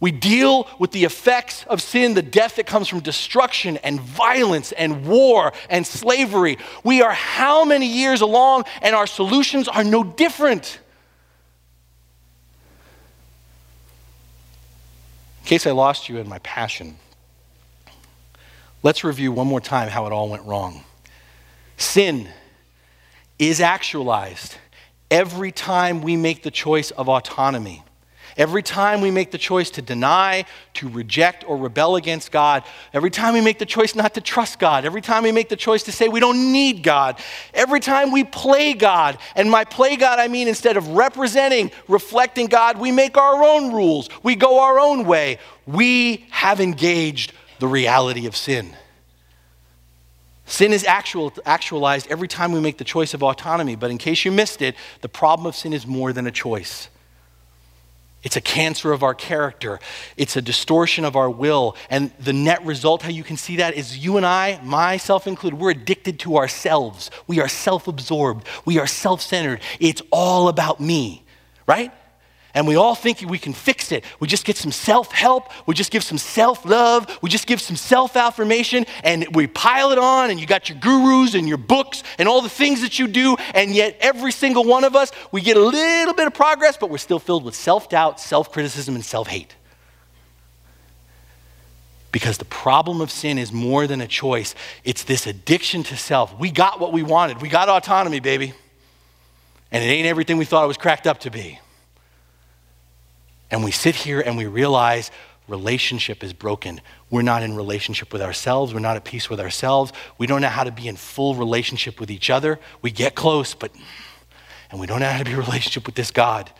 We 0.00 0.12
deal 0.12 0.68
with 0.78 0.92
the 0.92 1.04
effects 1.04 1.64
of 1.66 1.82
sin, 1.82 2.14
the 2.14 2.22
death 2.22 2.56
that 2.56 2.66
comes 2.66 2.86
from 2.86 3.00
destruction 3.00 3.78
and 3.78 4.00
violence 4.00 4.70
and 4.70 5.04
war 5.06 5.52
and 5.68 5.84
slavery. 5.84 6.58
We 6.84 7.02
are 7.02 7.12
how 7.12 7.64
many 7.64 7.86
years 7.86 8.20
along, 8.20 8.64
and 8.80 8.94
our 8.94 9.08
solutions 9.08 9.66
are 9.66 9.82
no 9.82 10.04
different. 10.04 10.78
In 15.42 15.46
case 15.46 15.66
I 15.66 15.72
lost 15.72 16.08
you 16.08 16.18
in 16.18 16.28
my 16.28 16.38
passion, 16.40 16.96
let's 18.84 19.02
review 19.02 19.32
one 19.32 19.48
more 19.48 19.60
time 19.60 19.88
how 19.88 20.06
it 20.06 20.12
all 20.12 20.28
went 20.28 20.44
wrong. 20.44 20.84
Sin 21.76 22.28
is 23.38 23.60
actualized 23.60 24.56
every 25.10 25.50
time 25.50 26.02
we 26.02 26.16
make 26.16 26.44
the 26.44 26.50
choice 26.52 26.92
of 26.92 27.08
autonomy. 27.08 27.82
Every 28.38 28.62
time 28.62 29.00
we 29.00 29.10
make 29.10 29.32
the 29.32 29.38
choice 29.38 29.68
to 29.70 29.82
deny, 29.82 30.44
to 30.74 30.88
reject, 30.88 31.42
or 31.48 31.56
rebel 31.56 31.96
against 31.96 32.30
God, 32.30 32.62
every 32.94 33.10
time 33.10 33.34
we 33.34 33.40
make 33.40 33.58
the 33.58 33.66
choice 33.66 33.96
not 33.96 34.14
to 34.14 34.20
trust 34.20 34.60
God, 34.60 34.84
every 34.84 35.00
time 35.00 35.24
we 35.24 35.32
make 35.32 35.48
the 35.48 35.56
choice 35.56 35.82
to 35.82 35.92
say 35.92 36.06
we 36.06 36.20
don't 36.20 36.52
need 36.52 36.84
God, 36.84 37.18
every 37.52 37.80
time 37.80 38.12
we 38.12 38.22
play 38.22 38.74
God, 38.74 39.18
and 39.34 39.50
by 39.50 39.64
play 39.64 39.96
God, 39.96 40.20
I 40.20 40.28
mean 40.28 40.46
instead 40.46 40.76
of 40.76 40.86
representing, 40.90 41.72
reflecting 41.88 42.46
God, 42.46 42.78
we 42.78 42.92
make 42.92 43.16
our 43.16 43.42
own 43.42 43.72
rules, 43.74 44.08
we 44.22 44.36
go 44.36 44.60
our 44.60 44.78
own 44.78 45.04
way, 45.04 45.38
we 45.66 46.24
have 46.30 46.60
engaged 46.60 47.32
the 47.58 47.66
reality 47.66 48.26
of 48.26 48.36
sin. 48.36 48.70
Sin 50.46 50.72
is 50.72 50.84
actual, 50.84 51.32
actualized 51.44 52.06
every 52.06 52.28
time 52.28 52.52
we 52.52 52.60
make 52.60 52.78
the 52.78 52.84
choice 52.84 53.14
of 53.14 53.22
autonomy. 53.22 53.74
But 53.74 53.90
in 53.90 53.98
case 53.98 54.24
you 54.24 54.30
missed 54.32 54.62
it, 54.62 54.76
the 55.02 55.08
problem 55.08 55.44
of 55.44 55.54
sin 55.56 55.72
is 55.72 55.86
more 55.86 56.12
than 56.12 56.26
a 56.26 56.30
choice. 56.30 56.88
It's 58.24 58.36
a 58.36 58.40
cancer 58.40 58.92
of 58.92 59.02
our 59.02 59.14
character. 59.14 59.78
It's 60.16 60.36
a 60.36 60.42
distortion 60.42 61.04
of 61.04 61.14
our 61.14 61.30
will. 61.30 61.76
And 61.88 62.10
the 62.18 62.32
net 62.32 62.64
result, 62.64 63.02
how 63.02 63.10
you 63.10 63.22
can 63.22 63.36
see 63.36 63.56
that, 63.56 63.74
is 63.74 63.96
you 63.96 64.16
and 64.16 64.26
I, 64.26 64.60
myself 64.62 65.26
included, 65.26 65.58
we're 65.60 65.70
addicted 65.70 66.18
to 66.20 66.36
ourselves. 66.36 67.10
We 67.28 67.40
are 67.40 67.48
self 67.48 67.86
absorbed. 67.86 68.46
We 68.64 68.78
are 68.78 68.86
self 68.88 69.20
centered. 69.22 69.60
It's 69.78 70.02
all 70.10 70.48
about 70.48 70.80
me, 70.80 71.24
right? 71.66 71.92
And 72.54 72.66
we 72.66 72.76
all 72.76 72.94
think 72.94 73.20
we 73.20 73.38
can 73.38 73.52
fix 73.52 73.92
it. 73.92 74.04
We 74.20 74.28
just 74.28 74.44
get 74.44 74.56
some 74.56 74.72
self 74.72 75.12
help, 75.12 75.50
we 75.66 75.74
just 75.74 75.90
give 75.90 76.02
some 76.02 76.18
self 76.18 76.64
love, 76.64 77.18
we 77.22 77.28
just 77.28 77.46
give 77.46 77.60
some 77.60 77.76
self 77.76 78.16
affirmation, 78.16 78.86
and 79.04 79.26
we 79.34 79.46
pile 79.46 79.90
it 79.92 79.98
on, 79.98 80.30
and 80.30 80.40
you 80.40 80.46
got 80.46 80.68
your 80.68 80.78
gurus 80.78 81.34
and 81.34 81.46
your 81.46 81.58
books 81.58 82.02
and 82.18 82.28
all 82.28 82.40
the 82.40 82.48
things 82.48 82.80
that 82.80 82.98
you 82.98 83.06
do, 83.06 83.36
and 83.54 83.74
yet 83.74 83.96
every 84.00 84.32
single 84.32 84.64
one 84.64 84.84
of 84.84 84.96
us, 84.96 85.12
we 85.30 85.40
get 85.40 85.56
a 85.56 85.60
little 85.60 86.14
bit 86.14 86.26
of 86.26 86.34
progress, 86.34 86.76
but 86.76 86.90
we're 86.90 86.98
still 86.98 87.18
filled 87.18 87.44
with 87.44 87.54
self 87.54 87.88
doubt, 87.88 88.18
self 88.18 88.50
criticism, 88.50 88.94
and 88.94 89.04
self 89.04 89.28
hate. 89.28 89.54
Because 92.10 92.38
the 92.38 92.46
problem 92.46 93.02
of 93.02 93.10
sin 93.10 93.36
is 93.36 93.52
more 93.52 93.86
than 93.86 94.00
a 94.00 94.06
choice, 94.06 94.54
it's 94.82 95.04
this 95.04 95.26
addiction 95.26 95.82
to 95.84 95.96
self. 95.96 96.38
We 96.38 96.50
got 96.50 96.80
what 96.80 96.92
we 96.92 97.02
wanted, 97.02 97.42
we 97.42 97.48
got 97.50 97.68
autonomy, 97.68 98.20
baby. 98.20 98.54
And 99.70 99.84
it 99.84 99.86
ain't 99.86 100.06
everything 100.06 100.38
we 100.38 100.46
thought 100.46 100.64
it 100.64 100.68
was 100.68 100.78
cracked 100.78 101.06
up 101.06 101.20
to 101.20 101.30
be. 101.30 101.60
And 103.50 103.64
we 103.64 103.70
sit 103.70 103.94
here 103.94 104.20
and 104.20 104.36
we 104.36 104.46
realize 104.46 105.10
relationship 105.48 106.22
is 106.22 106.32
broken. 106.32 106.80
We're 107.10 107.22
not 107.22 107.42
in 107.42 107.56
relationship 107.56 108.12
with 108.12 108.20
ourselves. 108.20 108.74
We're 108.74 108.80
not 108.80 108.96
at 108.96 109.04
peace 109.04 109.30
with 109.30 109.40
ourselves. 109.40 109.92
We 110.18 110.26
don't 110.26 110.42
know 110.42 110.48
how 110.48 110.64
to 110.64 110.72
be 110.72 110.88
in 110.88 110.96
full 110.96 111.34
relationship 111.34 111.98
with 111.98 112.10
each 112.10 112.28
other. 112.28 112.60
We 112.82 112.90
get 112.90 113.14
close, 113.14 113.54
but, 113.54 113.72
and 114.70 114.78
we 114.78 114.86
don't 114.86 115.00
know 115.00 115.08
how 115.08 115.18
to 115.18 115.24
be 115.24 115.32
in 115.32 115.38
relationship 115.38 115.86
with 115.86 115.94
this 115.94 116.10
God. 116.10 116.50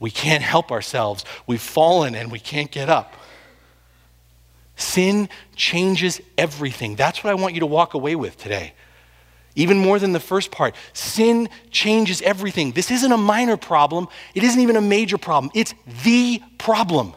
We 0.00 0.10
can't 0.10 0.42
help 0.42 0.72
ourselves. 0.72 1.24
We've 1.46 1.60
fallen 1.60 2.14
and 2.14 2.32
we 2.32 2.38
can't 2.38 2.70
get 2.70 2.88
up. 2.88 3.14
Sin 4.76 5.28
changes 5.54 6.20
everything. 6.36 6.96
That's 6.96 7.22
what 7.22 7.30
I 7.30 7.34
want 7.34 7.54
you 7.54 7.60
to 7.60 7.66
walk 7.66 7.94
away 7.94 8.16
with 8.16 8.36
today. 8.36 8.74
Even 9.54 9.78
more 9.78 9.98
than 9.98 10.12
the 10.12 10.20
first 10.20 10.50
part, 10.50 10.74
sin 10.92 11.48
changes 11.70 12.20
everything. 12.22 12.72
This 12.72 12.90
isn't 12.90 13.12
a 13.12 13.16
minor 13.16 13.56
problem, 13.56 14.08
it 14.34 14.42
isn't 14.42 14.60
even 14.60 14.76
a 14.76 14.80
major 14.80 15.18
problem. 15.18 15.50
It's 15.54 15.74
the 16.02 16.42
problem. 16.58 17.14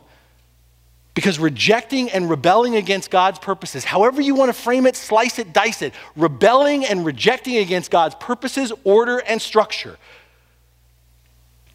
Because 1.15 1.39
rejecting 1.39 2.11
and 2.11 2.29
rebelling 2.29 2.75
against 2.75 3.09
God's 3.09 3.39
purposes, 3.39 3.83
however 3.83 4.21
you 4.21 4.35
want 4.35 4.49
to 4.49 4.53
frame 4.53 4.85
it, 4.85 4.95
slice 4.95 5.39
it, 5.39 5.51
dice 5.51 5.81
it, 5.81 5.95
rebelling 6.15 6.85
and 6.85 7.03
rejecting 7.03 7.57
against 7.57 7.89
God's 7.89 8.13
purposes, 8.15 8.71
order, 8.83 9.17
and 9.17 9.41
structure 9.41 9.97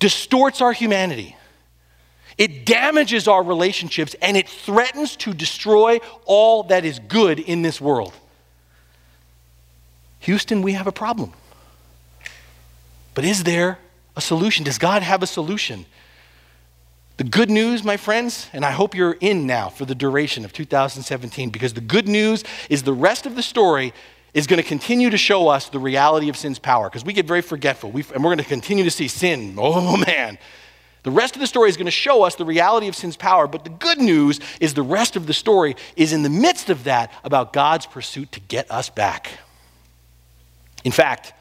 distorts 0.02 0.60
our 0.60 0.72
humanity. 0.72 1.36
It 2.36 2.66
damages 2.66 3.28
our 3.28 3.40
relationships 3.40 4.16
and 4.20 4.36
it 4.36 4.48
threatens 4.48 5.14
to 5.18 5.32
destroy 5.32 6.00
all 6.24 6.64
that 6.64 6.84
is 6.84 6.98
good 6.98 7.38
in 7.38 7.62
this 7.62 7.80
world. 7.80 8.12
Houston, 10.22 10.62
we 10.62 10.72
have 10.72 10.86
a 10.86 10.92
problem. 10.92 11.32
But 13.14 13.24
is 13.24 13.44
there 13.44 13.78
a 14.16 14.20
solution? 14.20 14.64
Does 14.64 14.78
God 14.78 15.02
have 15.02 15.22
a 15.22 15.26
solution? 15.26 15.86
The 17.18 17.24
good 17.24 17.50
news, 17.50 17.84
my 17.84 17.96
friends, 17.96 18.48
and 18.52 18.64
I 18.64 18.70
hope 18.70 18.94
you're 18.94 19.18
in 19.20 19.46
now 19.46 19.68
for 19.68 19.84
the 19.84 19.94
duration 19.94 20.44
of 20.44 20.52
2017, 20.52 21.50
because 21.50 21.74
the 21.74 21.80
good 21.80 22.08
news 22.08 22.42
is 22.70 22.84
the 22.84 22.92
rest 22.92 23.26
of 23.26 23.36
the 23.36 23.42
story 23.42 23.92
is 24.32 24.46
going 24.46 24.62
to 24.62 24.66
continue 24.66 25.10
to 25.10 25.18
show 25.18 25.48
us 25.48 25.68
the 25.68 25.78
reality 25.78 26.28
of 26.28 26.36
sin's 26.36 26.58
power, 26.58 26.88
because 26.88 27.04
we 27.04 27.12
get 27.12 27.26
very 27.26 27.42
forgetful, 27.42 27.90
we, 27.90 28.02
and 28.14 28.24
we're 28.24 28.30
going 28.30 28.38
to 28.38 28.44
continue 28.44 28.84
to 28.84 28.90
see 28.90 29.08
sin. 29.08 29.56
Oh, 29.58 29.96
man. 29.96 30.38
The 31.02 31.10
rest 31.10 31.34
of 31.34 31.40
the 31.40 31.46
story 31.48 31.68
is 31.68 31.76
going 31.76 31.86
to 31.86 31.90
show 31.90 32.22
us 32.22 32.36
the 32.36 32.44
reality 32.44 32.88
of 32.88 32.94
sin's 32.94 33.16
power, 33.16 33.46
but 33.48 33.64
the 33.64 33.70
good 33.70 33.98
news 33.98 34.38
is 34.60 34.74
the 34.74 34.82
rest 34.82 35.16
of 35.16 35.26
the 35.26 35.34
story 35.34 35.74
is 35.96 36.12
in 36.12 36.22
the 36.22 36.30
midst 36.30 36.70
of 36.70 36.84
that 36.84 37.12
about 37.24 37.52
God's 37.52 37.86
pursuit 37.86 38.30
to 38.32 38.40
get 38.40 38.70
us 38.70 38.88
back. 38.88 39.32
In 40.84 40.92
fact, 40.92 41.32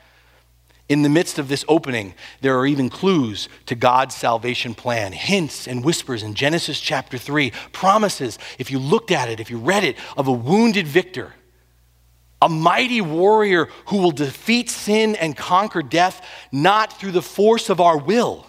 in 0.91 1.03
the 1.03 1.09
midst 1.09 1.39
of 1.39 1.47
this 1.47 1.63
opening, 1.69 2.13
there 2.41 2.57
are 2.59 2.65
even 2.65 2.89
clues 2.89 3.47
to 3.67 3.75
God's 3.75 4.13
salvation 4.13 4.75
plan, 4.75 5.13
hints 5.13 5.65
and 5.65 5.85
whispers 5.85 6.21
in 6.21 6.33
Genesis 6.33 6.81
chapter 6.81 7.17
3, 7.17 7.51
promises, 7.71 8.37
if 8.59 8.69
you 8.69 8.77
looked 8.77 9.09
at 9.09 9.29
it, 9.29 9.39
if 9.39 9.49
you 9.49 9.57
read 9.57 9.85
it, 9.85 9.95
of 10.17 10.27
a 10.27 10.33
wounded 10.33 10.85
victor, 10.85 11.33
a 12.41 12.49
mighty 12.49 12.99
warrior 12.99 13.69
who 13.85 13.99
will 13.99 14.11
defeat 14.11 14.69
sin 14.69 15.15
and 15.15 15.37
conquer 15.37 15.81
death, 15.81 16.27
not 16.51 16.99
through 16.99 17.11
the 17.11 17.21
force 17.21 17.69
of 17.69 17.79
our 17.79 17.97
will, 17.97 18.45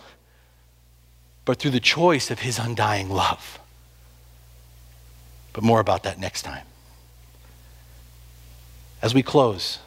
but 1.44 1.58
through 1.58 1.70
the 1.70 1.80
choice 1.80 2.30
of 2.30 2.40
his 2.40 2.58
undying 2.58 3.08
love. 3.08 3.60
But 5.52 5.62
more 5.62 5.78
about 5.78 6.04
that 6.04 6.18
next 6.18 6.42
time. 6.42 6.66
As 9.02 9.14
we 9.14 9.22
close, 9.22 9.78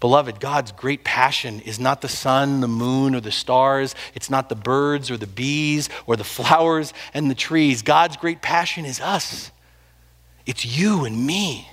Beloved, 0.00 0.38
God's 0.38 0.70
great 0.70 1.02
passion 1.02 1.60
is 1.60 1.80
not 1.80 2.02
the 2.02 2.08
sun, 2.08 2.60
the 2.60 2.68
moon, 2.68 3.14
or 3.14 3.20
the 3.20 3.32
stars. 3.32 3.96
It's 4.14 4.30
not 4.30 4.48
the 4.48 4.54
birds 4.54 5.10
or 5.10 5.16
the 5.16 5.26
bees 5.26 5.88
or 6.06 6.16
the 6.16 6.24
flowers 6.36 6.94
and 7.14 7.30
the 7.30 7.34
trees. 7.34 7.82
God's 7.82 8.16
great 8.16 8.40
passion 8.40 8.84
is 8.84 9.00
us. 9.00 9.50
It's 10.46 10.64
you 10.64 11.04
and 11.04 11.26
me. 11.26 11.68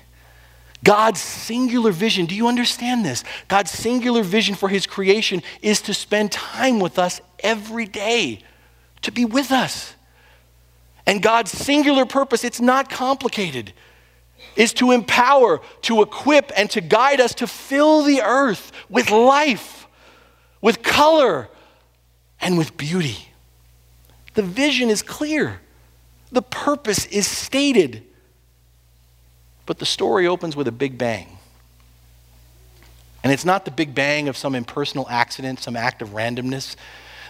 God's 0.83 1.19
singular 1.21 1.91
vision, 1.91 2.25
do 2.25 2.35
you 2.35 2.47
understand 2.47 3.05
this? 3.05 3.23
God's 3.47 3.71
singular 3.71 4.21
vision 4.21 4.53
for 4.53 4.69
his 4.69 4.85
creation 4.85 5.41
is 5.61 5.81
to 5.83 5.93
spend 5.93 6.31
time 6.31 6.79
with 6.79 6.99
us 6.99 7.21
every 7.39 7.85
day, 7.85 8.39
to 9.01 9.11
be 9.11 9.25
with 9.25 9.51
us. 9.51 9.95
And 11.07 11.21
God's 11.21 11.51
singular 11.51 12.05
purpose, 12.05 12.43
it's 12.43 12.61
not 12.61 12.89
complicated 12.89 13.73
is 14.55 14.73
to 14.73 14.91
empower, 14.91 15.61
to 15.81 16.01
equip, 16.01 16.51
and 16.55 16.69
to 16.71 16.81
guide 16.81 17.19
us 17.19 17.33
to 17.35 17.47
fill 17.47 18.03
the 18.03 18.21
earth 18.21 18.71
with 18.89 19.11
life, 19.11 19.87
with 20.61 20.81
color, 20.81 21.49
and 22.39 22.57
with 22.57 22.77
beauty. 22.77 23.29
The 24.33 24.43
vision 24.43 24.89
is 24.89 25.01
clear, 25.01 25.61
the 26.31 26.41
purpose 26.41 27.05
is 27.07 27.27
stated. 27.27 28.03
But 29.65 29.79
the 29.79 29.85
story 29.85 30.27
opens 30.27 30.55
with 30.55 30.67
a 30.67 30.71
big 30.71 30.97
bang. 30.97 31.37
And 33.23 33.33
it's 33.33 33.45
not 33.45 33.65
the 33.65 33.71
big 33.71 33.95
bang 33.95 34.27
of 34.27 34.37
some 34.37 34.53
impersonal 34.53 35.07
accident, 35.09 35.59
some 35.59 35.75
act 35.75 36.03
of 36.03 36.09
randomness. 36.09 36.75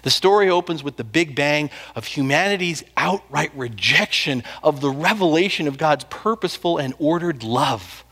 The 0.05 0.11
story 0.11 0.51
opens 0.51 0.83
with 0.83 0.97
the 0.97 1.03
big 1.03 1.33
bang 1.33 1.71
of 1.95 2.05
humanity's 2.05 2.83
outright 2.95 3.49
rejection 3.55 4.43
of 4.61 4.79
the 4.79 4.91
revelation 4.91 5.67
of 5.67 5.79
God's 5.79 6.03
purposeful 6.11 6.77
and 6.77 6.93
ordered 6.99 7.41
love. 7.41 8.05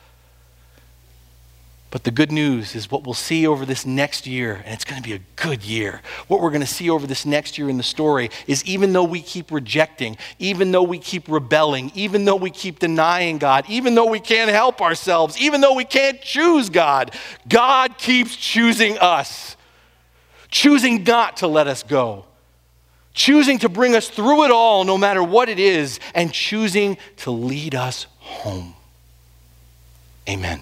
But 1.91 2.03
the 2.03 2.09
good 2.09 2.31
news 2.31 2.73
is 2.73 2.89
what 2.89 3.03
we'll 3.03 3.13
see 3.13 3.45
over 3.45 3.63
this 3.63 3.85
next 3.85 4.25
year, 4.25 4.63
and 4.65 4.73
it's 4.73 4.85
going 4.85 4.99
to 4.99 5.07
be 5.07 5.13
a 5.13 5.21
good 5.35 5.63
year. 5.63 6.01
What 6.27 6.41
we're 6.41 6.49
going 6.49 6.61
to 6.61 6.67
see 6.67 6.89
over 6.89 7.05
this 7.05 7.27
next 7.27 7.59
year 7.59 7.69
in 7.69 7.77
the 7.77 7.83
story 7.83 8.31
is 8.47 8.65
even 8.65 8.91
though 8.93 9.03
we 9.03 9.21
keep 9.21 9.51
rejecting, 9.51 10.17
even 10.39 10.71
though 10.71 10.81
we 10.81 10.97
keep 10.97 11.29
rebelling, 11.29 11.91
even 11.93 12.25
though 12.25 12.37
we 12.37 12.49
keep 12.49 12.79
denying 12.79 13.37
God, 13.37 13.65
even 13.69 13.93
though 13.93 14.09
we 14.09 14.19
can't 14.19 14.49
help 14.49 14.81
ourselves, 14.81 15.37
even 15.37 15.61
though 15.61 15.75
we 15.75 15.85
can't 15.85 16.19
choose 16.21 16.71
God, 16.71 17.11
God 17.47 17.99
keeps 17.99 18.35
choosing 18.35 18.97
us 18.97 19.57
choosing 20.53 21.03
not 21.03 21.37
to 21.37 21.47
let 21.47 21.67
us 21.67 21.81
go, 21.81 22.25
choosing 23.15 23.57
to 23.57 23.67
bring 23.67 23.95
us 23.95 24.07
through 24.07 24.45
it 24.45 24.51
all, 24.51 24.83
no 24.83 24.99
matter 24.99 25.23
what 25.23 25.49
it 25.49 25.57
is, 25.57 25.99
and 26.13 26.31
choosing 26.31 26.95
to 27.17 27.31
lead 27.31 27.73
us 27.73 28.05
home. 28.19 28.75
Amen. 30.29 30.61